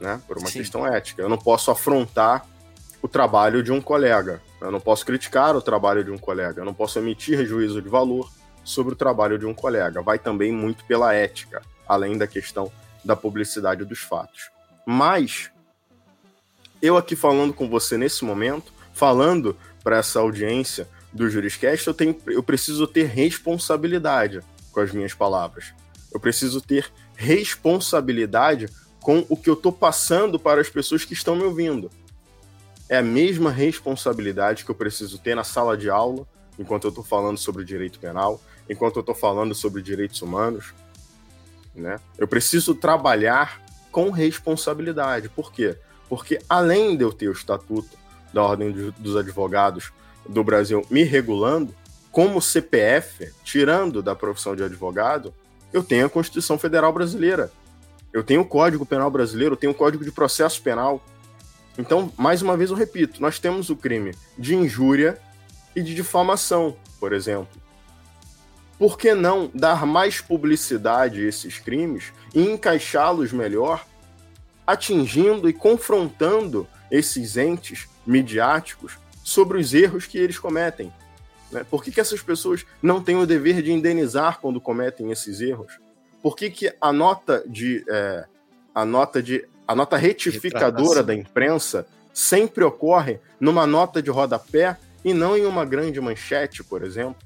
né? 0.00 0.20
Por 0.26 0.38
uma 0.38 0.48
Sim. 0.48 0.58
questão 0.58 0.86
ética. 0.86 1.22
Eu 1.22 1.28
não 1.28 1.38
posso 1.38 1.70
afrontar 1.70 2.46
o 3.06 3.08
trabalho 3.08 3.62
de 3.62 3.70
um 3.70 3.80
colega. 3.80 4.42
Eu 4.60 4.70
não 4.70 4.80
posso 4.80 5.06
criticar 5.06 5.56
o 5.56 5.62
trabalho 5.62 6.02
de 6.02 6.10
um 6.10 6.18
colega. 6.18 6.60
Eu 6.60 6.64
não 6.64 6.74
posso 6.74 6.98
emitir 6.98 7.46
juízo 7.46 7.80
de 7.80 7.88
valor 7.88 8.28
sobre 8.64 8.94
o 8.94 8.96
trabalho 8.96 9.38
de 9.38 9.46
um 9.46 9.54
colega. 9.54 10.02
Vai 10.02 10.18
também 10.18 10.52
muito 10.52 10.84
pela 10.84 11.14
ética, 11.14 11.62
além 11.88 12.18
da 12.18 12.26
questão 12.26 12.70
da 13.04 13.14
publicidade 13.14 13.84
dos 13.84 14.00
fatos. 14.00 14.50
Mas 14.84 15.50
eu 16.82 16.96
aqui 16.96 17.14
falando 17.14 17.54
com 17.54 17.68
você 17.68 17.96
nesse 17.96 18.24
momento, 18.24 18.72
falando 18.92 19.56
para 19.84 19.98
essa 19.98 20.18
audiência 20.18 20.88
do 21.12 21.30
Juriscast, 21.30 21.86
eu, 21.86 21.94
tenho, 21.94 22.20
eu 22.26 22.42
preciso 22.42 22.88
ter 22.88 23.06
responsabilidade 23.06 24.40
com 24.72 24.80
as 24.80 24.90
minhas 24.90 25.14
palavras. 25.14 25.72
Eu 26.12 26.18
preciso 26.18 26.60
ter 26.60 26.90
responsabilidade 27.14 28.68
com 29.00 29.24
o 29.28 29.36
que 29.36 29.48
eu 29.48 29.54
estou 29.54 29.70
passando 29.70 30.40
para 30.40 30.60
as 30.60 30.68
pessoas 30.68 31.04
que 31.04 31.12
estão 31.12 31.36
me 31.36 31.44
ouvindo. 31.44 31.88
É 32.88 32.98
a 32.98 33.02
mesma 33.02 33.50
responsabilidade 33.50 34.64
que 34.64 34.70
eu 34.70 34.74
preciso 34.74 35.18
ter 35.18 35.34
na 35.34 35.44
sala 35.44 35.76
de 35.76 35.90
aula, 35.90 36.26
enquanto 36.58 36.84
eu 36.84 36.90
estou 36.90 37.04
falando 37.04 37.38
sobre 37.38 37.64
direito 37.64 37.98
penal, 37.98 38.40
enquanto 38.68 38.96
eu 38.96 39.00
estou 39.00 39.14
falando 39.14 39.54
sobre 39.54 39.82
direitos 39.82 40.22
humanos. 40.22 40.72
Né? 41.74 41.98
Eu 42.16 42.28
preciso 42.28 42.74
trabalhar 42.74 43.60
com 43.90 44.10
responsabilidade. 44.10 45.28
Por 45.28 45.52
quê? 45.52 45.76
Porque 46.08 46.38
além 46.48 46.96
de 46.96 47.02
eu 47.02 47.12
ter 47.12 47.28
o 47.28 47.32
estatuto 47.32 47.96
da 48.32 48.42
Ordem 48.42 48.72
dos 48.98 49.16
Advogados 49.16 49.92
do 50.28 50.42
Brasil 50.44 50.84
me 50.90 51.02
regulando, 51.02 51.74
como 52.10 52.40
CPF, 52.40 53.32
tirando 53.44 54.02
da 54.02 54.14
profissão 54.14 54.56
de 54.56 54.62
advogado, 54.62 55.34
eu 55.72 55.82
tenho 55.82 56.06
a 56.06 56.10
Constituição 56.10 56.58
Federal 56.58 56.92
Brasileira, 56.92 57.50
eu 58.12 58.24
tenho 58.24 58.40
o 58.40 58.46
Código 58.46 58.86
Penal 58.86 59.10
Brasileiro, 59.10 59.52
eu 59.52 59.58
tenho 59.58 59.72
o 59.72 59.76
Código 59.76 60.02
de 60.02 60.10
Processo 60.10 60.62
Penal. 60.62 61.04
Então, 61.78 62.12
mais 62.16 62.42
uma 62.42 62.56
vez 62.56 62.70
eu 62.70 62.76
repito, 62.76 63.20
nós 63.20 63.38
temos 63.38 63.68
o 63.70 63.76
crime 63.76 64.14
de 64.38 64.54
injúria 64.54 65.20
e 65.74 65.82
de 65.82 65.94
difamação, 65.94 66.76
por 66.98 67.12
exemplo. 67.12 67.60
Por 68.78 68.98
que 68.98 69.14
não 69.14 69.50
dar 69.54 69.86
mais 69.86 70.20
publicidade 70.20 71.24
a 71.24 71.28
esses 71.28 71.58
crimes 71.58 72.12
e 72.34 72.42
encaixá-los 72.42 73.32
melhor, 73.32 73.86
atingindo 74.66 75.48
e 75.48 75.52
confrontando 75.52 76.66
esses 76.90 77.36
entes 77.36 77.88
midiáticos 78.06 78.98
sobre 79.24 79.58
os 79.58 79.72
erros 79.72 80.06
que 80.06 80.18
eles 80.18 80.38
cometem? 80.38 80.92
Né? 81.50 81.64
Por 81.64 81.82
que, 81.82 81.90
que 81.90 82.00
essas 82.00 82.22
pessoas 82.22 82.66
não 82.82 83.02
têm 83.02 83.16
o 83.16 83.26
dever 83.26 83.62
de 83.62 83.72
indenizar 83.72 84.40
quando 84.40 84.60
cometem 84.60 85.10
esses 85.10 85.40
erros? 85.40 85.78
Por 86.22 86.36
que, 86.36 86.50
que 86.50 86.74
a 86.80 86.92
nota 86.92 87.44
de 87.46 87.84
é, 87.88 88.26
a 88.74 88.84
nota 88.84 89.22
de 89.22 89.46
a 89.66 89.74
nota 89.74 89.96
retificadora 89.96 91.02
da 91.02 91.14
imprensa 91.14 91.86
sempre 92.12 92.64
ocorre 92.64 93.18
numa 93.38 93.66
nota 93.66 94.02
de 94.02 94.10
rodapé 94.10 94.76
e 95.04 95.12
não 95.12 95.36
em 95.36 95.44
uma 95.44 95.64
grande 95.64 96.00
manchete, 96.00 96.64
por 96.64 96.82
exemplo? 96.82 97.16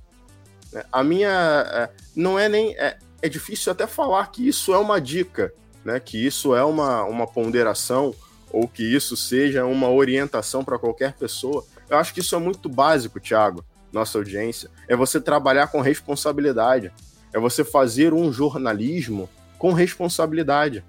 Né? 0.72 0.84
A 0.92 1.02
minha 1.04 1.64
é, 1.66 1.90
não 2.14 2.38
é 2.38 2.48
nem 2.48 2.76
é, 2.76 2.98
é 3.22 3.28
difícil 3.28 3.72
até 3.72 3.86
falar 3.86 4.26
que 4.30 4.46
isso 4.46 4.72
é 4.72 4.78
uma 4.78 5.00
dica, 5.00 5.52
né? 5.84 6.00
Que 6.00 6.24
isso 6.24 6.54
é 6.54 6.64
uma, 6.64 7.04
uma 7.04 7.26
ponderação 7.26 8.14
ou 8.52 8.66
que 8.66 8.82
isso 8.82 9.16
seja 9.16 9.64
uma 9.64 9.88
orientação 9.90 10.64
para 10.64 10.78
qualquer 10.78 11.12
pessoa. 11.12 11.64
Eu 11.88 11.96
acho 11.96 12.12
que 12.12 12.20
isso 12.20 12.34
é 12.34 12.38
muito 12.38 12.68
básico, 12.68 13.20
Thiago 13.20 13.64
nossa 13.92 14.18
audiência, 14.18 14.70
é 14.88 14.96
você 14.96 15.20
trabalhar 15.20 15.68
com 15.68 15.80
responsabilidade, 15.80 16.92
é 17.32 17.38
você 17.38 17.64
fazer 17.64 18.12
um 18.12 18.32
jornalismo 18.32 19.28
com 19.58 19.72
responsabilidade. 19.72 20.84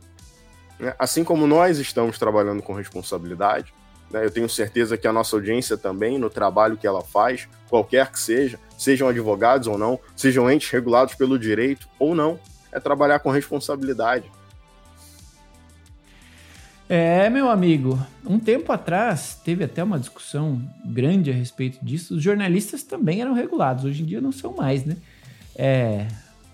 Né? 0.81 0.95
Assim 0.97 1.23
como 1.23 1.45
nós 1.45 1.77
estamos 1.77 2.17
trabalhando 2.17 2.63
com 2.63 2.73
responsabilidade, 2.73 3.71
né? 4.09 4.25
eu 4.25 4.31
tenho 4.31 4.49
certeza 4.49 4.97
que 4.97 5.07
a 5.07 5.13
nossa 5.13 5.35
audiência 5.35 5.77
também, 5.77 6.17
no 6.17 6.29
trabalho 6.29 6.75
que 6.75 6.87
ela 6.87 7.01
faz, 7.01 7.47
qualquer 7.69 8.11
que 8.11 8.19
seja, 8.19 8.59
sejam 8.75 9.07
advogados 9.07 9.67
ou 9.67 9.77
não, 9.77 9.99
sejam 10.15 10.49
entes 10.49 10.69
regulados 10.71 11.13
pelo 11.13 11.37
direito 11.37 11.87
ou 11.99 12.15
não, 12.15 12.39
é 12.71 12.79
trabalhar 12.79 13.19
com 13.19 13.29
responsabilidade. 13.29 14.29
É, 16.89 17.29
meu 17.29 17.49
amigo, 17.49 17.97
um 18.25 18.37
tempo 18.37 18.69
atrás 18.73 19.39
teve 19.45 19.63
até 19.63 19.81
uma 19.81 19.97
discussão 19.97 20.61
grande 20.83 21.31
a 21.31 21.33
respeito 21.33 21.77
disso. 21.81 22.15
Os 22.15 22.23
jornalistas 22.23 22.83
também 22.83 23.21
eram 23.21 23.33
regulados, 23.33 23.85
hoje 23.85 24.03
em 24.03 24.05
dia 24.05 24.19
não 24.19 24.31
são 24.31 24.53
mais, 24.57 24.83
né? 24.83 24.97
É, 25.55 26.07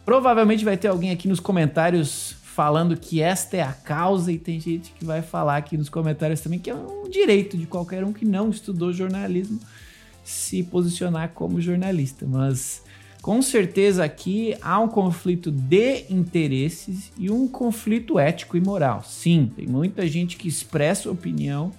provavelmente 0.06 0.64
vai 0.64 0.78
ter 0.78 0.90
alguém 0.90 1.10
aqui 1.10 1.28
nos 1.28 1.40
comentários 1.40 2.36
falando 2.58 2.98
que 2.98 3.22
esta 3.22 3.56
é 3.56 3.62
a 3.62 3.72
causa, 3.72 4.32
e 4.32 4.40
tem 4.40 4.60
gente 4.60 4.92
que 4.94 5.06
vai 5.06 5.22
falar 5.22 5.58
aqui 5.58 5.78
nos 5.78 5.90
comentários 5.90 6.42
também 6.42 6.58
que 6.58 6.72
é 6.72 6.74
um 6.74 7.08
direito 7.08 7.56
de 7.56 7.68
qualquer 7.68 8.04
um 8.04 8.12
que 8.12 8.26
não 8.26 8.50
estudou 8.50 8.92
jornalismo 8.92 9.60
se 10.24 10.64
posicionar 10.64 11.34
como 11.36 11.62
jornalista. 11.62 12.26
Mas 12.28 12.82
com 13.22 13.44
certeza 13.44 14.04
aqui 14.04 14.56
há 14.60 14.80
um 14.80 14.88
conflito 14.88 15.52
de 15.52 16.06
interesses 16.10 17.12
e 17.16 17.30
um 17.30 17.48
conflito 17.48 18.18
ético 18.18 18.58
e 18.58 18.60
moral. 18.60 19.04
Sim, 19.04 19.52
tem 19.56 19.68
muita 19.68 20.08
gente 20.08 20.36
que 20.36 20.48
expressa 20.48 21.12
opinião, 21.12 21.72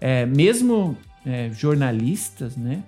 é, 0.00 0.26
mesmo 0.26 0.98
é, 1.24 1.48
jornalistas, 1.52 2.56
né? 2.56 2.82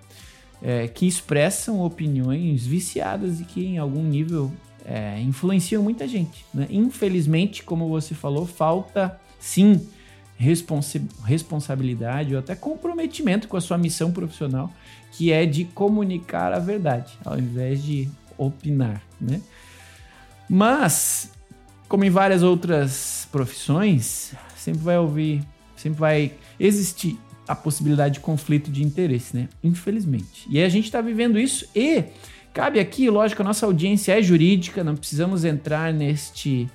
É, 0.60 0.88
que 0.88 1.06
expressam 1.06 1.80
opiniões 1.80 2.66
viciadas 2.66 3.40
e 3.40 3.44
que 3.44 3.64
em 3.64 3.78
algum 3.78 4.02
nível 4.02 4.52
é, 4.84 5.20
influenciam 5.20 5.82
muita 5.82 6.06
gente. 6.06 6.44
Né? 6.52 6.66
Infelizmente, 6.70 7.62
como 7.62 7.88
você 7.88 8.14
falou, 8.14 8.46
falta 8.46 9.18
sim 9.38 9.86
responsa 10.36 11.00
responsabilidade 11.24 12.34
ou 12.34 12.40
até 12.40 12.54
comprometimento 12.54 13.46
com 13.46 13.58
a 13.58 13.60
sua 13.60 13.76
missão 13.76 14.10
profissional 14.10 14.72
que 15.12 15.32
é 15.32 15.44
de 15.44 15.66
comunicar 15.66 16.52
a 16.52 16.58
verdade, 16.58 17.12
ao 17.24 17.38
invés 17.38 17.82
de 17.82 18.08
opinar, 18.38 19.02
né? 19.20 19.42
Mas, 20.48 21.30
como 21.88 22.04
em 22.04 22.10
várias 22.10 22.42
outras 22.42 23.28
profissões, 23.30 24.32
sempre 24.56 24.80
vai 24.80 24.98
ouvir, 24.98 25.42
sempre 25.76 26.00
vai 26.00 26.32
existir 26.58 27.18
a 27.46 27.54
possibilidade 27.54 28.14
de 28.14 28.20
conflito 28.20 28.70
de 28.70 28.82
interesse, 28.82 29.36
né? 29.36 29.48
Infelizmente. 29.62 30.46
E 30.48 30.62
a 30.62 30.68
gente 30.68 30.86
está 30.86 31.00
vivendo 31.00 31.38
isso 31.38 31.66
e 31.74 32.04
cabe 32.53 32.80
aqui, 32.80 33.09
lógico, 33.09 33.42
a 33.42 33.44
nossa 33.44 33.66
audiência 33.66 34.18
é 34.18 34.22
jurídica, 34.22 34.84
não 34.84 34.96
precisamos 34.96 35.44
entrar 35.44 35.92
neste 35.92 36.68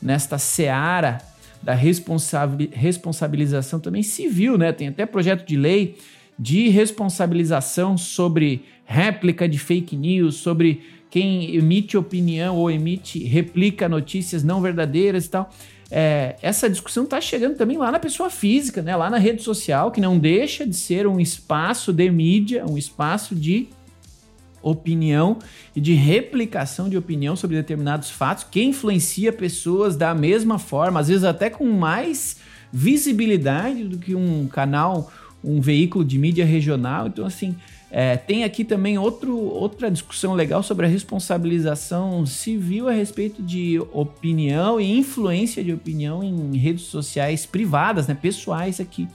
nesta 0.00 0.36
seara 0.36 1.20
da 1.62 1.74
responsabilização 1.74 3.78
também 3.78 4.02
civil, 4.02 4.58
né? 4.58 4.72
Tem 4.72 4.88
até 4.88 5.06
projeto 5.06 5.46
de 5.46 5.56
lei 5.56 5.96
de 6.36 6.68
responsabilização 6.68 7.96
sobre 7.96 8.64
réplica 8.84 9.48
de 9.48 9.58
fake 9.58 9.94
news, 9.94 10.36
sobre 10.36 10.82
quem 11.08 11.54
emite 11.54 11.96
opinião 11.96 12.56
ou 12.56 12.70
emite, 12.70 13.22
replica 13.22 13.88
notícias 13.88 14.42
não 14.42 14.60
verdadeiras 14.60 15.26
e 15.26 15.30
tal. 15.30 15.50
É, 15.90 16.36
essa 16.40 16.70
discussão 16.70 17.04
está 17.04 17.20
chegando 17.20 17.54
também 17.54 17.76
lá 17.76 17.92
na 17.92 17.98
pessoa 17.98 18.30
física, 18.30 18.82
né? 18.82 18.96
lá 18.96 19.10
na 19.10 19.18
rede 19.18 19.42
social, 19.42 19.92
que 19.92 20.00
não 20.00 20.18
deixa 20.18 20.66
de 20.66 20.74
ser 20.74 21.06
um 21.06 21.20
espaço 21.20 21.92
de 21.92 22.10
mídia, 22.10 22.64
um 22.66 22.78
espaço 22.78 23.34
de 23.34 23.68
opinião 24.62 25.38
e 25.74 25.80
de 25.80 25.92
replicação 25.94 26.88
de 26.88 26.96
opinião 26.96 27.34
sobre 27.34 27.56
determinados 27.56 28.10
fatos, 28.10 28.44
que 28.44 28.62
influencia 28.62 29.32
pessoas 29.32 29.96
da 29.96 30.14
mesma 30.14 30.58
forma, 30.58 31.00
às 31.00 31.08
vezes 31.08 31.24
até 31.24 31.50
com 31.50 31.66
mais 31.66 32.36
visibilidade 32.72 33.84
do 33.84 33.98
que 33.98 34.14
um 34.14 34.46
canal, 34.46 35.12
um 35.44 35.60
veículo 35.60 36.04
de 36.04 36.18
mídia 36.18 36.44
regional. 36.44 37.08
Então, 37.08 37.26
assim, 37.26 37.54
é, 37.90 38.16
tem 38.16 38.44
aqui 38.44 38.64
também 38.64 38.96
outro, 38.96 39.36
outra 39.36 39.90
discussão 39.90 40.32
legal 40.32 40.62
sobre 40.62 40.86
a 40.86 40.88
responsabilização 40.88 42.24
civil 42.24 42.88
a 42.88 42.92
respeito 42.92 43.42
de 43.42 43.78
opinião 43.92 44.80
e 44.80 44.98
influência 44.98 45.62
de 45.62 45.72
opinião 45.72 46.24
em 46.24 46.56
redes 46.56 46.84
sociais 46.84 47.44
privadas, 47.44 48.06
né, 48.06 48.14
pessoais 48.14 48.80
aqui 48.80 49.06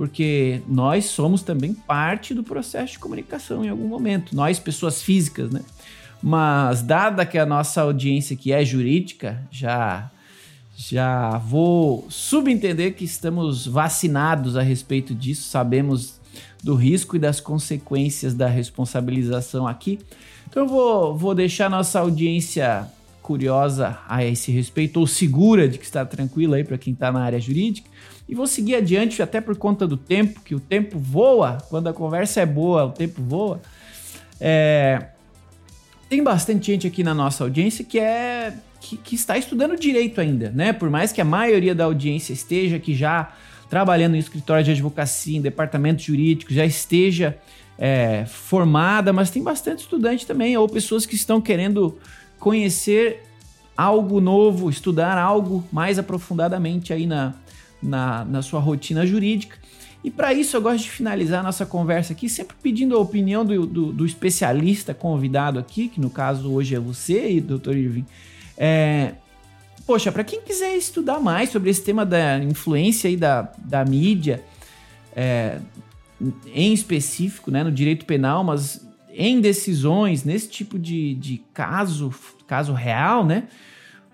porque 0.00 0.62
nós 0.66 1.04
somos 1.04 1.42
também 1.42 1.74
parte 1.74 2.32
do 2.32 2.42
processo 2.42 2.94
de 2.94 2.98
comunicação 2.98 3.62
em 3.62 3.68
algum 3.68 3.86
momento, 3.86 4.34
nós 4.34 4.58
pessoas 4.58 5.02
físicas, 5.02 5.50
né? 5.50 5.60
Mas 6.22 6.80
dada 6.80 7.26
que 7.26 7.36
a 7.36 7.44
nossa 7.44 7.82
audiência 7.82 8.32
aqui 8.32 8.50
é 8.50 8.64
jurídica, 8.64 9.46
já 9.50 10.10
já 10.74 11.36
vou 11.36 12.06
subentender 12.08 12.94
que 12.94 13.04
estamos 13.04 13.66
vacinados 13.66 14.56
a 14.56 14.62
respeito 14.62 15.14
disso, 15.14 15.50
sabemos 15.50 16.18
do 16.64 16.74
risco 16.74 17.16
e 17.16 17.18
das 17.18 17.38
consequências 17.38 18.32
da 18.32 18.46
responsabilização 18.46 19.68
aqui. 19.68 19.98
Então 20.48 20.62
eu 20.62 20.66
vou, 20.66 21.14
vou 21.14 21.34
deixar 21.34 21.68
nossa 21.68 22.00
audiência 22.00 22.90
curiosa 23.30 23.96
a 24.08 24.24
esse 24.24 24.50
respeito, 24.50 24.98
ou 24.98 25.06
segura 25.06 25.68
de 25.68 25.78
que 25.78 25.84
está 25.84 26.04
tranquila 26.04 26.56
aí 26.56 26.64
para 26.64 26.76
quem 26.76 26.92
está 26.92 27.12
na 27.12 27.20
área 27.20 27.38
jurídica. 27.38 27.88
E 28.28 28.34
vou 28.34 28.44
seguir 28.44 28.74
adiante, 28.74 29.22
até 29.22 29.40
por 29.40 29.56
conta 29.56 29.86
do 29.86 29.96
tempo, 29.96 30.40
que 30.40 30.52
o 30.52 30.58
tempo 30.58 30.98
voa, 30.98 31.58
quando 31.68 31.88
a 31.88 31.92
conversa 31.92 32.40
é 32.40 32.46
boa, 32.46 32.86
o 32.86 32.90
tempo 32.90 33.22
voa. 33.22 33.60
É... 34.40 35.10
Tem 36.08 36.24
bastante 36.24 36.66
gente 36.66 36.88
aqui 36.88 37.04
na 37.04 37.14
nossa 37.14 37.44
audiência 37.44 37.84
que 37.84 38.00
é 38.00 38.52
que, 38.80 38.96
que, 38.96 39.14
está 39.14 39.38
estudando 39.38 39.78
direito 39.78 40.20
ainda, 40.20 40.50
né? 40.50 40.72
Por 40.72 40.90
mais 40.90 41.12
que 41.12 41.20
a 41.20 41.24
maioria 41.24 41.72
da 41.72 41.84
audiência 41.84 42.32
esteja 42.32 42.78
aqui 42.78 42.96
já 42.96 43.32
trabalhando 43.68 44.16
em 44.16 44.18
escritório 44.18 44.64
de 44.64 44.72
advocacia, 44.72 45.38
em 45.38 45.40
departamento 45.40 46.02
jurídico, 46.02 46.52
já 46.52 46.66
esteja 46.66 47.38
é, 47.78 48.24
formada, 48.26 49.12
mas 49.12 49.30
tem 49.30 49.40
bastante 49.40 49.80
estudante 49.80 50.26
também, 50.26 50.56
ou 50.56 50.68
pessoas 50.68 51.06
que 51.06 51.14
estão 51.14 51.40
querendo 51.40 51.96
conhecer 52.40 53.22
algo 53.76 54.20
novo, 54.20 54.68
estudar 54.68 55.16
algo 55.16 55.64
mais 55.70 55.98
aprofundadamente 55.98 56.92
aí 56.92 57.06
na, 57.06 57.34
na, 57.82 58.24
na 58.24 58.42
sua 58.42 58.58
rotina 58.58 59.06
jurídica. 59.06 59.56
E 60.02 60.10
para 60.10 60.32
isso 60.32 60.56
eu 60.56 60.62
gosto 60.62 60.84
de 60.84 60.90
finalizar 60.90 61.42
nossa 61.42 61.66
conversa 61.66 62.14
aqui, 62.14 62.28
sempre 62.28 62.56
pedindo 62.62 62.96
a 62.96 62.98
opinião 62.98 63.44
do, 63.44 63.66
do, 63.66 63.92
do 63.92 64.06
especialista 64.06 64.94
convidado 64.94 65.58
aqui, 65.58 65.88
que 65.88 66.00
no 66.00 66.08
caso 66.08 66.50
hoje 66.50 66.74
é 66.74 66.80
você 66.80 67.40
Dr. 67.40 67.76
Irving. 67.76 68.06
É, 68.56 69.14
poxa, 69.86 70.10
para 70.10 70.24
quem 70.24 70.40
quiser 70.40 70.74
estudar 70.74 71.20
mais 71.20 71.50
sobre 71.50 71.68
esse 71.68 71.82
tema 71.82 72.06
da 72.06 72.38
influência 72.38 73.08
aí 73.08 73.16
da, 73.16 73.52
da 73.58 73.84
mídia, 73.84 74.42
é, 75.14 75.58
em 76.54 76.72
específico, 76.72 77.50
né, 77.50 77.62
no 77.62 77.72
direito 77.72 78.06
penal, 78.06 78.42
mas 78.42 78.86
em 79.14 79.40
decisões, 79.40 80.24
nesse 80.24 80.48
tipo 80.48 80.78
de, 80.78 81.14
de 81.14 81.42
caso, 81.52 82.12
caso 82.46 82.72
real, 82.72 83.24
né? 83.24 83.44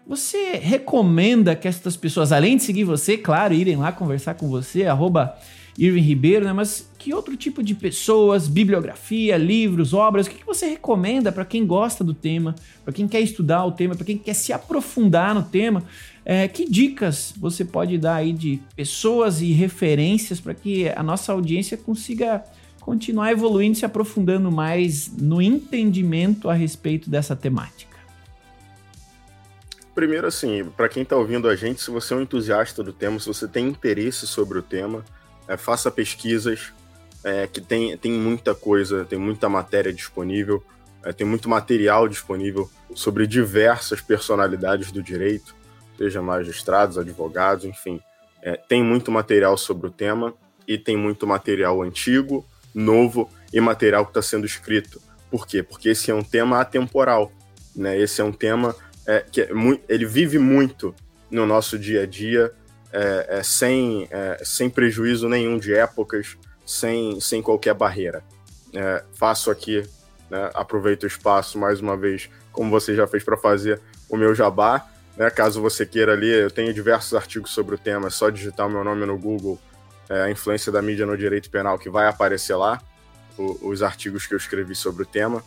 Você 0.07 0.53
recomenda 0.53 1.57
que 1.57 1.67
essas 1.67 1.97
pessoas, 1.97 2.31
além 2.31 2.57
de 2.57 2.63
seguir 2.63 2.85
você, 2.85 3.17
claro, 3.17 3.53
irem 3.53 3.77
lá 3.77 3.91
conversar 3.91 4.35
com 4.35 4.49
você, 4.49 4.87
arroba 4.87 5.37
Irving 5.79 6.01
Ribeiro, 6.01 6.45
né? 6.45 6.53
Mas 6.53 6.89
que 6.99 7.13
outro 7.13 7.37
tipo 7.37 7.63
de 7.63 7.75
pessoas, 7.75 8.49
bibliografia, 8.49 9.37
livros, 9.37 9.93
obras, 9.93 10.27
o 10.27 10.31
que, 10.31 10.45
você 10.45 10.67
recomenda 10.67 11.31
para 11.31 11.45
quem 11.45 11.67
gosta 11.67 12.03
do 12.03 12.15
tema, 12.15 12.55
para 12.85 12.93
quem 12.93 13.07
quer 13.07 13.21
estudar 13.21 13.65
o 13.65 13.73
tema, 13.73 13.95
para 13.95 14.07
quem 14.07 14.17
quer 14.17 14.35
se 14.35 14.53
aprofundar 14.53 15.35
no 15.35 15.43
tema? 15.43 15.83
É, 16.25 16.49
que 16.49 16.69
dicas 16.69 17.33
você 17.37 17.65
pode 17.65 17.99
dar 17.99 18.17
aí 18.17 18.33
de 18.33 18.61
pessoas 18.75 19.41
e 19.41 19.53
referências 19.53 20.41
para 20.41 20.55
que 20.55 20.89
a 20.89 21.03
nossa 21.03 21.33
audiência 21.33 21.77
consiga 21.77 22.43
continuar 22.87 23.33
evoluindo, 23.33 23.77
se 23.77 23.85
aprofundando 23.85 24.49
mais 24.49 25.11
no 25.11 25.43
entendimento 25.43 26.49
a 26.49 26.55
respeito 26.55 27.11
dessa 27.11 27.35
temática? 27.35 27.97
Primeiro, 29.93 30.29
assim, 30.29 30.65
para 30.77 30.89
quem 30.89 31.03
está 31.03 31.17
ouvindo 31.17 31.49
a 31.49 31.57
gente, 31.57 31.83
se 31.83 31.91
você 31.91 32.15
é 32.15 32.17
um 32.17 32.23
entusiasta 32.23 32.85
do 32.85 32.93
tema, 32.93 33.19
se 33.19 33.27
você 33.27 33.49
tem 33.49 33.67
interesse 33.67 34.25
sobre 34.25 34.59
o 34.59 34.63
tema, 34.63 35.05
é, 35.49 35.57
faça 35.57 35.91
pesquisas, 35.91 36.73
é, 37.25 37.49
que 37.49 37.61
tem, 37.61 37.97
tem 37.99 38.13
muita 38.13 38.55
coisa, 38.55 39.05
tem 39.05 39.19
muita 39.19 39.49
matéria 39.49 39.93
disponível, 39.93 40.63
é, 41.03 41.13
tem 41.13 41.27
muito 41.27 41.49
material 41.49 42.07
disponível 42.07 42.71
sobre 42.95 43.27
diversas 43.27 44.01
personalidades 44.01 44.93
do 44.93 45.03
direito, 45.03 45.57
seja 45.99 46.23
magistrados, 46.23 46.99
advogados, 46.99 47.65
enfim. 47.65 48.01
É, 48.41 48.57
tem 48.57 48.85
muito 48.85 49.11
material 49.11 49.57
sobre 49.57 49.89
o 49.89 49.91
tema 49.91 50.35
e 50.69 50.79
tem 50.79 50.97
muito 50.97 51.27
material 51.27 51.83
antigo, 51.83 52.47
novo 52.77 53.31
e 53.51 53.59
material 53.59 54.05
que 54.05 54.11
está 54.11 54.21
sendo 54.21 54.45
escrito. 54.45 55.01
Por 55.31 55.47
quê? 55.47 55.63
Porque 55.63 55.89
esse 55.89 56.11
é 56.11 56.15
um 56.15 56.23
tema 56.23 56.61
atemporal. 56.61 57.33
Né? 57.75 57.99
Esse 57.99 58.21
é 58.21 58.25
um 58.25 58.33
tema 58.33 58.77
é, 59.07 59.21
que 59.21 59.41
é 59.41 59.55
muito, 59.55 59.83
ele 59.89 60.05
vive 60.05 60.39
muito 60.39 60.95
no 61.31 61.47
nosso 61.47 61.79
dia 61.79 62.03
a 62.03 62.07
dia, 62.07 62.53
é, 62.93 63.39
é, 63.39 63.43
sem, 63.43 64.07
é, 64.11 64.39
sem 64.45 64.69
prejuízo 64.69 65.29
nenhum 65.29 65.59
de 65.59 65.75
épocas, 65.75 66.37
sem, 66.67 67.19
sem 67.19 67.41
qualquer 67.41 67.75
barreira. 67.75 68.23
É, 68.75 69.03
faço 69.15 69.51
aqui, 69.51 69.83
né, 70.31 70.51
aproveito 70.55 71.05
o 71.05 71.07
espaço 71.07 71.59
mais 71.59 71.81
uma 71.81 71.97
vez, 71.97 72.29
como 72.53 72.71
você 72.71 72.95
já 72.95 73.07
fez 73.07 73.25
para 73.25 73.37
fazer 73.37 73.81
o 74.09 74.17
meu 74.17 74.35
jabá. 74.35 74.87
Né, 75.17 75.31
caso 75.31 75.63
você 75.63 75.87
queira 75.87 76.15
ler, 76.15 76.43
eu 76.43 76.51
tenho 76.51 76.75
diversos 76.75 77.15
artigos 77.15 77.51
sobre 77.51 77.75
o 77.75 77.79
tema, 77.79 78.09
é 78.09 78.11
só 78.11 78.29
digitar 78.29 78.67
o 78.67 78.71
meu 78.71 78.85
nome 78.85 79.07
no 79.07 79.19
Google, 79.19 79.59
é, 80.09 80.23
a 80.23 80.31
influência 80.31 80.71
da 80.71 80.81
mídia 80.81 81.07
no 81.07 81.17
direito 81.17 81.51
penal, 81.51 81.79
que 81.79 81.91
vai 81.91 82.07
aparecer 82.07 82.57
lá, 82.57 82.81
o, 83.37 83.69
os 83.69 83.83
artigos 83.83 84.27
que 84.27 84.35
eu 84.35 84.39
escrevi 84.39 84.75
sobre 84.75 85.03
o 85.03 85.07
tema. 85.07 85.43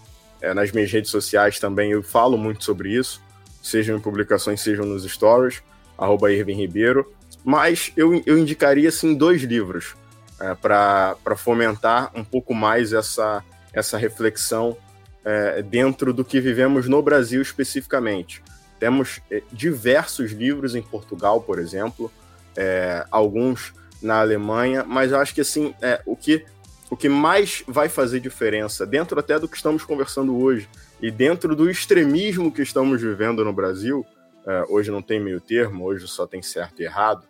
nas 0.55 0.71
minhas 0.71 0.91
redes 0.91 1.11
sociais 1.11 1.59
também 1.59 1.91
eu 1.91 2.03
falo 2.03 2.37
muito 2.37 2.63
sobre 2.63 2.93
isso 2.93 3.21
sejam 3.61 3.97
em 3.97 3.99
publicações, 3.99 4.61
sejam 4.61 4.85
nos 4.85 5.03
stories, 5.03 5.61
arroba 5.97 6.31
Irving 6.31 6.55
Ribeiro. 6.55 7.11
Mas 7.43 7.91
eu, 7.95 8.21
eu 8.25 8.37
indicaria, 8.37 8.89
assim, 8.89 9.15
dois 9.15 9.41
livros 9.43 9.95
é, 10.39 10.53
para 10.55 11.35
fomentar 11.37 12.11
um 12.15 12.23
pouco 12.23 12.53
mais 12.53 12.93
essa, 12.93 13.43
essa 13.73 13.97
reflexão 13.97 14.75
é, 15.23 15.61
dentro 15.61 16.13
do 16.13 16.25
que 16.25 16.39
vivemos 16.39 16.87
no 16.87 17.01
Brasil 17.01 17.41
especificamente. 17.41 18.41
Temos 18.79 19.21
é, 19.29 19.43
diversos 19.51 20.31
livros 20.31 20.75
em 20.75 20.81
Portugal, 20.81 21.41
por 21.41 21.59
exemplo, 21.59 22.11
é, 22.55 23.05
alguns 23.11 23.73
na 24.01 24.19
Alemanha, 24.19 24.83
mas 24.83 25.11
eu 25.11 25.19
acho 25.19 25.33
que 25.33 25.41
assim, 25.41 25.73
é, 25.81 26.01
o, 26.05 26.15
que, 26.15 26.45
o 26.89 26.95
que 26.95 27.09
mais 27.09 27.63
vai 27.67 27.89
fazer 27.89 28.19
diferença, 28.19 28.85
dentro 28.85 29.19
até 29.19 29.37
do 29.37 29.47
que 29.47 29.57
estamos 29.57 29.83
conversando 29.83 30.37
hoje, 30.37 30.69
e 31.01 31.11
dentro 31.11 31.55
do 31.55 31.69
extremismo 31.69 32.51
que 32.51 32.61
estamos 32.61 33.01
vivendo 33.01 33.43
no 33.43 33.53
Brasil, 33.53 34.05
é, 34.45 34.63
hoje 34.69 34.91
não 34.91 35.01
tem 35.01 35.19
meio 35.19 35.39
termo, 35.39 35.85
hoje 35.85 36.07
só 36.07 36.25
tem 36.25 36.41
certo 36.41 36.81
e 36.81 36.85
errado, 36.85 37.23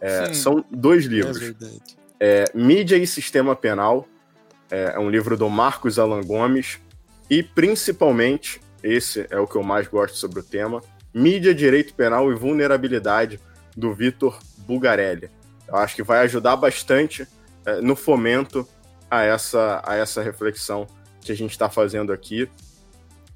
é, 0.00 0.32
são 0.32 0.64
dois 0.70 1.06
é 1.06 1.08
livros. 1.08 1.54
É 2.20 2.44
Mídia 2.52 2.96
e 2.96 3.06
Sistema 3.06 3.54
Penal, 3.54 4.08
é, 4.70 4.92
é 4.94 4.98
um 4.98 5.08
livro 5.10 5.36
do 5.36 5.48
Marcos 5.48 5.98
Alan 5.98 6.22
Gomes, 6.22 6.78
e 7.30 7.42
principalmente, 7.42 8.60
esse 8.82 9.26
é 9.30 9.38
o 9.38 9.46
que 9.46 9.56
eu 9.56 9.62
mais 9.62 9.86
gosto 9.86 10.16
sobre 10.16 10.40
o 10.40 10.42
tema, 10.42 10.80
Mídia, 11.14 11.54
Direito 11.54 11.94
Penal 11.94 12.30
e 12.30 12.34
Vulnerabilidade, 12.34 13.40
do 13.76 13.94
Vitor 13.94 14.38
Bugarelli. 14.66 15.30
Eu 15.68 15.76
acho 15.76 15.94
que 15.94 16.02
vai 16.02 16.20
ajudar 16.20 16.56
bastante 16.56 17.28
é, 17.64 17.80
no 17.80 17.94
fomento 17.94 18.66
a 19.10 19.22
essa, 19.22 19.82
a 19.86 19.94
essa 19.94 20.22
reflexão 20.22 20.86
que 21.20 21.30
a 21.30 21.36
gente 21.36 21.50
está 21.50 21.68
fazendo 21.68 22.12
aqui 22.12 22.48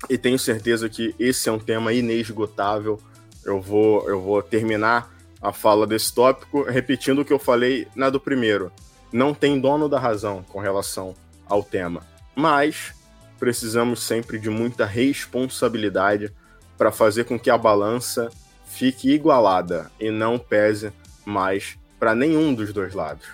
e 0.09 0.19
tenho 0.19 0.39
certeza 0.39 0.89
que 0.89 1.15
esse 1.19 1.49
é 1.49 1.53
um 1.53 1.59
tema 1.59 1.93
inesgotável. 1.93 3.01
Eu 3.45 3.61
vou, 3.61 4.09
eu 4.09 4.21
vou 4.21 4.43
terminar 4.43 5.13
a 5.41 5.53
fala 5.53 5.87
desse 5.87 6.13
tópico 6.15 6.63
repetindo 6.63 7.21
o 7.21 7.25
que 7.25 7.33
eu 7.33 7.39
falei 7.39 7.87
na 7.95 8.11
do 8.11 8.21
primeiro. 8.21 8.73
Não 9.13 9.35
tem 9.35 9.61
dono 9.61 9.89
da 9.89 9.99
razão 9.99 10.43
com 10.43 10.61
relação 10.61 11.15
ao 11.47 11.63
tema, 11.63 12.03
mas 12.35 12.95
precisamos 13.39 14.03
sempre 14.03 14.39
de 14.39 14.49
muita 14.49 14.87
responsabilidade 14.87 16.33
para 16.79 16.91
fazer 16.91 17.25
com 17.25 17.39
que 17.39 17.51
a 17.51 17.59
balança 17.59 18.31
fique 18.65 19.11
igualada 19.11 19.91
e 20.01 20.11
não 20.11 20.39
pese 20.39 20.93
mais 21.25 21.77
para 22.03 22.17
nenhum 22.17 22.53
dos 22.53 22.73
dois 22.73 22.95
lados. 22.95 23.25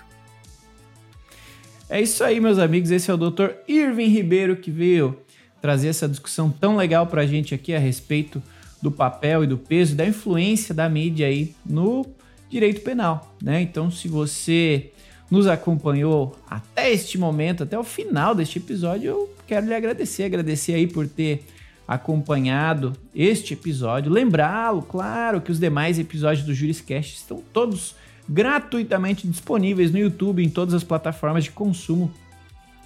É 1.89 1.99
isso 1.99 2.23
aí, 2.23 2.39
meus 2.39 2.59
amigos. 2.59 2.91
Esse 2.91 3.09
é 3.09 3.13
o 3.15 3.17
Dr. 3.17 3.49
Irving 3.67 4.09
Ribeiro 4.09 4.55
que 4.57 4.69
veio 4.69 5.17
trazer 5.59 5.87
essa 5.87 6.07
discussão 6.07 6.51
tão 6.51 6.77
legal 6.77 7.07
para 7.07 7.23
a 7.23 7.25
gente 7.25 7.55
aqui 7.55 7.73
a 7.73 7.79
respeito 7.79 8.43
do 8.79 8.91
papel 8.91 9.43
e 9.43 9.47
do 9.47 9.57
peso, 9.57 9.95
da 9.95 10.05
influência 10.05 10.71
da 10.71 10.87
mídia 10.87 11.25
aí 11.25 11.55
no 11.65 12.05
direito 12.47 12.81
penal, 12.81 13.35
né? 13.41 13.59
Então, 13.59 13.89
se 13.89 14.07
você 14.07 14.91
nos 15.31 15.47
acompanhou 15.47 16.37
até 16.47 16.91
este 16.91 17.17
momento, 17.17 17.63
até 17.63 17.77
o 17.77 17.83
final 17.83 18.35
deste 18.35 18.59
episódio, 18.59 19.09
eu 19.09 19.35
quero 19.47 19.65
lhe 19.65 19.73
agradecer, 19.73 20.25
agradecer 20.25 20.75
aí 20.75 20.85
por 20.85 21.07
ter 21.07 21.43
acompanhado 21.87 22.93
este 23.15 23.55
episódio. 23.55 24.11
Lembrá-lo, 24.11 24.83
claro, 24.83 25.41
que 25.41 25.51
os 25.51 25.59
demais 25.59 25.97
episódios 25.97 26.45
do 26.45 26.53
Juriscast 26.53 27.15
estão 27.15 27.41
todos 27.51 27.95
gratuitamente 28.29 29.27
disponíveis 29.27 29.91
no 29.91 29.97
YouTube, 29.97 30.43
em 30.43 30.49
todas 30.49 30.75
as 30.75 30.83
plataformas 30.83 31.43
de 31.43 31.51
consumo, 31.51 32.11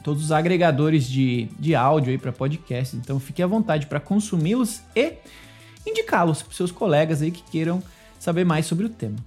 todos 0.02 0.24
os 0.24 0.32
agregadores 0.32 1.06
de, 1.06 1.50
de 1.60 1.76
áudio 1.76 2.12
aí 2.12 2.18
para 2.18 2.32
podcast. 2.32 2.96
Então 2.96 3.20
fique 3.20 3.44
à 3.44 3.48
vontade 3.48 3.88
para 3.88 4.00
consumi-los 4.00 4.82
e 4.96 5.14
indicá-los 5.86 6.42
para 6.42 6.56
seus 6.56 6.72
colegas 6.72 7.22
aí 7.22 7.30
que 7.30 7.44
queiram 7.52 7.84
saber 8.18 8.46
mais 8.46 8.66
sobre 8.66 8.86
o 8.86 8.90
tema. 8.90 9.18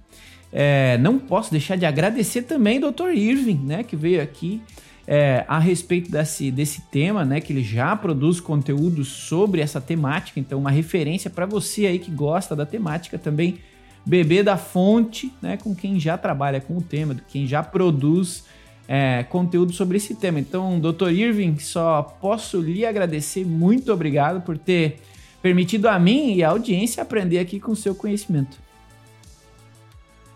É, 0.51 0.97
não 0.97 1.19
posso 1.19 1.51
deixar 1.51 1.75
de 1.75 1.85
agradecer 1.85 2.43
também 2.43 2.83
o 2.83 2.91
Dr. 2.91 3.09
Irving, 3.13 3.59
né, 3.63 3.83
que 3.83 3.95
veio 3.95 4.21
aqui 4.21 4.61
é, 5.05 5.45
a 5.47 5.59
respeito 5.59 6.09
desse, 6.09 6.49
desse 6.49 6.81
tema, 6.89 7.23
né, 7.23 7.41
que 7.41 7.53
ele 7.53 7.63
já 7.63 7.95
produz 7.95 8.39
conteúdo 8.39 9.03
sobre 9.03 9.61
essa 9.61 9.79
temática, 9.79 10.39
então 10.39 10.57
uma 10.57 10.71
referência 10.71 11.29
para 11.29 11.45
você 11.45 11.85
aí 11.85 11.99
que 11.99 12.09
gosta 12.09 12.55
da 12.55 12.65
temática 12.65 13.19
também 13.19 13.59
beber 14.07 14.41
da 14.41 14.55
fonte, 14.55 15.33
né, 15.41 15.57
com 15.57 15.75
quem 15.75 15.99
já 15.99 16.17
trabalha 16.17 16.61
com 16.61 16.77
o 16.77 16.81
tema, 16.81 17.13
quem 17.27 17.45
já 17.45 17.61
produz 17.61 18.45
é, 18.87 19.23
conteúdo 19.23 19.73
sobre 19.73 19.97
esse 19.97 20.15
tema. 20.15 20.39
Então, 20.39 20.79
Dr. 20.79 21.09
Irving, 21.09 21.59
só 21.59 22.01
posso 22.01 22.61
lhe 22.61 22.85
agradecer, 22.85 23.45
muito 23.45 23.91
obrigado 23.91 24.41
por 24.41 24.57
ter 24.57 25.01
permitido 25.41 25.89
a 25.89 25.99
mim 25.99 26.35
e 26.35 26.43
a 26.43 26.49
audiência 26.49 27.03
aprender 27.03 27.39
aqui 27.39 27.59
com 27.59 27.75
seu 27.75 27.93
conhecimento. 27.93 28.57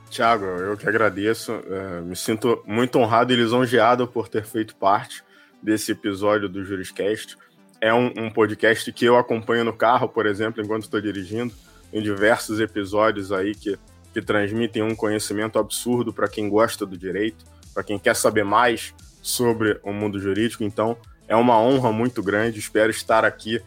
Tiago, 0.09 0.43
eu 0.43 0.75
que 0.75 0.87
agradeço. 0.89 1.53
É, 1.53 2.01
me 2.01 2.17
sinto 2.17 2.61
muito 2.67 2.99
honrado 2.99 3.31
e 3.31 3.37
lisonjeado 3.37 4.05
por 4.05 4.27
ter 4.27 4.43
feito 4.43 4.75
parte 4.75 5.23
desse 5.63 5.93
episódio 5.93 6.49
do 6.49 6.65
Juriscast. 6.65 7.37
É 7.79 7.93
um, 7.93 8.11
um 8.17 8.29
podcast 8.29 8.91
que 8.91 9.05
eu 9.05 9.17
acompanho 9.17 9.63
no 9.63 9.71
carro, 9.71 10.09
por 10.09 10.25
exemplo, 10.25 10.61
enquanto 10.61 10.83
estou 10.83 10.99
dirigindo, 10.99 11.53
em 11.91 12.01
diversos 12.01 12.59
episódios 12.59 13.31
aí 13.31 13.53
que, 13.53 13.77
que 14.13 14.21
transmitem 14.21 14.83
um 14.83 14.95
conhecimento 14.95 15.59
absurdo 15.59 16.13
para 16.13 16.27
quem 16.27 16.49
gosta 16.49 16.85
do 16.85 16.97
direito, 16.97 17.45
para 17.73 17.83
quem 17.83 17.99
quer 17.99 18.15
saber 18.15 18.43
mais 18.43 18.93
sobre 19.21 19.79
o 19.83 19.91
mundo 19.91 20.19
jurídico. 20.19 20.63
Então, 20.63 20.97
é 21.27 21.35
uma 21.35 21.59
honra 21.59 21.91
muito 21.91 22.21
grande. 22.21 22.59
Espero 22.59 22.91
estar 22.91 23.23
aqui 23.23 23.61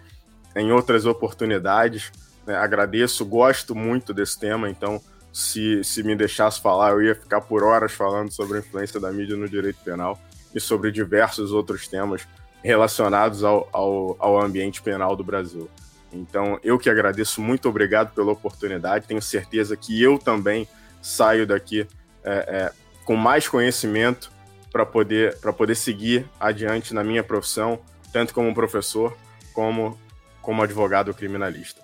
em 0.55 0.73
outras 0.73 1.07
oportunidades. 1.07 2.13
Né? 2.47 2.55
Agradeço, 2.57 3.25
gosto 3.25 3.75
muito 3.75 4.13
desse 4.13 4.39
tema, 4.39 4.69
então 4.69 5.01
se, 5.33 5.83
se 5.83 6.03
me 6.03 6.15
deixasse 6.15 6.61
falar, 6.61 6.93
eu 6.93 7.03
ia 7.03 7.15
ficar 7.15 7.41
por 7.41 7.65
horas 7.65 7.93
falando 7.93 8.31
sobre 8.31 8.59
a 8.59 8.61
influência 8.61 9.01
da 9.01 9.11
mídia 9.11 9.37
no 9.37 9.49
direito 9.49 9.81
penal 9.85 10.19
e 10.55 10.61
sobre 10.61 10.93
diversos 10.93 11.51
outros 11.51 11.89
temas 11.89 12.27
relacionados 12.63 13.43
ao, 13.43 13.69
ao, 13.73 14.17
ao 14.19 14.41
ambiente 14.41 14.81
penal 14.81 15.17
do 15.17 15.25
Brasil. 15.25 15.69
Então, 16.15 16.59
eu 16.63 16.79
que 16.79 16.89
agradeço, 16.89 17.41
muito 17.41 17.69
obrigado 17.69 18.15
pela 18.15 18.33
oportunidade. 18.33 19.07
Tenho 19.07 19.21
certeza 19.23 19.77
que 19.77 20.01
eu 20.01 20.19
também 20.19 20.69
saio 21.03 21.47
daqui 21.47 21.87
é, 22.23 22.33
é, 22.33 22.73
com 23.05 23.17
mais 23.17 23.49
conhecimento 23.49 24.33
para 24.73 24.87
poder, 24.87 25.37
poder 25.57 25.75
seguir 25.75 26.27
adiante 26.41 26.95
na 26.95 27.05
minha 27.05 27.23
profissão, 27.23 27.79
tanto 28.13 28.33
como 28.33 28.55
professor 28.55 29.17
como 29.53 29.99
como 30.45 30.63
advogado 30.63 31.13
criminalista. 31.15 31.83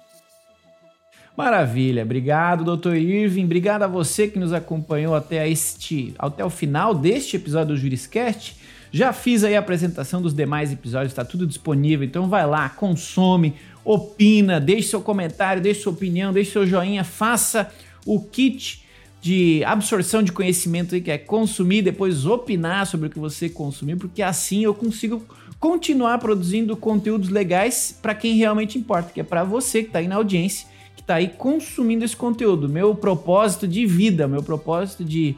Maravilha, 1.37 2.03
obrigado, 2.03 2.65
doutor 2.65 2.95
Irving, 2.95 3.45
obrigado 3.45 3.83
a 3.85 3.87
você 3.87 4.29
que 4.29 4.39
nos 4.39 4.53
acompanhou 4.53 5.15
até, 5.15 5.49
este, 5.49 6.15
até 6.19 6.45
o 6.45 6.51
final 6.51 6.95
deste 6.95 7.37
episódio 7.37 7.75
do 7.75 7.81
Juriscast. 7.81 8.61
Já 8.93 9.13
fiz 9.13 9.45
aí 9.45 9.57
a 9.57 9.61
apresentação 9.61 10.21
dos 10.21 10.35
demais 10.35 10.73
episódios, 10.73 11.13
está 11.13 11.25
tudo 11.25 11.47
disponível, 11.47 12.05
então 12.07 12.29
vai 12.29 12.47
lá, 12.47 12.69
consome, 12.69 13.55
opina, 13.85 14.61
deixe 14.61 14.89
seu 14.89 15.01
comentário, 15.01 15.63
deixe 15.63 15.83
sua 15.83 15.93
opinião, 15.93 16.33
deixe 16.33 16.53
seu 16.53 16.67
joinha, 16.67 17.05
faça 17.05 17.71
o 18.07 18.21
kit 18.21 18.85
de 19.21 19.63
absorção 19.65 20.23
de 20.23 20.33
conhecimento 20.33 20.95
aí, 20.95 21.01
que 21.01 21.11
é 21.11 21.19
consumir, 21.19 21.83
depois 21.83 22.25
opinar 22.25 22.87
sobre 22.87 23.09
o 23.09 23.11
que 23.11 23.19
você 23.19 23.49
consumiu, 23.49 23.97
porque 23.97 24.23
assim 24.23 24.65
eu 24.65 24.75
consigo 24.75 25.23
continuar 25.59 26.19
produzindo 26.19 26.75
conteúdos 26.75 27.29
legais 27.29 27.97
para 28.01 28.15
quem 28.15 28.37
realmente 28.37 28.79
importa, 28.79 29.13
que 29.13 29.21
é 29.21 29.25
para 29.25 29.45
você 29.45 29.83
que 29.83 29.89
está 29.89 29.99
aí 29.99 30.09
na 30.09 30.17
audiência, 30.17 30.67
que 30.97 31.03
está 31.03 31.17
aí 31.17 31.29
consumindo 31.29 32.03
esse 32.03 32.17
conteúdo. 32.17 32.67
Meu 32.67 32.95
propósito 32.95 33.69
de 33.69 33.85
vida, 33.85 34.27
meu 34.27 34.43
propósito 34.43 35.05
de 35.05 35.37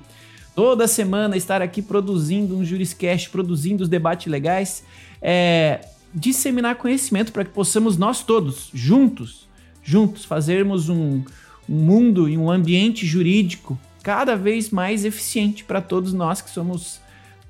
toda 0.55 0.87
semana 0.87 1.37
estar 1.37 1.61
aqui 1.61 1.83
produzindo 1.83 2.57
um 2.57 2.65
Juriscast, 2.65 3.31
produzindo 3.31 3.83
os 3.83 3.89
debates 3.89 4.31
legais, 4.31 4.85
é 5.21 5.81
disseminar 6.15 6.77
conhecimento 6.77 7.33
para 7.33 7.45
que 7.45 7.51
possamos 7.51 7.97
nós 7.97 8.23
todos, 8.23 8.71
juntos, 8.73 9.49
juntos, 9.83 10.25
fazermos 10.25 10.89
um, 10.89 11.23
um 11.69 11.75
mundo 11.75 12.29
e 12.29 12.37
um 12.37 12.51
ambiente 12.51 13.07
jurídico 13.07 13.79
cada 14.03 14.37
vez 14.37 14.71
mais 14.71 15.05
eficiente 15.05 15.65
para 15.65 15.81
todos 15.81 16.13
nós 16.13 16.41
que 16.41 16.51
somos 16.51 17.01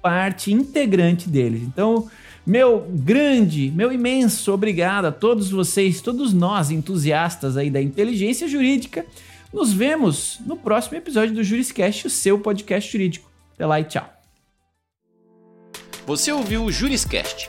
parte 0.01 0.53
integrante 0.53 1.29
deles. 1.29 1.63
Então, 1.63 2.11
meu 2.45 2.87
grande, 2.91 3.71
meu 3.71 3.93
imenso 3.93 4.53
obrigado 4.53 5.07
a 5.07 5.13
todos 5.13 5.51
vocês, 5.51 6.01
todos 6.01 6.33
nós 6.33 6.71
entusiastas 6.71 7.57
aí 7.57 7.71
da 7.71 7.81
inteligência 7.81 8.49
jurídica. 8.49 9.07
Nos 9.53 9.73
vemos 9.73 10.41
no 10.45 10.57
próximo 10.57 10.97
episódio 10.97 11.35
do 11.35 11.45
Juriscast, 11.45 12.07
o 12.07 12.11
seu 12.11 12.39
podcast 12.39 12.91
jurídico. 12.91 13.31
Até 13.55 13.67
lá 13.67 13.81
e 13.81 13.85
tchau. 13.85 14.13
Você 16.07 16.33
ouviu 16.33 16.65
o 16.65 16.73
Juriscast? 16.73 17.49